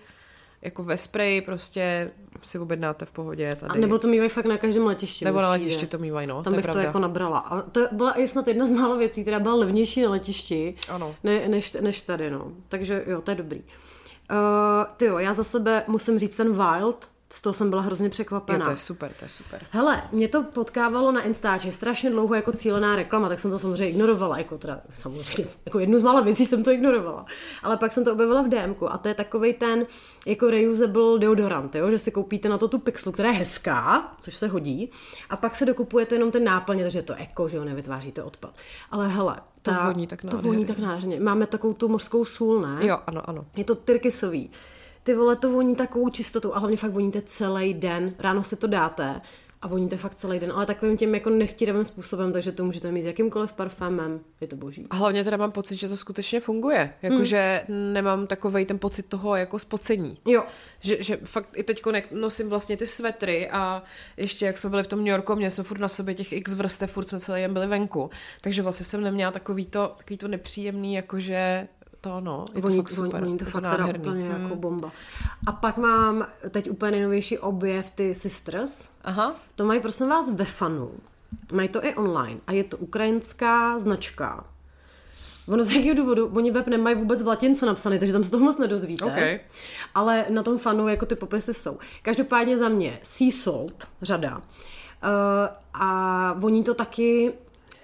jako 0.64 0.82
ve 0.82 0.96
spreji 0.96 1.40
prostě 1.40 2.10
si 2.42 2.58
objednáte 2.58 3.04
v 3.04 3.12
pohodě 3.12 3.56
tady. 3.56 3.70
A 3.70 3.74
nebo 3.74 3.98
to 3.98 4.08
mývají 4.08 4.30
fakt 4.30 4.44
na 4.44 4.58
každém 4.58 4.86
letišti. 4.86 5.24
Nebo 5.24 5.40
na 5.40 5.50
letišti 5.50 5.86
to 5.86 5.98
mývají, 5.98 6.26
no, 6.26 6.42
Tam 6.42 6.52
to 6.52 6.56
bych 6.56 6.62
pravda. 6.62 6.80
to 6.80 6.86
jako 6.86 6.98
nabrala. 6.98 7.38
A 7.38 7.62
to 7.62 7.80
byla 7.92 8.18
i 8.18 8.28
snad 8.28 8.48
jedna 8.48 8.66
z 8.66 8.70
málo 8.70 8.96
věcí, 8.96 9.22
která 9.22 9.40
byla 9.40 9.54
levnější 9.54 10.02
na 10.02 10.10
letišti, 10.10 10.74
Ano. 10.88 11.14
ne, 11.24 11.48
než, 11.48 11.72
než 11.72 12.02
tady, 12.02 12.30
no. 12.30 12.52
Takže 12.68 13.04
jo, 13.06 13.20
to 13.20 13.30
je 13.30 13.34
dobrý. 13.34 13.58
Uh, 13.58 14.36
ty 14.96 15.04
jo, 15.04 15.18
já 15.18 15.34
za 15.34 15.44
sebe 15.44 15.84
musím 15.86 16.18
říct 16.18 16.36
ten 16.36 16.52
Wild, 16.52 17.08
Z 17.32 17.42
toho 17.42 17.54
jsem 17.54 17.70
byla 17.70 17.82
hrozně 17.82 18.08
překvapená. 18.10 18.58
Jo, 18.58 18.64
to 18.64 18.70
je 18.70 18.76
super, 18.76 19.12
to 19.18 19.24
je 19.24 19.28
super. 19.28 19.62
Hele, 19.70 20.02
mě 20.12 20.28
to 20.28 20.42
potkávalo 20.42 21.12
na 21.12 21.22
Instači 21.22 21.72
strašně 21.72 22.10
dlouho 22.10 22.34
jako 22.34 22.52
cílená 22.52 22.96
reklama, 22.96 23.28
tak 23.28 23.38
jsem 23.38 23.50
to 23.50 23.58
samozřejmě 23.58 23.88
ignorovala, 23.88 24.38
jako 24.38 24.58
teda 24.58 24.80
samozřejmě, 24.94 25.46
jako 25.66 25.78
jednu 25.78 25.98
z 25.98 26.02
mála 26.02 26.20
věcí 26.20 26.46
jsem 26.46 26.64
to 26.64 26.70
ignorovala. 26.70 27.26
Ale 27.62 27.76
pak 27.76 27.92
jsem 27.92 28.04
to 28.04 28.12
objevila 28.12 28.42
v 28.42 28.48
DMku 28.48 28.92
a 28.92 28.98
to 28.98 29.08
je 29.08 29.14
takový 29.14 29.52
ten 29.52 29.86
jako 30.26 30.50
reusable 30.50 31.18
deodorant, 31.18 31.74
jo? 31.74 31.90
že 31.90 31.98
si 31.98 32.10
koupíte 32.10 32.48
na 32.48 32.58
to 32.58 32.68
tu 32.68 32.78
pixlu, 32.78 33.12
která 33.12 33.28
je 33.30 33.34
hezká, 33.38 34.12
což 34.20 34.36
se 34.36 34.48
hodí, 34.48 34.90
a 35.30 35.36
pak 35.36 35.54
se 35.56 35.66
dokupujete 35.66 36.14
jenom 36.14 36.30
ten 36.30 36.44
náplně, 36.44 36.82
takže 36.82 36.98
je 36.98 37.02
to 37.02 37.14
eko, 37.14 37.48
že 37.48 37.56
jo, 37.56 37.64
nevytváříte 37.64 38.22
odpad. 38.22 38.58
Ale 38.90 39.08
hele, 39.08 39.36
To 39.62 39.70
ta, 39.70 39.86
voní 39.92 40.06
tak 40.06 40.20
to 40.20 40.26
nádherně. 40.26 40.48
voní 40.48 40.64
tak 40.66 40.78
nádherně. 40.78 41.20
Máme 41.20 41.46
takovou 41.46 41.74
tu 41.74 41.88
mořskou 41.88 42.24
sůl, 42.24 42.60
ne? 42.60 42.86
Jo, 42.86 42.98
ano, 43.06 43.30
ano. 43.30 43.44
Je 43.56 43.64
to 43.64 43.74
tyrkysový. 43.74 44.50
Ty 45.04 45.14
vole, 45.14 45.36
to 45.36 45.52
voní 45.52 45.76
takovou 45.76 46.08
čistotu 46.08 46.56
a 46.56 46.58
hlavně 46.58 46.76
fakt 46.76 46.90
voníte 46.90 47.22
celý 47.22 47.74
den. 47.74 48.14
Ráno 48.18 48.44
si 48.44 48.56
to 48.56 48.66
dáte 48.66 49.20
a 49.62 49.68
voníte 49.68 49.96
fakt 49.96 50.14
celý 50.14 50.38
den, 50.38 50.52
ale 50.52 50.66
takovým 50.66 50.96
tím 50.96 51.14
jako 51.14 51.30
nevtíravým 51.30 51.84
způsobem, 51.84 52.32
takže 52.32 52.52
to 52.52 52.64
můžete 52.64 52.92
mít 52.92 53.02
s 53.02 53.06
jakýmkoliv 53.06 53.52
parfémem. 53.52 54.20
Je 54.40 54.46
to 54.46 54.56
boží. 54.56 54.86
A 54.90 54.96
hlavně 54.96 55.24
teda 55.24 55.36
mám 55.36 55.52
pocit, 55.52 55.76
že 55.76 55.88
to 55.88 55.96
skutečně 55.96 56.40
funguje. 56.40 56.94
Jakože 57.02 57.64
hmm. 57.68 57.92
nemám 57.92 58.26
takovej 58.26 58.66
ten 58.66 58.78
pocit 58.78 59.06
toho 59.06 59.36
jako 59.36 59.58
spocení. 59.58 60.18
Jo, 60.26 60.42
Že, 60.80 61.02
že 61.02 61.16
fakt 61.24 61.48
i 61.54 61.62
teď 61.62 61.82
nosím 62.10 62.48
vlastně 62.48 62.76
ty 62.76 62.86
svetry 62.86 63.50
a 63.50 63.82
ještě 64.16 64.46
jak 64.46 64.58
jsme 64.58 64.70
byli 64.70 64.82
v 64.82 64.86
tom 64.86 64.98
New 64.98 65.08
Yorku, 65.08 65.34
měli 65.36 65.50
jsme 65.50 65.64
furt 65.64 65.80
na 65.80 65.88
sobě 65.88 66.14
těch 66.14 66.32
x 66.32 66.54
vrstev, 66.54 66.92
furt 66.92 67.08
jsme 67.08 67.20
celý 67.20 67.40
jen 67.40 67.52
byli 67.52 67.66
venku. 67.66 68.10
Takže 68.40 68.62
vlastně 68.62 68.86
jsem 68.86 69.00
neměla 69.00 69.32
takový 69.32 69.66
to, 69.66 69.94
takový 69.96 70.18
to 70.18 70.28
nepříjemný, 70.28 70.94
jakože 70.94 71.68
to 72.04 72.20
no, 72.20 72.44
je 72.54 72.62
to 72.62 72.68
voní, 72.68 72.76
fakt 72.76 72.90
super. 72.90 73.20
voní 73.20 73.38
to 73.38 73.44
je 73.44 73.50
fakt 73.50 73.62
nádherný. 73.62 74.00
úplně 74.00 74.30
Hmm. 74.30 74.42
jako 74.42 74.56
bomba. 74.56 74.92
A 75.46 75.52
pak 75.52 75.76
mám 75.76 76.26
teď 76.50 76.70
úplně 76.70 76.90
nejnovější 76.90 77.38
objev 77.38 77.90
ty 77.90 78.14
Sisters. 78.14 78.88
Aha, 79.04 79.36
To 79.54 79.64
mají 79.64 79.80
prosím 79.80 80.08
vás 80.08 80.30
ve 80.30 80.44
fanu. 80.44 80.90
Mají 81.52 81.68
to 81.68 81.84
i 81.84 81.94
online 81.94 82.40
a 82.46 82.52
je 82.52 82.64
to 82.64 82.76
ukrajinská 82.76 83.78
značka. 83.78 84.44
Ono 85.48 85.64
z 85.64 85.70
jakého 85.70 85.94
důvodu, 85.94 86.30
oni 86.34 86.50
web 86.50 86.66
nemají 86.66 86.96
vůbec 86.96 87.22
v 87.22 87.26
latince 87.26 87.66
napsaný, 87.66 87.98
takže 87.98 88.12
tam 88.12 88.24
se 88.24 88.30
toho 88.30 88.44
moc 88.44 88.58
nedozvíte. 88.58 89.04
OK. 89.04 89.40
Ale 89.94 90.24
na 90.28 90.42
tom 90.42 90.58
fanu 90.58 90.88
jako 90.88 91.06
ty 91.06 91.14
popisy 91.14 91.54
jsou. 91.54 91.78
Každopádně 92.02 92.58
za 92.58 92.68
mě 92.68 92.98
Sea 93.02 93.30
Salt, 93.32 93.88
řada. 94.02 94.36
Uh, 94.36 94.42
a 95.74 96.32
voní 96.38 96.64
to 96.64 96.74
taky 96.74 97.32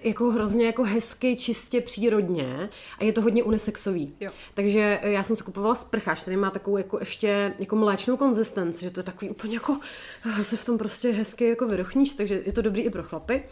jako 0.03 0.31
hrozně 0.31 0.65
jako 0.65 0.83
hezky, 0.83 1.35
čistě, 1.35 1.81
přírodně 1.81 2.69
a 2.99 3.03
je 3.03 3.13
to 3.13 3.21
hodně 3.21 3.43
unisexový. 3.43 4.15
Jo. 4.19 4.31
Takže 4.53 4.99
já 5.03 5.23
jsem 5.23 5.35
si 5.35 5.43
kupovala 5.43 5.75
sprcháč, 5.75 6.21
který 6.21 6.37
má 6.37 6.51
takovou 6.51 6.77
jako 6.77 6.99
ještě 6.99 7.53
jako 7.59 7.75
mléčnou 7.75 8.17
konzistenci, 8.17 8.81
že 8.81 8.91
to 8.91 8.99
je 8.99 9.03
takový 9.03 9.31
úplně 9.31 9.53
jako 9.53 9.77
ah, 10.25 10.43
se 10.43 10.57
v 10.57 10.65
tom 10.65 10.77
prostě 10.77 11.11
hezky 11.11 11.49
jako 11.49 11.67
vyrochníš, 11.67 12.11
takže 12.13 12.41
je 12.45 12.53
to 12.53 12.61
dobrý 12.61 12.81
i 12.81 12.89
pro 12.89 13.03
chlapy. 13.03 13.43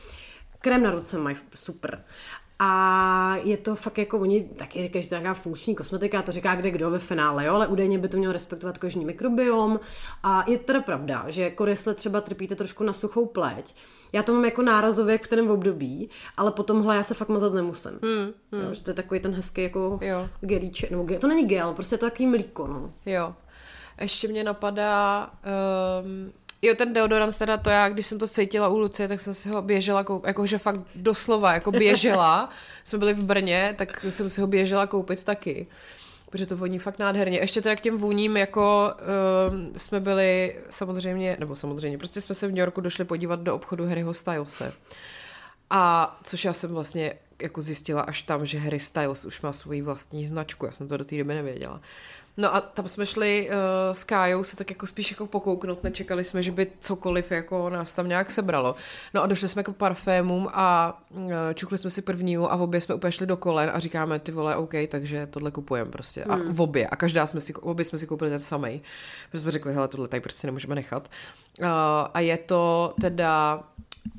Krém 0.61 0.83
na 0.83 0.91
ruce 0.91 1.17
mají 1.17 1.37
super. 1.55 2.03
A 2.61 3.35
je 3.43 3.57
to 3.57 3.75
fakt 3.75 3.97
jako, 3.97 4.19
oni 4.19 4.43
taky 4.43 4.83
říkají, 4.83 5.03
že 5.03 5.09
to 5.09 5.15
je 5.15 5.21
nějaká 5.21 5.33
funkční 5.33 5.75
kosmetika, 5.75 6.21
to 6.21 6.31
říká 6.31 6.55
kde 6.55 6.71
kdo 6.71 6.89
ve 6.89 6.99
finále, 6.99 7.45
jo, 7.45 7.53
ale 7.53 7.67
údajně 7.67 7.97
by 7.97 8.07
to 8.07 8.17
mělo 8.17 8.33
respektovat 8.33 8.77
kožní 8.77 9.05
mikrobiom. 9.05 9.79
A 10.23 10.43
je 10.47 10.57
teda 10.57 10.81
pravda, 10.81 11.25
že 11.27 11.41
jako 11.43 11.65
jestli 11.65 11.95
třeba 11.95 12.21
trpíte 12.21 12.55
trošku 12.55 12.83
na 12.83 12.93
suchou 12.93 13.25
pleť, 13.25 13.75
já 14.13 14.23
to 14.23 14.33
mám 14.33 14.45
jako 14.45 14.61
nárazově 14.61 15.17
v 15.17 15.21
kterém 15.21 15.51
období, 15.51 16.09
ale 16.37 16.51
po 16.51 16.63
tomhle 16.63 16.95
já 16.95 17.03
se 17.03 17.13
fakt 17.13 17.29
mazat 17.29 17.53
nemusím. 17.53 17.91
Hmm, 18.03 18.33
hmm. 18.51 18.61
Jo, 18.61 18.73
že 18.73 18.83
to 18.83 18.91
je 18.91 18.95
takový 18.95 19.19
ten 19.19 19.33
hezký 19.33 19.63
jako 19.63 19.99
Jo. 20.01 20.29
gelíček, 20.41 20.91
nebo 20.91 21.03
gel, 21.03 21.19
to 21.19 21.27
není 21.27 21.45
gel, 21.45 21.73
prostě 21.73 21.93
je 21.93 21.99
to 21.99 22.05
takový 22.05 22.27
mlíko, 22.27 22.67
no. 22.67 22.93
jo. 23.05 23.33
Ještě 24.01 24.27
mě 24.27 24.43
napadá, 24.43 25.29
um, 26.03 26.31
jo, 26.61 26.75
ten 26.75 26.93
deodorant 26.93 27.37
teda 27.37 27.57
to 27.57 27.69
já, 27.69 27.89
když 27.89 28.05
jsem 28.05 28.19
to 28.19 28.27
cítila 28.27 28.67
u 28.67 28.77
Lucie, 28.77 29.07
tak 29.07 29.19
jsem 29.19 29.33
si 29.33 29.49
ho 29.49 29.61
běžela 29.61 30.03
koupit, 30.03 30.27
jakože 30.27 30.57
fakt 30.57 30.79
doslova, 30.95 31.53
jako 31.53 31.71
běžela. 31.71 32.49
jsme 32.83 32.99
byli 32.99 33.13
v 33.13 33.23
Brně, 33.23 33.75
tak 33.77 34.05
jsem 34.09 34.29
si 34.29 34.41
ho 34.41 34.47
běžela 34.47 34.87
koupit 34.87 35.23
taky. 35.23 35.67
Protože 36.29 36.45
to 36.45 36.57
voní 36.57 36.79
fakt 36.79 36.99
nádherně. 36.99 37.39
Ještě 37.39 37.61
to 37.61 37.69
jak 37.69 37.79
těm 37.79 37.97
vůním, 37.97 38.37
jako 38.37 38.93
um, 39.49 39.71
jsme 39.77 39.99
byli 39.99 40.59
samozřejmě, 40.69 41.37
nebo 41.39 41.55
samozřejmě, 41.55 41.97
prostě 41.97 42.21
jsme 42.21 42.35
se 42.35 42.47
v 42.47 42.49
New 42.49 42.59
Yorku 42.59 42.81
došli 42.81 43.05
podívat 43.05 43.39
do 43.39 43.55
obchodu 43.55 43.87
Harryho 43.87 44.13
Stylese. 44.13 44.73
A 45.69 46.19
což 46.23 46.45
já 46.45 46.53
jsem 46.53 46.71
vlastně 46.71 47.13
jako 47.41 47.61
zjistila 47.61 48.01
až 48.01 48.21
tam, 48.21 48.45
že 48.45 48.59
Harry 48.59 48.79
Styles 48.79 49.25
už 49.25 49.41
má 49.41 49.53
svoji 49.53 49.81
vlastní 49.81 50.25
značku. 50.25 50.65
Já 50.65 50.71
jsem 50.71 50.87
to 50.87 50.97
do 50.97 51.05
té 51.05 51.17
doby 51.17 51.33
nevěděla. 51.33 51.81
No 52.37 52.55
a 52.55 52.61
tam 52.61 52.87
jsme 52.87 53.05
šli 53.05 53.49
uh, 53.49 53.55
s 53.93 54.03
Kájou 54.03 54.43
se 54.43 54.55
tak 54.55 54.69
jako 54.69 54.87
spíš 54.87 55.11
jako 55.11 55.27
pokouknout, 55.27 55.83
nečekali 55.83 56.23
jsme, 56.23 56.43
že 56.43 56.51
by 56.51 56.67
cokoliv 56.79 57.31
jako 57.31 57.69
nás 57.69 57.93
tam 57.93 58.07
nějak 58.07 58.31
sebralo. 58.31 58.75
No 59.13 59.23
a 59.23 59.27
došli 59.27 59.47
jsme 59.47 59.63
k 59.63 59.71
parfémům 59.71 60.49
a 60.53 60.99
uh, 61.09 61.31
čukli 61.53 61.77
jsme 61.77 61.89
si 61.89 62.01
prvního 62.01 62.51
a 62.51 62.55
v 62.55 62.61
obě 62.61 62.81
jsme 62.81 62.95
úplně 62.95 63.11
šli 63.11 63.27
do 63.27 63.37
kolen 63.37 63.71
a 63.73 63.79
říkáme 63.79 64.19
ty 64.19 64.31
vole, 64.31 64.55
OK, 64.55 64.73
takže 64.87 65.27
tohle 65.27 65.51
kupujeme 65.51 65.91
prostě. 65.91 66.23
A 66.23 66.35
v 66.49 66.61
obě. 66.61 66.87
A 66.87 66.95
každá 66.95 67.25
jsme 67.25 67.41
si, 67.41 67.53
obě 67.53 67.85
jsme 67.85 67.97
si 67.97 68.07
koupili 68.07 68.29
ten 68.29 68.39
samej. 68.39 68.81
Protože 69.31 69.41
jsme 69.41 69.51
řekli, 69.51 69.73
hele, 69.73 69.87
tohle 69.87 70.07
tady 70.07 70.21
prostě 70.21 70.47
nemůžeme 70.47 70.75
nechat. 70.75 71.09
Uh, 71.61 71.67
a 72.13 72.19
je 72.19 72.37
to 72.37 72.93
teda 73.01 73.63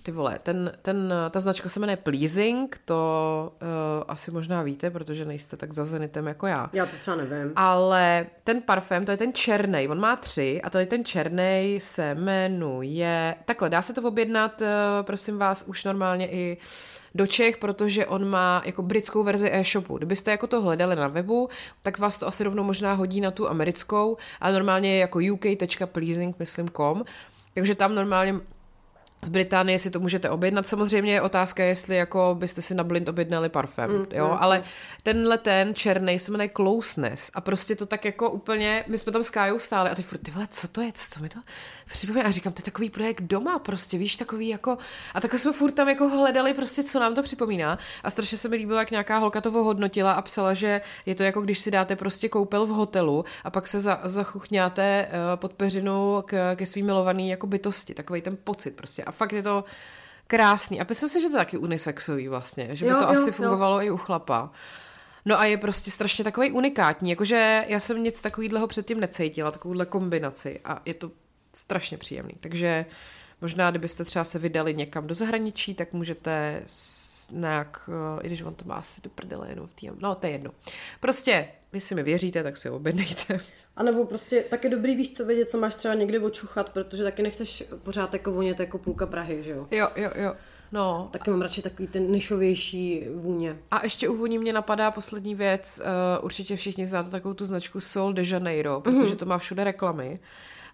ty 0.03 0.13
vole, 0.13 0.39
ten, 0.43 0.73
ten, 0.83 1.15
ta 1.31 1.41
značka 1.41 1.69
se 1.69 1.81
jmenuje 1.81 1.97
Pleasing, 1.97 2.81
to 2.85 3.53
uh, 3.63 3.69
asi 4.09 4.31
možná 4.31 4.63
víte, 4.63 4.91
protože 4.91 5.25
nejste 5.25 5.57
tak 5.57 5.73
za 5.73 5.85
Zenitem 5.85 6.27
jako 6.27 6.47
já. 6.47 6.71
Já 6.73 6.87
to 6.87 6.97
třeba 6.97 7.17
nevím. 7.17 7.53
Ale 7.57 8.27
ten 8.45 8.63
parfém, 8.63 9.05
to 9.05 9.11
je 9.11 9.17
ten 9.17 9.33
černý, 9.33 9.89
on 9.89 10.01
má 10.01 10.17
tři 10.17 10.61
a 10.63 10.71
tady 10.71 10.87
ten 10.87 11.05
černý 11.05 11.79
se 11.79 12.15
jmenuje, 12.15 13.35
takhle, 13.45 13.71
dá 13.71 13.83
se 13.83 13.95
to 13.95 14.03
objednat, 14.03 14.61
uh, 14.61 14.67
prosím 15.03 15.39
vás, 15.39 15.65
už 15.67 15.85
normálně 15.85 16.31
i 16.31 16.57
do 17.15 17.27
Čech, 17.27 17.57
protože 17.57 18.07
on 18.07 18.29
má 18.29 18.63
jako 18.65 18.83
britskou 18.83 19.23
verzi 19.23 19.51
e-shopu. 19.53 19.99
Kdybyste 19.99 20.31
jako 20.31 20.47
to 20.47 20.63
hledali 20.63 20.97
na 20.97 21.09
webu, 21.09 21.49
tak 21.83 21.99
vás 21.99 22.19
to 22.19 22.27
asi 22.27 22.45
rovnou 22.45 22.65
možná 22.65 22.95
hodí 22.95 23.21
na 23.21 23.31
tu 23.31 23.49
americkou, 23.49 24.17
ale 24.41 24.53
normálně 24.53 24.93
je 24.95 24.99
jako 24.99 25.19
uk.pleasing, 25.33 26.39
myslím, 26.39 26.69
com. 26.69 27.05
Takže 27.55 27.75
tam 27.75 27.95
normálně 27.95 28.41
z 29.23 29.29
Británie 29.29 29.79
si 29.79 29.91
to 29.91 30.01
můžete 30.01 30.31
objednat. 30.31 30.67
Samozřejmě 30.67 31.13
je 31.13 31.21
otázka, 31.23 31.65
jestli 31.65 31.97
jako 31.97 32.37
byste 32.39 32.63
si 32.63 32.75
na 32.75 32.85
blind 32.85 33.09
objednali 33.09 33.49
parfém, 33.49 33.91
mm, 33.91 34.07
jo, 34.13 34.29
mm, 34.29 34.37
ale 34.41 34.63
tenhle 35.03 35.39
ten 35.39 35.75
černý 35.75 36.19
se 36.19 36.31
jmenuje 36.31 36.49
Closeness 36.49 37.31
a 37.35 37.41
prostě 37.41 37.77
to 37.77 37.87
tak 37.87 38.05
jako 38.05 38.31
úplně, 38.31 38.85
my 38.89 38.99
jsme 38.99 39.13
tam 39.13 39.25
s 39.25 39.31
Kájou 39.31 39.59
stáli 39.59 39.91
a 39.91 39.95
ty 39.95 40.03
furt, 40.03 40.19
ty 40.19 40.31
vole, 40.31 40.47
co 40.51 40.69
to 40.69 40.81
je, 40.81 40.93
co 40.93 41.15
to 41.15 41.21
mi 41.21 41.29
to 41.29 41.39
připomíná 41.93 42.25
a 42.27 42.31
říkám, 42.31 42.53
to 42.53 42.61
je 42.61 42.65
takový 42.65 42.91
projekt 42.91 43.21
doma 43.21 43.59
prostě, 43.59 43.99
víš, 43.99 44.17
takový 44.17 44.49
jako, 44.49 44.79
a 45.15 45.21
takhle 45.21 45.39
jsme 45.39 45.53
furt 45.53 45.73
tam 45.73 45.89
jako 45.89 46.09
hledali 46.09 46.55
prostě, 46.55 46.83
co 46.83 47.01
nám 47.01 47.15
to 47.15 47.23
připomíná. 47.23 47.79
A 48.05 48.11
strašně 48.11 48.39
se 48.39 48.49
mi 48.49 48.57
líbilo, 48.57 48.79
jak 48.79 48.91
nějaká 48.91 49.19
holka 49.19 49.41
to 49.41 49.51
hodnotila 49.51 50.13
a 50.13 50.23
psala, 50.23 50.55
že 50.55 50.81
je 51.07 51.15
to 51.15 51.23
jako 51.23 51.41
když 51.41 51.59
si 51.59 51.71
dáte 51.71 51.97
prostě 51.97 52.29
koupel 52.29 52.67
v 52.67 52.69
hotelu 52.69 53.25
a 53.45 53.51
pak 53.51 53.69
se 53.69 53.81
za, 53.81 54.01
zachuchňáte 54.05 55.09
uh, 55.09 55.41
pod 55.41 55.53
peřinu 55.53 56.23
k, 56.27 56.57
ke 56.57 56.67
svým 56.67 56.87
milovaný 56.87 57.29
jako 57.29 57.47
bytosti, 57.47 57.95
takový 57.95 58.23
ten 58.23 58.37
pocit 58.45 58.77
prostě. 58.77 59.05
A 59.05 59.13
fakt 59.13 59.33
je 59.33 59.43
to 59.43 59.65
krásný. 60.27 60.81
A 60.81 60.87
myslím 60.89 61.09
si, 61.09 61.21
že 61.21 61.29
to 61.29 61.35
je 61.35 61.39
taky 61.39 61.59
unisexový 61.59 62.29
vlastně, 62.29 62.69
že 62.73 62.85
by 62.85 62.91
Jo, 62.91 62.97
to 62.99 63.05
jo, 63.05 63.11
asi 63.11 63.29
jo. 63.29 63.33
fungovalo 63.33 63.83
i 63.83 63.91
u 63.91 63.97
chlapa. 63.97 64.51
No 65.25 65.41
a 65.41 65.45
je 65.45 65.57
prostě 65.57 65.91
strašně 65.91 66.25
takový 66.25 66.51
unikátní, 66.51 67.11
jakože 67.11 67.65
já 67.69 67.81
jsem 67.81 68.03
nic 68.03 68.23
takového 68.23 68.67
předtím 68.67 69.01
necítila, 69.01 69.51
takovouhle 69.51 69.87
kombinaci. 69.87 70.61
A 70.65 70.83
je 70.85 70.95
to 70.95 71.11
strašně 71.53 71.99
příjemný. 71.99 72.35
Takže 72.41 72.87
možná, 73.41 73.71
kdybyste 73.71 74.05
třeba 74.05 74.25
se 74.25 74.39
vydali 74.39 74.75
někam 74.75 75.07
do 75.07 75.15
zahraničí, 75.15 75.75
tak 75.75 75.93
můžete 75.93 76.63
nějak, 77.33 77.91
eh, 78.19 78.23
i 78.23 78.27
když 78.27 78.43
on 78.43 78.55
to 78.55 78.65
má 78.65 78.75
asi 78.75 79.01
do 79.01 79.11
prdele 79.11 79.49
jenom 79.49 79.67
v 79.67 79.75
tým, 79.75 79.97
no 79.99 80.15
to 80.15 80.27
je 80.27 80.33
jedno. 80.33 80.51
Prostě, 81.01 81.49
jestli 81.73 81.95
mi 81.95 82.03
věříte, 82.03 82.43
tak 82.43 82.57
si 82.57 82.69
ho 82.69 82.77
objednejte. 82.77 83.41
A 83.77 83.83
nebo 83.83 84.05
prostě 84.05 84.41
taky 84.41 84.69
dobrý 84.69 84.97
víš, 84.97 85.13
co 85.13 85.25
vědět, 85.25 85.49
co 85.49 85.59
máš 85.59 85.75
třeba 85.75 85.95
někdy 85.95 86.19
očuchat, 86.19 86.71
protože 86.71 87.03
taky 87.03 87.23
nechceš 87.23 87.65
pořád 87.83 88.13
jako 88.13 88.33
vonět 88.33 88.61
jako 88.61 88.79
půlka 88.79 89.07
Prahy, 89.07 89.43
že 89.43 89.51
jo? 89.51 89.69
Jo, 89.71 89.89
jo, 89.97 90.11
jo. 90.15 90.35
No, 90.73 91.09
Taky 91.13 91.31
mám 91.31 91.43
radši 91.43 91.63
takový 91.63 91.89
ten 91.89 92.13
nišovější 92.13 93.07
vůně. 93.15 93.59
A 93.71 93.85
ještě 93.85 94.09
u 94.09 94.17
vůní 94.17 94.39
mě 94.39 94.53
napadá 94.53 94.91
poslední 94.91 95.35
věc. 95.35 95.83
Uh, 96.19 96.25
určitě 96.25 96.57
všichni 96.57 96.87
znáte 96.87 97.11
takovou 97.11 97.35
tu 97.35 97.45
značku 97.45 97.81
Sol 97.81 98.13
de 98.13 98.23
Janeiro, 98.27 98.81
protože 98.81 99.17
to 99.17 99.27
má 99.27 99.39
všude 99.39 99.65
reklamy. 99.65 100.21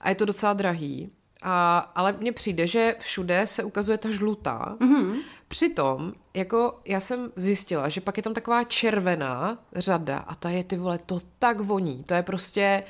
A 0.01 0.09
je 0.09 0.15
to 0.15 0.25
docela 0.25 0.53
drahý. 0.53 1.11
A, 1.43 1.79
ale 1.79 2.13
mně 2.13 2.33
přijde, 2.33 2.67
že 2.67 2.97
všude 2.99 3.47
se 3.47 3.65
ukazuje 3.65 3.99
ta 3.99 4.11
žlutá. 4.11 4.77
Mm-hmm. 4.81 5.23
Přitom, 5.49 6.13
jako 6.35 6.81
já 6.85 7.01
jsem 7.01 7.33
zjistila, 7.37 7.89
že 7.89 8.01
pak 8.01 8.17
je 8.17 8.23
tam 8.23 8.35
taková 8.35 8.65
červená 8.65 9.59
řada 9.77 10.19
a 10.19 10.35
ta 10.35 10.51
je 10.51 10.65
ty 10.65 10.77
vole, 10.77 10.99
to 11.07 11.21
tak 11.39 11.61
voní. 11.61 12.05
To 12.05 12.15
je 12.15 12.23
prostě 12.23 12.83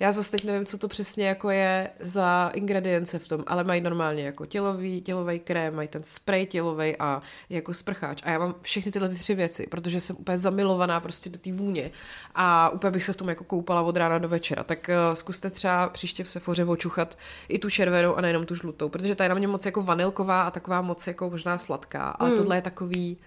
Já 0.00 0.12
zase 0.12 0.30
teď 0.30 0.44
nevím, 0.44 0.66
co 0.66 0.78
to 0.78 0.88
přesně 0.88 1.26
jako 1.26 1.50
je 1.50 1.90
za 2.00 2.50
ingredience 2.54 3.18
v 3.18 3.28
tom, 3.28 3.44
ale 3.46 3.64
mají 3.64 3.80
normálně 3.80 4.22
jako 4.22 4.46
tělový, 4.46 5.00
tělový 5.00 5.40
krém, 5.40 5.74
mají 5.74 5.88
ten 5.88 6.02
spray 6.04 6.46
tělový 6.46 6.96
a 6.96 7.22
jako 7.50 7.74
sprcháč. 7.74 8.22
A 8.24 8.30
já 8.30 8.38
mám 8.38 8.54
všechny 8.60 8.92
tyhle 8.92 9.08
ty 9.08 9.14
tři 9.14 9.34
věci, 9.34 9.66
protože 9.66 10.00
jsem 10.00 10.16
úplně 10.16 10.38
zamilovaná 10.38 11.00
prostě 11.00 11.30
do 11.30 11.38
té 11.38 11.52
vůně 11.52 11.90
a 12.34 12.70
úplně 12.70 12.90
bych 12.90 13.04
se 13.04 13.12
v 13.12 13.16
tom 13.16 13.28
jako 13.28 13.44
koupala 13.44 13.82
od 13.82 13.96
rána 13.96 14.18
do 14.18 14.28
večera. 14.28 14.62
Tak 14.62 14.90
uh, 15.08 15.14
zkuste 15.14 15.50
třeba 15.50 15.88
příště 15.88 16.24
v 16.24 16.30
Sefoře 16.30 16.64
očuchat 16.64 17.18
i 17.48 17.58
tu 17.58 17.70
červenou 17.70 18.14
a 18.14 18.20
nejenom 18.20 18.46
tu 18.46 18.54
žlutou, 18.54 18.88
protože 18.88 19.14
ta 19.14 19.24
je 19.24 19.28
na 19.28 19.34
mě 19.34 19.48
moc 19.48 19.66
jako 19.66 19.82
vanilková 19.82 20.42
a 20.42 20.50
taková 20.50 20.80
moc 20.80 21.06
jako 21.06 21.30
možná 21.30 21.58
sladká, 21.58 22.08
ale 22.08 22.28
hmm. 22.28 22.38
tohle 22.38 22.56
je 22.56 22.62
takový 22.62 23.18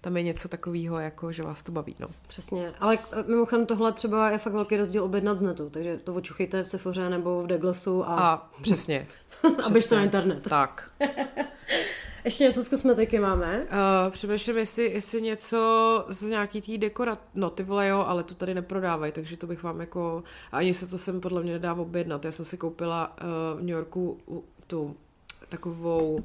tam 0.00 0.16
je 0.16 0.22
něco 0.22 0.48
takového, 0.48 0.98
jako, 0.98 1.32
že 1.32 1.42
vás 1.42 1.62
to 1.62 1.72
baví. 1.72 1.96
No. 1.98 2.08
Přesně, 2.28 2.72
ale 2.80 2.98
mimochodem 3.26 3.66
tohle 3.66 3.92
třeba 3.92 4.30
je 4.30 4.38
fakt 4.38 4.52
velký 4.52 4.76
rozdíl 4.76 5.04
objednat 5.04 5.38
z 5.38 5.42
netu, 5.42 5.70
takže 5.70 5.96
to 5.96 6.14
očuchejte 6.14 6.62
v 6.62 6.68
Sephoře 6.68 7.10
nebo 7.10 7.42
v 7.42 7.46
Douglasu 7.46 8.04
a... 8.04 8.14
A 8.14 8.50
přesně. 8.62 9.06
Abyš 9.66 9.86
to 9.86 9.96
na 9.96 10.02
internet. 10.02 10.48
Tak. 10.48 10.90
Ještě 12.24 12.44
něco 12.44 12.64
z 12.64 12.68
kosmetiky 12.68 13.18
máme? 13.18 13.60
Uh, 13.60 14.10
přemýšlím, 14.10 14.56
jestli, 14.58 14.84
jestli 14.84 15.22
něco 15.22 16.04
z 16.08 16.22
nějaký 16.22 16.60
tý 16.60 16.78
dekorat... 16.78 17.18
No 17.34 17.50
ty 17.50 17.62
vole 17.62 17.88
jo, 17.88 18.04
ale 18.06 18.22
to 18.22 18.34
tady 18.34 18.54
neprodávají, 18.54 19.12
takže 19.12 19.36
to 19.36 19.46
bych 19.46 19.62
vám 19.62 19.80
jako... 19.80 20.22
Ani 20.52 20.74
se 20.74 20.86
to 20.86 20.98
sem 20.98 21.20
podle 21.20 21.42
mě 21.42 21.52
nedá 21.52 21.74
objednat. 21.74 22.24
Já 22.24 22.32
jsem 22.32 22.44
si 22.44 22.56
koupila 22.56 23.16
uh, 23.16 23.58
v 23.58 23.62
New 23.62 23.76
Yorku 23.76 24.18
tu 24.66 24.96
takovou 25.48 26.24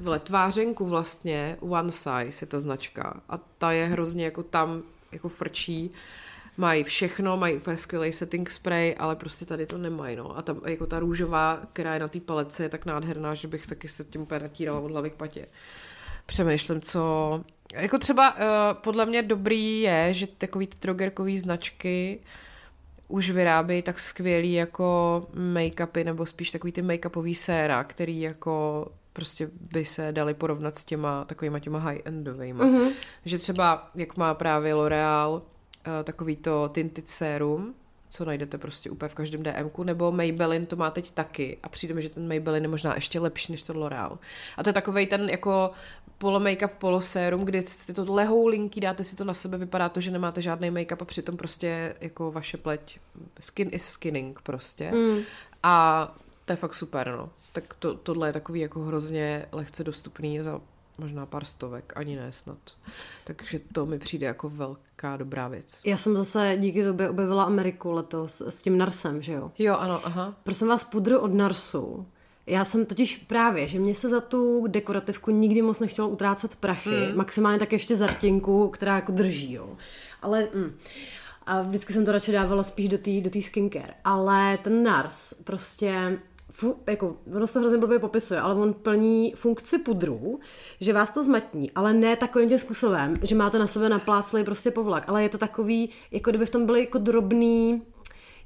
ty 0.00 0.04
vole, 0.04 0.18
tvářenku 0.18 0.86
vlastně, 0.86 1.56
One 1.60 1.92
Size 1.92 2.42
je 2.42 2.46
ta 2.46 2.60
značka 2.60 3.20
a 3.28 3.38
ta 3.38 3.72
je 3.72 3.86
hrozně 3.86 4.24
jako 4.24 4.42
tam 4.42 4.82
jako 5.12 5.28
frčí, 5.28 5.90
mají 6.56 6.84
všechno, 6.84 7.36
mají 7.36 7.56
úplně 7.56 7.76
skvělý 7.76 8.12
setting 8.12 8.50
spray, 8.50 8.94
ale 8.98 9.16
prostě 9.16 9.44
tady 9.44 9.66
to 9.66 9.78
nemají, 9.78 10.16
no. 10.16 10.38
A 10.38 10.42
ta, 10.42 10.56
jako 10.66 10.86
ta 10.86 10.98
růžová, 10.98 11.60
která 11.72 11.94
je 11.94 12.00
na 12.00 12.08
té 12.08 12.20
palece, 12.20 12.62
je 12.62 12.68
tak 12.68 12.86
nádherná, 12.86 13.34
že 13.34 13.48
bych 13.48 13.66
taky 13.66 13.88
se 13.88 14.04
tím 14.04 14.22
úplně 14.22 14.40
natírala 14.40 14.80
od 14.80 14.90
hlavy 14.90 15.10
k 15.10 15.14
patě. 15.14 15.46
Přemýšlím, 16.26 16.80
co... 16.80 17.44
Jako 17.74 17.98
třeba 17.98 18.34
uh, 18.34 18.40
podle 18.72 19.06
mě 19.06 19.22
dobrý 19.22 19.80
je, 19.80 20.14
že 20.14 20.26
takový 20.26 20.66
ty 20.66 20.76
drogerkový 20.80 21.38
značky 21.38 22.20
už 23.08 23.30
vyrábějí 23.30 23.82
tak 23.82 24.00
skvělý 24.00 24.52
jako 24.52 25.26
make-upy, 25.34 26.04
nebo 26.04 26.26
spíš 26.26 26.50
takový 26.50 26.72
ty 26.72 26.82
make-upový 26.82 27.34
séra, 27.34 27.84
který 27.84 28.20
jako 28.20 28.86
prostě 29.20 29.50
by 29.72 29.84
se 29.84 30.12
dali 30.12 30.34
porovnat 30.34 30.76
s 30.76 30.84
těma 30.84 31.24
takovýma 31.24 31.58
těma 31.58 31.78
high-endovejma. 31.78 32.64
Mm-hmm. 32.64 32.92
Že 33.24 33.38
třeba, 33.38 33.90
jak 33.94 34.16
má 34.16 34.34
právě 34.34 34.74
L'Oreal, 34.74 35.32
uh, 35.32 35.92
takový 36.04 36.36
to 36.36 36.68
tinted 36.68 37.08
serum, 37.08 37.74
co 38.08 38.24
najdete 38.24 38.58
prostě 38.58 38.90
úplně 38.90 39.08
v 39.08 39.14
každém 39.14 39.42
DMku, 39.42 39.84
nebo 39.84 40.12
Maybelline 40.12 40.66
to 40.66 40.76
má 40.76 40.90
teď 40.90 41.10
taky 41.10 41.58
a 41.62 41.68
přijde 41.68 41.94
mi, 41.94 42.02
že 42.02 42.08
ten 42.08 42.28
Maybelline 42.28 42.64
je 42.64 42.68
možná 42.68 42.94
ještě 42.94 43.20
lepší 43.20 43.52
než 43.52 43.62
ten 43.62 43.76
L'Oreal. 43.76 44.18
A 44.56 44.62
to 44.62 44.68
je 44.68 44.72
takový 44.72 45.06
ten 45.06 45.28
jako 45.28 45.70
polo 46.18 46.40
make-up, 46.40 46.70
polo 46.78 47.00
sérum, 47.00 47.44
kdy 47.44 47.62
si 47.62 47.92
to 47.94 48.14
lehou 48.14 48.46
linky, 48.46 48.80
dáte 48.80 49.04
si 49.04 49.16
to 49.16 49.24
na 49.24 49.34
sebe, 49.34 49.58
vypadá 49.58 49.88
to, 49.88 50.00
že 50.00 50.10
nemáte 50.10 50.42
žádný 50.42 50.70
make-up 50.70 51.02
a 51.02 51.04
přitom 51.04 51.36
prostě 51.36 51.96
jako 52.00 52.32
vaše 52.32 52.56
pleť, 52.56 52.98
skin 53.40 53.68
is 53.72 53.84
skinning 53.88 54.40
prostě. 54.40 54.90
Mm. 54.92 55.18
A 55.62 56.14
to 56.44 56.52
je 56.52 56.56
fakt 56.56 56.74
super, 56.74 57.12
no. 57.18 57.30
Tak 57.52 57.74
to, 57.74 57.94
tohle 57.94 58.28
je 58.28 58.32
takový 58.32 58.60
jako 58.60 58.80
hrozně 58.80 59.46
lehce 59.52 59.84
dostupný 59.84 60.40
za 60.40 60.60
možná 60.98 61.26
pár 61.26 61.44
stovek, 61.44 61.92
ani 61.96 62.16
ne 62.16 62.32
snad. 62.32 62.58
Takže 63.24 63.60
to 63.72 63.86
mi 63.86 63.98
přijde 63.98 64.26
jako 64.26 64.50
velká 64.50 65.16
dobrá 65.16 65.48
věc. 65.48 65.80
Já 65.84 65.96
jsem 65.96 66.16
zase 66.16 66.56
díky 66.60 66.84
tobě 66.84 67.10
objevila 67.10 67.44
Ameriku 67.44 67.90
letos 67.90 68.40
s 68.40 68.62
tím 68.62 68.78
Narsem, 68.78 69.22
že 69.22 69.32
jo? 69.32 69.52
Jo, 69.58 69.76
ano, 69.76 70.06
aha. 70.06 70.34
Prosím 70.42 70.68
vás, 70.68 70.84
pudru 70.84 71.18
od 71.18 71.34
Narsu. 71.34 72.06
Já 72.46 72.64
jsem 72.64 72.86
totiž 72.86 73.16
právě, 73.16 73.68
že 73.68 73.78
mě 73.78 73.94
se 73.94 74.08
za 74.08 74.20
tu 74.20 74.66
dekorativku 74.66 75.30
nikdy 75.30 75.62
moc 75.62 75.80
nechtělo 75.80 76.08
utrácet 76.08 76.56
prachy, 76.56 77.06
hmm. 77.06 77.16
maximálně 77.16 77.58
tak 77.58 77.72
ještě 77.72 77.96
zartinku, 77.96 78.68
která 78.68 78.94
jako 78.94 79.12
drží, 79.12 79.52
jo. 79.52 79.76
Ale, 80.22 80.48
mm. 80.54 80.72
A 81.46 81.62
vždycky 81.62 81.92
jsem 81.92 82.04
to 82.04 82.12
radši 82.12 82.32
dávala 82.32 82.62
spíš 82.62 82.88
do 82.88 82.98
té 82.98 83.20
do 83.20 83.42
skincare. 83.42 83.94
Ale 84.04 84.58
ten 84.62 84.82
Nars 84.82 85.34
prostě 85.44 86.18
jako, 86.86 87.16
ono 87.36 87.46
se 87.46 87.52
to 87.52 87.60
hrozně 87.60 87.78
blbě 87.78 87.98
popisuje, 87.98 88.40
ale 88.40 88.54
on 88.54 88.72
plní 88.72 89.32
funkci 89.36 89.78
pudru, 89.78 90.40
že 90.80 90.92
vás 90.92 91.10
to 91.10 91.22
zmatní, 91.22 91.70
ale 91.70 91.92
ne 91.92 92.16
takovým 92.16 92.48
tím 92.48 92.58
způsobem, 92.58 93.14
že 93.22 93.34
máte 93.34 93.58
na 93.58 93.66
sebe 93.66 93.88
napláclej 93.88 94.44
prostě 94.44 94.70
povlak, 94.70 95.04
ale 95.08 95.22
je 95.22 95.28
to 95.28 95.38
takový, 95.38 95.90
jako 96.10 96.30
kdyby 96.30 96.46
v 96.46 96.50
tom 96.50 96.66
byly 96.66 96.80
jako 96.80 96.98
drobný, 96.98 97.82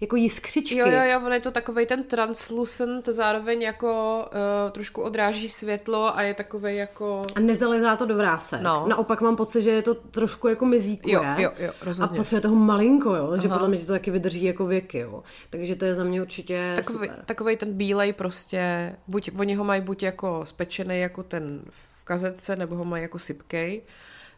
jako 0.00 0.16
jiskřičky. 0.16 0.76
Jo, 0.76 0.86
jo, 0.90 1.02
jo, 1.04 1.20
on 1.26 1.32
je 1.32 1.40
to 1.40 1.50
takový 1.50 1.86
ten 1.86 2.04
translucent, 2.04 3.08
zároveň 3.08 3.62
jako 3.62 4.24
uh, 4.26 4.70
trošku 4.70 5.02
odráží 5.02 5.48
světlo 5.48 6.16
a 6.16 6.22
je 6.22 6.34
takový 6.34 6.76
jako... 6.76 7.22
A 7.34 7.40
nezalezá 7.40 7.96
to 7.96 8.06
do 8.06 8.16
vrásek. 8.16 8.60
No. 8.60 8.84
Naopak 8.88 9.20
mám 9.20 9.36
pocit, 9.36 9.62
že 9.62 9.70
je 9.70 9.82
to 9.82 9.94
trošku 9.94 10.48
jako 10.48 10.64
mizíkuje. 10.64 11.14
Jo, 11.14 11.22
jo, 11.36 11.50
jo, 11.58 11.72
rozhodně. 11.82 12.14
A 12.14 12.16
potřebuje 12.16 12.40
toho 12.40 12.56
malinko, 12.56 13.14
jo, 13.14 13.38
že 13.38 13.48
podle 13.48 13.68
mě 13.68 13.78
to 13.78 13.92
taky 13.92 14.10
vydrží 14.10 14.44
jako 14.44 14.66
věky, 14.66 14.98
jo. 14.98 15.22
Takže 15.50 15.76
to 15.76 15.84
je 15.84 15.94
za 15.94 16.04
mě 16.04 16.22
určitě 16.22 16.72
takový, 16.76 17.08
super. 17.08 17.24
Takový 17.26 17.56
ten 17.56 17.72
bílej 17.72 18.12
prostě, 18.12 18.94
buď, 19.06 19.30
oni 19.38 19.54
ho 19.54 19.64
mají 19.64 19.80
buď 19.80 20.02
jako 20.02 20.40
spečený 20.44 21.00
jako 21.00 21.22
ten 21.22 21.62
v 21.70 22.04
kazetce, 22.04 22.56
nebo 22.56 22.76
ho 22.76 22.84
mají 22.84 23.02
jako 23.02 23.18
sypkej 23.18 23.82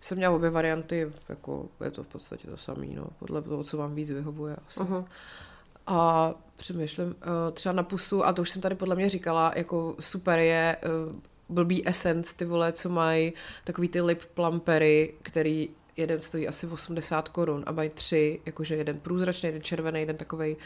jsem 0.01 0.19
měla 0.19 0.35
obě 0.37 0.51
varianty, 0.51 1.11
jako 1.29 1.69
je 1.85 1.91
to 1.91 2.03
v 2.03 2.07
podstatě 2.07 2.49
to 2.49 2.57
samé, 2.57 2.87
no, 2.87 3.07
podle 3.19 3.43
toho, 3.43 3.65
co 3.65 3.77
vám 3.77 3.95
víc 3.95 4.11
vyhovuje 4.11 4.57
asi. 4.69 4.81
Uh-huh. 4.81 5.05
A 5.87 6.34
přemýšlím, 6.57 7.07
uh, 7.07 7.14
třeba 7.53 7.72
na 7.72 7.82
pusu, 7.82 8.24
a 8.26 8.32
to 8.32 8.43
už 8.43 8.51
jsem 8.51 8.62
tady 8.62 8.74
podle 8.74 8.97
mě 8.97 9.09
říkala, 9.09 9.53
jako 9.57 9.97
super 10.01 10.39
je 10.39 10.76
uh, 10.84 11.16
blbý 11.49 11.89
essence, 11.89 12.37
ty 12.37 12.45
vole, 12.45 12.72
co 12.72 12.89
mají 12.89 13.32
takový 13.64 13.89
ty 13.89 14.01
lip 14.01 14.22
plumpery, 14.34 15.14
který 15.22 15.68
jeden 15.97 16.20
stojí 16.20 16.49
asi 16.49 16.66
80 16.66 17.28
korun 17.28 17.64
a 17.66 17.72
mají 17.72 17.91
tři, 17.91 18.41
jakože 18.47 18.76
jeden 18.76 19.01
průzračný, 19.01 19.47
jeden 19.47 19.62
červený, 19.62 20.01
jeden 20.01 20.16
takový 20.16 20.57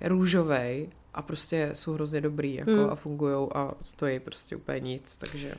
růžový 0.00 0.90
a 1.14 1.22
prostě 1.22 1.70
jsou 1.74 1.92
hrozně 1.92 2.20
dobrý 2.20 2.54
jako 2.54 2.70
hmm. 2.70 2.90
a 2.90 2.94
fungují 2.94 3.48
a 3.54 3.72
stojí 3.82 4.20
prostě 4.20 4.56
úplně 4.56 4.80
nic, 4.80 5.16
takže... 5.16 5.54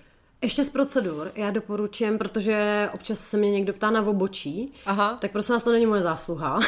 Ještě 0.46 0.64
z 0.64 0.70
procedur, 0.70 1.32
já 1.36 1.52
doporučím, 1.52 2.18
protože 2.18 2.90
občas 2.94 3.20
se 3.20 3.38
mě 3.38 3.52
někdo 3.52 3.74
ptá 3.74 3.92
na 3.92 4.02
obočí, 4.02 4.74
Aha. 4.86 5.18
tak 5.22 5.32
prosím 5.32 5.54
vás, 5.54 5.64
to 5.64 5.72
není 5.72 5.86
moje 5.86 6.02
zásluha. 6.02 6.60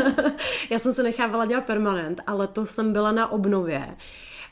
já 0.70 0.78
jsem 0.78 0.94
se 0.94 1.02
nechávala 1.02 1.44
dělat 1.44 1.64
permanent, 1.64 2.20
ale 2.26 2.46
to 2.46 2.66
jsem 2.66 2.92
byla 2.92 3.12
na 3.12 3.32
obnově 3.32 3.96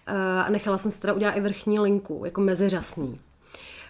eh, 0.07 0.14
a 0.47 0.51
nechala 0.51 0.79
jsem 0.79 0.91
si 0.91 1.01
teda 1.01 1.12
udělat 1.12 1.33
i 1.33 1.41
vrchní 1.41 1.79
linku, 1.79 2.23
jako 2.25 2.41
meziřasní. 2.41 3.21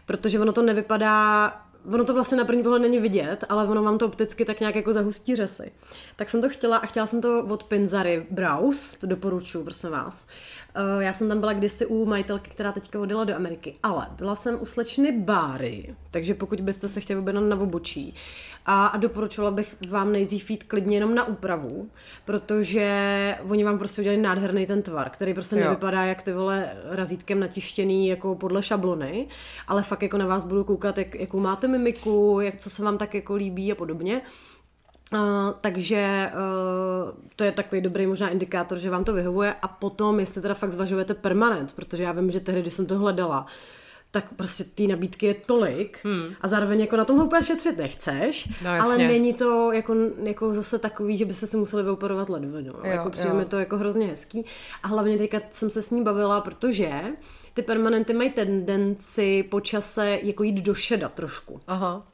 Protože 0.07 0.41
ono 0.41 0.53
to 0.53 0.63
nevypadá 0.63 1.53
ono 1.93 2.05
to 2.05 2.15
vlastně 2.15 2.39
na 2.39 2.45
první 2.45 2.63
pohled 2.63 2.83
není 2.83 2.99
vidět, 2.99 3.45
ale 3.49 3.65
ono 3.65 3.83
vám 3.83 3.99
to 3.99 4.07
opticky 4.07 4.45
tak 4.45 4.61
nějak 4.61 4.75
jako 4.75 4.93
zahustí 4.93 5.37
řasy. 5.37 5.73
Tak 6.17 6.31
jsem 6.31 6.41
to 6.41 6.49
chtěla 6.49 6.77
a 6.77 6.87
chtěla 6.87 7.07
jsem 7.07 7.21
to 7.21 7.45
od 7.45 7.65
Pinzary 7.65 8.27
Brows, 8.31 8.97
to 9.01 9.07
doporučuji, 9.07 9.65
prosím 9.65 9.91
vás. 9.91 10.27
Uh, 10.77 11.03
já 11.03 11.13
jsem 11.13 11.29
tam 11.29 11.41
byla 11.41 11.53
kdysi 11.53 11.87
u 11.87 12.07
majitelky, 12.07 12.51
která 12.51 12.73
teďka 12.73 13.01
odjela 13.01 13.25
do 13.25 13.37
Ameriky, 13.37 13.75
ale 13.83 14.07
byla 14.17 14.37
jsem 14.37 14.59
u 14.61 14.67
slečny 14.67 15.13
Báry, 15.13 15.95
takže 16.11 16.35
pokud 16.35 16.61
byste 16.61 16.89
se 16.89 17.01
chtěli 17.01 17.21
objednat 17.21 17.41
na 17.41 17.61
obočí, 17.61 18.15
a, 18.67 18.87
a 18.87 18.97
doporučovala 18.97 19.51
bych 19.51 19.77
vám 19.89 20.13
nejdřív 20.13 20.51
jít 20.51 20.65
klidně 20.65 20.97
jenom 20.97 21.15
na 21.15 21.25
úpravu, 21.25 21.89
protože 22.25 22.89
oni 23.49 23.65
vám 23.65 23.79
prostě 23.79 24.03
udělali 24.03 24.23
nádherný 24.23 24.67
ten 24.67 24.83
tvar, 24.83 25.11
který 25.11 25.35
prostě 25.35 25.57
jo. 25.57 25.65
nevypadá 25.65 26.05
jak 26.05 26.23
ty 26.23 26.33
vole 26.33 26.73
razítkem 26.85 27.41
natištěný 27.41 28.09
jako 28.09 28.35
podle 28.35 28.63
šablony, 28.63 29.27
ale 29.69 29.83
fakt 29.83 30.03
jako 30.03 30.19
na 30.19 30.27
vás 30.27 30.45
budu 30.45 30.65
koukat, 30.65 30.99
jak, 30.99 31.15
jakou 31.15 31.41
máte 31.41 31.69
mimiku, 31.69 32.39
jak 32.43 32.57
co 32.57 32.71
se 32.71 32.83
vám 32.83 32.99
tak 32.99 33.15
jako 33.15 33.35
líbí 33.35 33.73
a 33.73 33.75
podobně. 33.75 34.23
Uh, 35.13 35.21
takže 35.61 36.33
uh, 36.35 37.11
to 37.37 37.45
je 37.45 37.53
takový 37.53 37.81
dobrý 37.81 38.07
možná 38.07 38.29
indikátor, 38.29 38.79
že 38.79 38.91
vám 38.91 39.05
to 39.05 39.13
vyhovuje 39.13 39.55
a 39.63 39.69
potom, 39.69 40.21
jestli 40.21 40.43
teda 40.43 40.55
fakt 40.55 40.73
zvažujete 40.73 41.15
permanent, 41.15 41.73
protože 41.73 42.03
já 42.03 42.13
vím, 42.13 42.31
že 42.31 42.41
tehdy, 42.41 42.63
když 42.63 42.75
jsem 42.75 42.87
to 42.87 42.99
hledala, 42.99 43.47
tak 44.11 44.25
prostě 44.37 44.65
té 44.65 44.83
nabídky 44.83 45.27
je 45.27 45.35
tolik 45.35 46.01
hmm. 46.05 46.35
a 46.41 46.49
zároveň 46.49 46.81
jako 46.81 46.97
na 46.97 47.05
tom 47.05 47.21
úplně 47.21 47.43
šetřit 47.43 47.79
nechceš, 47.79 48.49
no, 48.65 48.71
ale 48.71 48.99
není 48.99 49.35
to 49.35 49.73
jako, 49.73 49.95
jako 50.23 50.55
zase 50.55 50.79
takový, 50.79 51.17
že 51.17 51.25
byste 51.25 51.47
si 51.47 51.57
museli 51.57 51.83
vyoperovat 51.83 52.29
ledvinu. 52.29 52.73
No. 52.85 52.91
Jako 52.91 53.11
přijde 53.11 53.33
mi 53.33 53.45
to 53.45 53.59
jako 53.59 53.79
hrozně 53.79 54.07
hezký 54.07 54.45
a 54.83 54.89
hlavně 54.89 55.19
teďka 55.19 55.41
jsem 55.51 55.71
se 55.71 55.83
s 55.83 55.91
ní 55.91 56.03
bavila, 56.03 56.41
protože 56.41 57.03
ty 57.55 57.63
permanenty 57.63 58.15
mají 58.15 58.31
tendenci 58.31 59.43
po 59.43 59.61
čase 59.61 60.19
jako 60.23 60.43
jít 60.43 60.61
do 60.63 60.75
šeda 60.75 61.09
trošku. 61.09 61.61
Aha. 61.67 62.07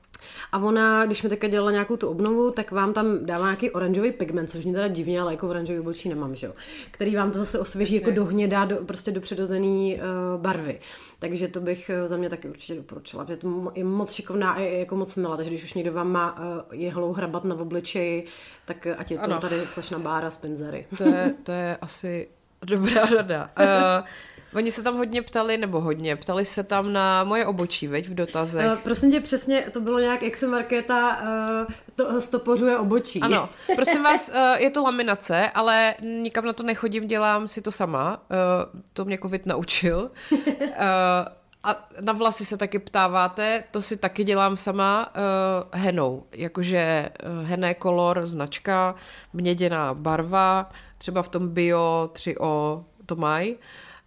A 0.53 0.59
ona, 0.59 1.07
když 1.07 1.23
mi 1.23 1.29
teďka 1.29 1.49
dělala 1.49 1.71
nějakou 1.71 1.97
tu 1.97 2.09
obnovu, 2.09 2.51
tak 2.51 2.71
vám 2.71 2.93
tam 2.93 3.27
dává 3.27 3.45
nějaký 3.45 3.71
oranžový 3.71 4.13
pigment, 4.13 4.51
což 4.51 4.65
mě 4.65 4.75
teda 4.75 4.89
divně, 4.89 5.21
ale 5.21 5.33
jako 5.33 5.49
oranžový 5.49 5.79
obočí 5.79 6.09
nemám, 6.09 6.35
že 6.35 6.47
jo. 6.47 6.53
Který 6.91 7.17
vám 7.17 7.31
to 7.31 7.39
zase 7.39 7.59
osvěží 7.59 7.95
jako 7.95 8.11
do 8.11 8.25
hnědá, 8.25 8.65
do, 8.65 8.77
prostě 8.77 9.11
do 9.11 9.21
přirozený 9.21 9.95
uh, 9.95 10.41
barvy. 10.43 10.81
Takže 11.19 11.49
to 11.49 11.61
bych 11.61 11.91
uh, 12.03 12.09
za 12.09 12.17
mě 12.17 12.31
taky 12.31 12.49
určitě 12.49 12.75
doporučila, 12.75 13.25
protože 13.25 13.37
to 13.37 13.73
je 13.75 13.85
moc 13.85 14.13
šikovná 14.13 14.53
a 14.53 14.61
je 14.61 14.79
jako 14.79 14.97
moc 14.97 15.15
milá, 15.15 15.37
takže 15.37 15.51
když 15.51 15.65
už 15.65 15.75
někdo 15.75 15.93
vám 15.93 16.13
má 16.13 16.39
uh, 16.39 16.45
jehlou 16.73 17.13
hrabat 17.13 17.45
na 17.45 17.57
obličeji, 17.57 18.27
tak 18.65 18.87
ať 18.87 19.11
je 19.11 19.19
to 19.19 19.25
ano. 19.25 19.41
tady 19.41 19.67
slečna 19.67 19.99
Bára 19.99 20.31
z 20.31 20.37
Pinzery. 20.37 20.87
To 20.99 21.05
je, 21.05 21.35
to 21.43 21.53
je 21.53 21.77
asi 21.77 22.29
dobrá 22.67 23.05
rada. 23.05 23.51
Uh, 23.61 24.07
Oni 24.55 24.73
se 24.73 24.83
tam 24.83 24.97
hodně 24.97 25.23
ptali, 25.23 25.59
nebo 25.59 25.81
hodně, 25.81 26.17
ptali 26.17 26.45
se 26.45 26.65
tam 26.65 26.93
na 26.93 27.25
moje 27.25 27.47
obočí, 27.47 27.89
veď, 27.89 28.09
v 28.09 28.15
dotazech. 28.15 28.67
Uh, 28.67 28.79
prosím 28.79 29.11
tě, 29.11 29.21
přesně, 29.21 29.65
to 29.73 29.81
bylo 29.81 29.99
nějak, 29.99 30.23
jak 30.23 30.37
se 30.37 30.47
Markéta 30.47 31.19
uh, 31.23 31.75
to, 31.95 32.21
stopořuje 32.21 32.79
obočí. 32.79 33.21
Ano, 33.21 33.49
prosím 33.75 34.03
vás, 34.03 34.29
uh, 34.29 34.35
je 34.57 34.71
to 34.71 34.83
laminace, 34.83 35.51
ale 35.51 35.95
nikam 36.01 36.45
na 36.45 36.53
to 36.53 36.63
nechodím, 36.63 37.07
dělám 37.07 37.49
si 37.49 37.63
to 37.63 37.73
sama. 37.73 38.23
Uh, 38.31 38.81
to 38.93 39.05
mě 39.05 39.19
covid 39.19 39.47
naučil. 39.47 40.11
Uh, 40.31 40.39
a 41.65 41.89
na 42.01 42.13
vlasy 42.13 42.45
se 42.45 42.57
taky 42.57 42.79
ptáváte, 42.79 43.65
to 43.71 43.83
si 43.83 43.97
taky 43.97 44.25
dělám 44.25 44.57
sama 44.57 45.07
uh, 45.07 45.81
henou, 45.81 46.27
jakože 46.33 47.11
uh, 47.41 47.47
hené 47.47 47.75
kolor, 47.75 48.27
značka, 48.27 48.95
měděná 49.33 49.95
barva, 49.95 50.71
třeba 50.99 51.23
v 51.23 51.29
tom 51.29 51.49
bio 51.49 52.11
3O 52.15 52.85
to 53.07 53.17
mají 53.17 53.57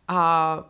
a 0.09 0.63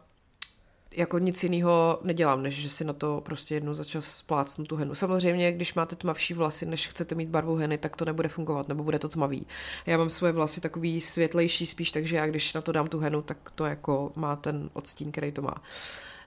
jako 0.91 1.19
nic 1.19 1.43
jiného 1.43 1.99
nedělám, 2.03 2.43
než 2.43 2.55
že 2.55 2.69
si 2.69 2.83
na 2.83 2.93
to 2.93 3.21
prostě 3.25 3.55
jednou 3.55 3.73
za 3.73 3.83
čas 3.83 4.05
splácnu 4.05 4.65
tu 4.65 4.75
henu. 4.75 4.95
Samozřejmě, 4.95 5.51
když 5.51 5.73
máte 5.73 5.95
tmavší 5.95 6.33
vlasy, 6.33 6.65
než 6.65 6.87
chcete 6.87 7.15
mít 7.15 7.29
barvu 7.29 7.55
heny, 7.55 7.77
tak 7.77 7.95
to 7.95 8.05
nebude 8.05 8.29
fungovat, 8.29 8.67
nebo 8.67 8.83
bude 8.83 8.99
to 8.99 9.09
tmavý. 9.09 9.47
Já 9.85 9.97
mám 9.97 10.09
svoje 10.09 10.33
vlasy 10.33 10.61
takový 10.61 11.01
světlejší 11.01 11.65
spíš, 11.65 11.91
takže 11.91 12.15
já 12.15 12.27
když 12.27 12.53
na 12.53 12.61
to 12.61 12.71
dám 12.71 12.87
tu 12.87 12.99
henu, 12.99 13.21
tak 13.21 13.37
to 13.55 13.65
jako 13.65 14.11
má 14.15 14.35
ten 14.35 14.69
odstín, 14.73 15.11
který 15.11 15.31
to 15.31 15.41
má. 15.41 15.55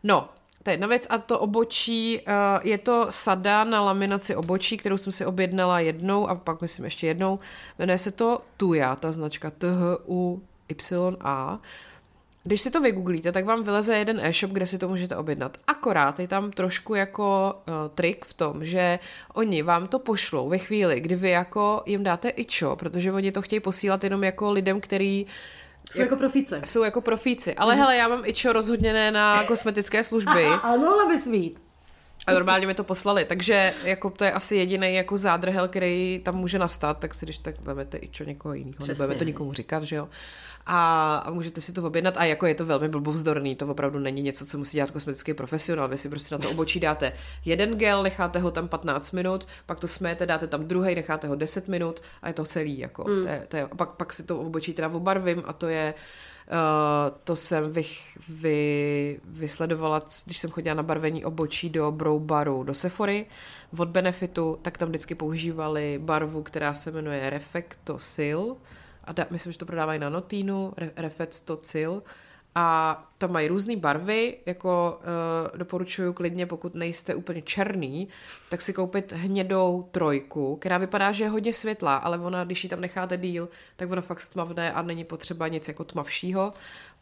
No, 0.02 0.28
to 0.62 0.70
je 0.70 0.74
jedna 0.74 0.86
věc 0.86 1.06
a 1.10 1.18
to 1.18 1.38
obočí, 1.38 2.20
uh, 2.20 2.24
je 2.62 2.78
to 2.78 3.06
sada 3.10 3.64
na 3.64 3.82
laminaci 3.82 4.36
obočí, 4.36 4.76
kterou 4.76 4.96
jsem 4.96 5.12
si 5.12 5.26
objednala 5.26 5.80
jednou 5.80 6.28
a 6.28 6.34
pak 6.34 6.60
myslím 6.60 6.84
ještě 6.84 7.06
jednou. 7.06 7.38
Jmenuje 7.78 7.98
se 7.98 8.10
to 8.10 8.42
Tuya, 8.56 8.96
ta 8.96 9.12
značka 9.12 9.50
T-H-U-Y-A. 9.50 10.80
Když 12.44 12.60
si 12.60 12.70
to 12.70 12.80
vygooglíte, 12.80 13.32
tak 13.32 13.44
vám 13.44 13.62
vyleze 13.62 13.96
jeden 13.96 14.20
e-shop, 14.20 14.52
kde 14.52 14.66
si 14.66 14.78
to 14.78 14.88
můžete 14.88 15.16
objednat. 15.16 15.58
Akorát 15.66 16.20
je 16.20 16.28
tam 16.28 16.50
trošku 16.50 16.94
jako 16.94 17.54
uh, 17.68 17.74
trik 17.94 18.24
v 18.24 18.34
tom, 18.34 18.64
že 18.64 18.98
oni 19.34 19.62
vám 19.62 19.86
to 19.86 19.98
pošlou 19.98 20.48
ve 20.48 20.58
chvíli, 20.58 21.00
kdy 21.00 21.16
vy 21.16 21.30
jako 21.30 21.82
jim 21.86 22.02
dáte 22.02 22.28
ičo, 22.28 22.76
protože 22.76 23.12
oni 23.12 23.32
to 23.32 23.42
chtějí 23.42 23.60
posílat 23.60 24.04
jenom 24.04 24.24
jako 24.24 24.52
lidem, 24.52 24.80
který 24.80 25.26
jsou 25.90 26.00
jako 26.00 26.16
profíci. 26.16 26.54
Jsou 26.64 26.82
jako 26.82 27.00
profíci. 27.00 27.54
Ale 27.54 27.74
mm. 27.74 27.80
hele, 27.80 27.96
já 27.96 28.08
mám 28.08 28.22
ičo 28.24 28.52
rozhodněné 28.52 29.10
na 29.10 29.44
kosmetické 29.44 30.04
služby. 30.04 30.46
A, 30.46 30.54
a, 30.54 30.56
ano, 30.56 30.88
ale 30.88 31.14
bys 31.14 31.26
mít. 31.26 31.62
A 32.26 32.32
normálně 32.32 32.66
mi 32.66 32.74
to 32.74 32.84
poslali, 32.84 33.24
takže 33.24 33.74
jako 33.84 34.10
to 34.10 34.24
je 34.24 34.32
asi 34.32 34.56
jediný 34.56 34.94
jako 34.94 35.16
zádrhel, 35.16 35.68
který 35.68 36.20
tam 36.24 36.36
může 36.36 36.58
nastat, 36.58 36.98
tak 36.98 37.14
si 37.14 37.26
když 37.26 37.38
tak 37.38 37.60
vemete 37.60 37.98
ičo 37.98 38.24
někoho 38.24 38.54
jiného, 38.54 38.86
nebudeme 38.88 39.14
to 39.14 39.24
nikomu 39.24 39.52
říkat, 39.52 39.82
že 39.84 39.96
jo 39.96 40.08
a, 40.66 41.16
a 41.16 41.30
můžete 41.30 41.60
si 41.60 41.72
to 41.72 41.82
objednat 41.82 42.16
a 42.16 42.24
jako 42.24 42.46
je 42.46 42.54
to 42.54 42.66
velmi 42.66 42.88
blbovzdorný, 42.88 43.56
to 43.56 43.66
opravdu 43.66 43.98
není 43.98 44.22
něco, 44.22 44.46
co 44.46 44.58
musí 44.58 44.76
dělat 44.76 44.90
kosmetický 44.90 45.34
profesionál, 45.34 45.88
vy 45.88 45.98
si 45.98 46.08
prostě 46.08 46.34
na 46.34 46.38
to 46.38 46.50
obočí 46.50 46.80
dáte 46.80 47.12
jeden 47.44 47.78
gel, 47.78 48.02
necháte 48.02 48.38
ho 48.38 48.50
tam 48.50 48.68
15 48.68 49.12
minut, 49.12 49.46
pak 49.66 49.80
to 49.80 49.88
smete, 49.88 50.26
dáte 50.26 50.46
tam 50.46 50.64
druhý, 50.64 50.94
necháte 50.94 51.28
ho 51.28 51.34
10 51.34 51.68
minut 51.68 52.00
a 52.22 52.28
je 52.28 52.34
to 52.34 52.44
celý, 52.44 52.78
jako, 52.78 53.04
mm. 53.08 53.22
to 53.22 53.28
je, 53.28 53.46
to 53.48 53.56
je, 53.56 53.62
a 53.62 53.74
pak, 53.74 53.92
pak 53.92 54.12
si 54.12 54.22
to 54.22 54.40
obočí 54.40 54.74
teda 54.74 54.88
obarvím 54.88 55.42
a 55.46 55.52
to 55.52 55.68
je, 55.68 55.94
Uh, 56.46 57.18
to 57.24 57.36
jsem 57.36 57.72
vy, 57.72 57.82
vy, 58.28 59.20
vysledovala, 59.24 60.02
když 60.24 60.38
jsem 60.38 60.50
chodila 60.50 60.74
na 60.74 60.82
barvení 60.82 61.24
obočí 61.24 61.70
do 61.70 61.90
Brow 61.90 62.22
Baru, 62.22 62.64
do 62.64 62.74
Sephory 62.74 63.26
od 63.78 63.88
Benefitu, 63.88 64.58
tak 64.62 64.78
tam 64.78 64.88
vždycky 64.88 65.14
používali 65.14 65.98
barvu, 66.02 66.42
která 66.42 66.74
se 66.74 66.90
jmenuje 66.90 67.30
Refectosil 67.30 68.56
a 69.04 69.12
da, 69.12 69.26
myslím, 69.30 69.52
že 69.52 69.58
to 69.58 69.66
prodávají 69.66 69.98
na 70.00 70.08
Notínu, 70.08 70.72
Refec 70.96 71.40
Tocil 71.40 72.02
a 72.54 72.98
tam 73.18 73.32
mají 73.32 73.48
různé 73.48 73.76
barvy, 73.76 74.38
jako 74.46 75.00
uh, 75.52 75.58
doporučuju 75.58 76.12
klidně, 76.12 76.46
pokud 76.46 76.74
nejste 76.74 77.14
úplně 77.14 77.42
černý, 77.42 78.08
tak 78.50 78.62
si 78.62 78.72
koupit 78.72 79.12
hnědou 79.12 79.88
trojku, 79.92 80.56
která 80.56 80.78
vypadá, 80.78 81.12
že 81.12 81.24
je 81.24 81.28
hodně 81.28 81.52
světlá, 81.52 81.96
ale 81.96 82.18
ona, 82.18 82.44
když 82.44 82.64
ji 82.64 82.70
tam 82.70 82.80
necháte 82.80 83.16
díl, 83.16 83.48
tak 83.76 83.90
ona 83.90 84.02
fakt 84.02 84.20
stmavne 84.20 84.72
a 84.72 84.82
není 84.82 85.04
potřeba 85.04 85.48
nic 85.48 85.68
jako 85.68 85.84
tmavšího 85.84 86.52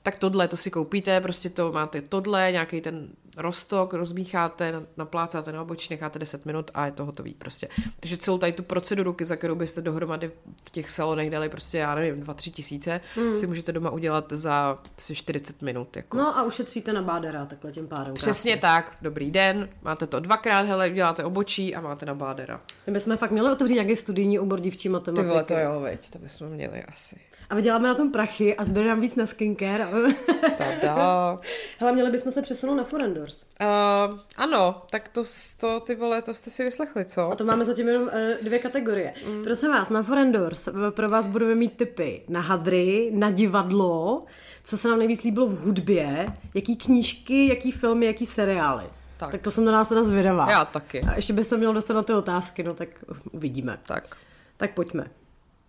tak 0.02 0.18
tohle, 0.18 0.48
to 0.48 0.56
si 0.56 0.70
koupíte, 0.70 1.20
prostě 1.20 1.50
to 1.50 1.72
máte 1.72 2.02
tohle, 2.02 2.52
nějaký 2.52 2.80
ten 2.80 3.08
rostok, 3.36 3.94
rozmícháte, 3.94 4.82
naplácáte 4.96 5.52
na 5.52 5.62
obočí, 5.62 5.88
necháte 5.90 6.18
10 6.18 6.46
minut 6.46 6.70
a 6.74 6.86
je 6.86 6.92
to 6.92 7.04
hotový 7.04 7.34
prostě. 7.34 7.68
Takže 8.00 8.16
celou 8.16 8.38
tady 8.38 8.52
tu 8.52 8.62
proceduru, 8.62 9.16
za 9.22 9.36
kterou 9.36 9.54
byste 9.54 9.80
dohromady 9.80 10.30
v 10.64 10.70
těch 10.70 10.90
salonech 10.90 11.30
dali 11.30 11.48
prostě, 11.48 11.78
já 11.78 11.94
nevím, 11.94 12.22
2-3 12.22 12.52
tisíce, 12.52 13.00
mm. 13.16 13.34
si 13.34 13.46
můžete 13.46 13.72
doma 13.72 13.90
udělat 13.90 14.32
za 14.32 14.78
40 15.12 15.62
minut. 15.62 15.96
Jako. 15.96 16.16
No 16.16 16.38
a 16.38 16.42
ušetříte 16.42 16.92
na 16.92 17.02
bádera 17.02 17.46
takhle 17.46 17.72
tím 17.72 17.88
pádem. 17.88 18.14
Přesně 18.14 18.56
krásně. 18.56 18.60
tak, 18.60 18.96
dobrý 19.02 19.30
den, 19.30 19.68
máte 19.82 20.06
to 20.06 20.20
dvakrát, 20.20 20.62
hele, 20.62 20.90
děláte 20.90 21.24
obočí 21.24 21.74
a 21.74 21.80
máte 21.80 22.06
na 22.06 22.14
bádera. 22.14 22.60
My 22.86 22.92
bychom 22.92 23.16
fakt 23.16 23.30
měli 23.30 23.52
otevřít 23.52 23.74
nějaký 23.74 23.96
studijní 23.96 24.38
obor 24.38 24.60
dívčí 24.60 24.88
matematiky. 24.88 25.26
Ty 25.26 25.28
vole, 25.28 25.44
to 25.44 25.58
jo, 25.58 25.80
veď, 25.80 26.10
to 26.10 26.18
bychom 26.18 26.48
měli 26.48 26.82
asi. 26.82 27.16
A 27.50 27.54
vyděláme 27.54 27.88
na 27.88 27.94
tom 27.94 28.12
prachy 28.12 28.56
a 28.56 28.64
zběrám 28.64 29.00
víc 29.00 29.16
na 29.16 29.26
skincare. 29.26 29.88
Tada. 30.58 31.38
Hele, 31.78 31.92
měli 31.92 32.10
bychom 32.10 32.32
se 32.32 32.42
přesunout 32.42 32.74
na 32.74 32.84
Forendors. 32.84 33.44
Uh, 33.60 34.18
ano, 34.36 34.82
tak 34.90 35.08
to, 35.08 35.22
to, 35.56 35.80
ty 35.80 35.94
vole, 35.94 36.22
to 36.22 36.34
jste 36.34 36.50
si 36.50 36.64
vyslechli, 36.64 37.04
co? 37.04 37.30
A 37.30 37.36
to 37.36 37.44
máme 37.44 37.64
zatím 37.64 37.88
jenom 37.88 38.02
uh, 38.02 38.10
dvě 38.42 38.58
kategorie. 38.58 39.14
Mm. 39.26 39.42
Prosím 39.42 39.70
vás, 39.70 39.90
na 39.90 40.02
Forendors 40.02 40.68
pro 40.90 41.08
vás 41.08 41.26
budeme 41.26 41.54
mít 41.54 41.76
typy 41.76 42.22
na 42.28 42.40
hadry, 42.40 43.10
na 43.14 43.30
divadlo, 43.30 44.24
co 44.64 44.78
se 44.78 44.88
nám 44.88 44.98
nejvíc 44.98 45.22
líbilo 45.22 45.46
v 45.46 45.60
hudbě, 45.60 46.26
jaký 46.54 46.76
knížky, 46.76 47.48
jaký 47.48 47.72
filmy, 47.72 48.06
jaký 48.06 48.26
seriály. 48.26 48.84
Tak. 49.16 49.30
tak 49.30 49.42
to 49.42 49.50
jsem 49.50 49.64
na 49.64 49.72
nás 49.72 49.88
teda 49.88 50.04
zvědavá. 50.04 50.50
Já 50.50 50.64
taky. 50.64 51.00
A 51.00 51.16
ještě 51.16 51.32
by 51.32 51.44
se 51.44 51.56
měl 51.56 51.74
dostat 51.74 51.94
na 51.94 52.02
ty 52.02 52.12
otázky, 52.12 52.62
no 52.62 52.74
tak 52.74 52.88
uvidíme. 53.32 53.78
Tak. 53.86 54.16
Tak 54.56 54.74
pojďme. 54.74 55.04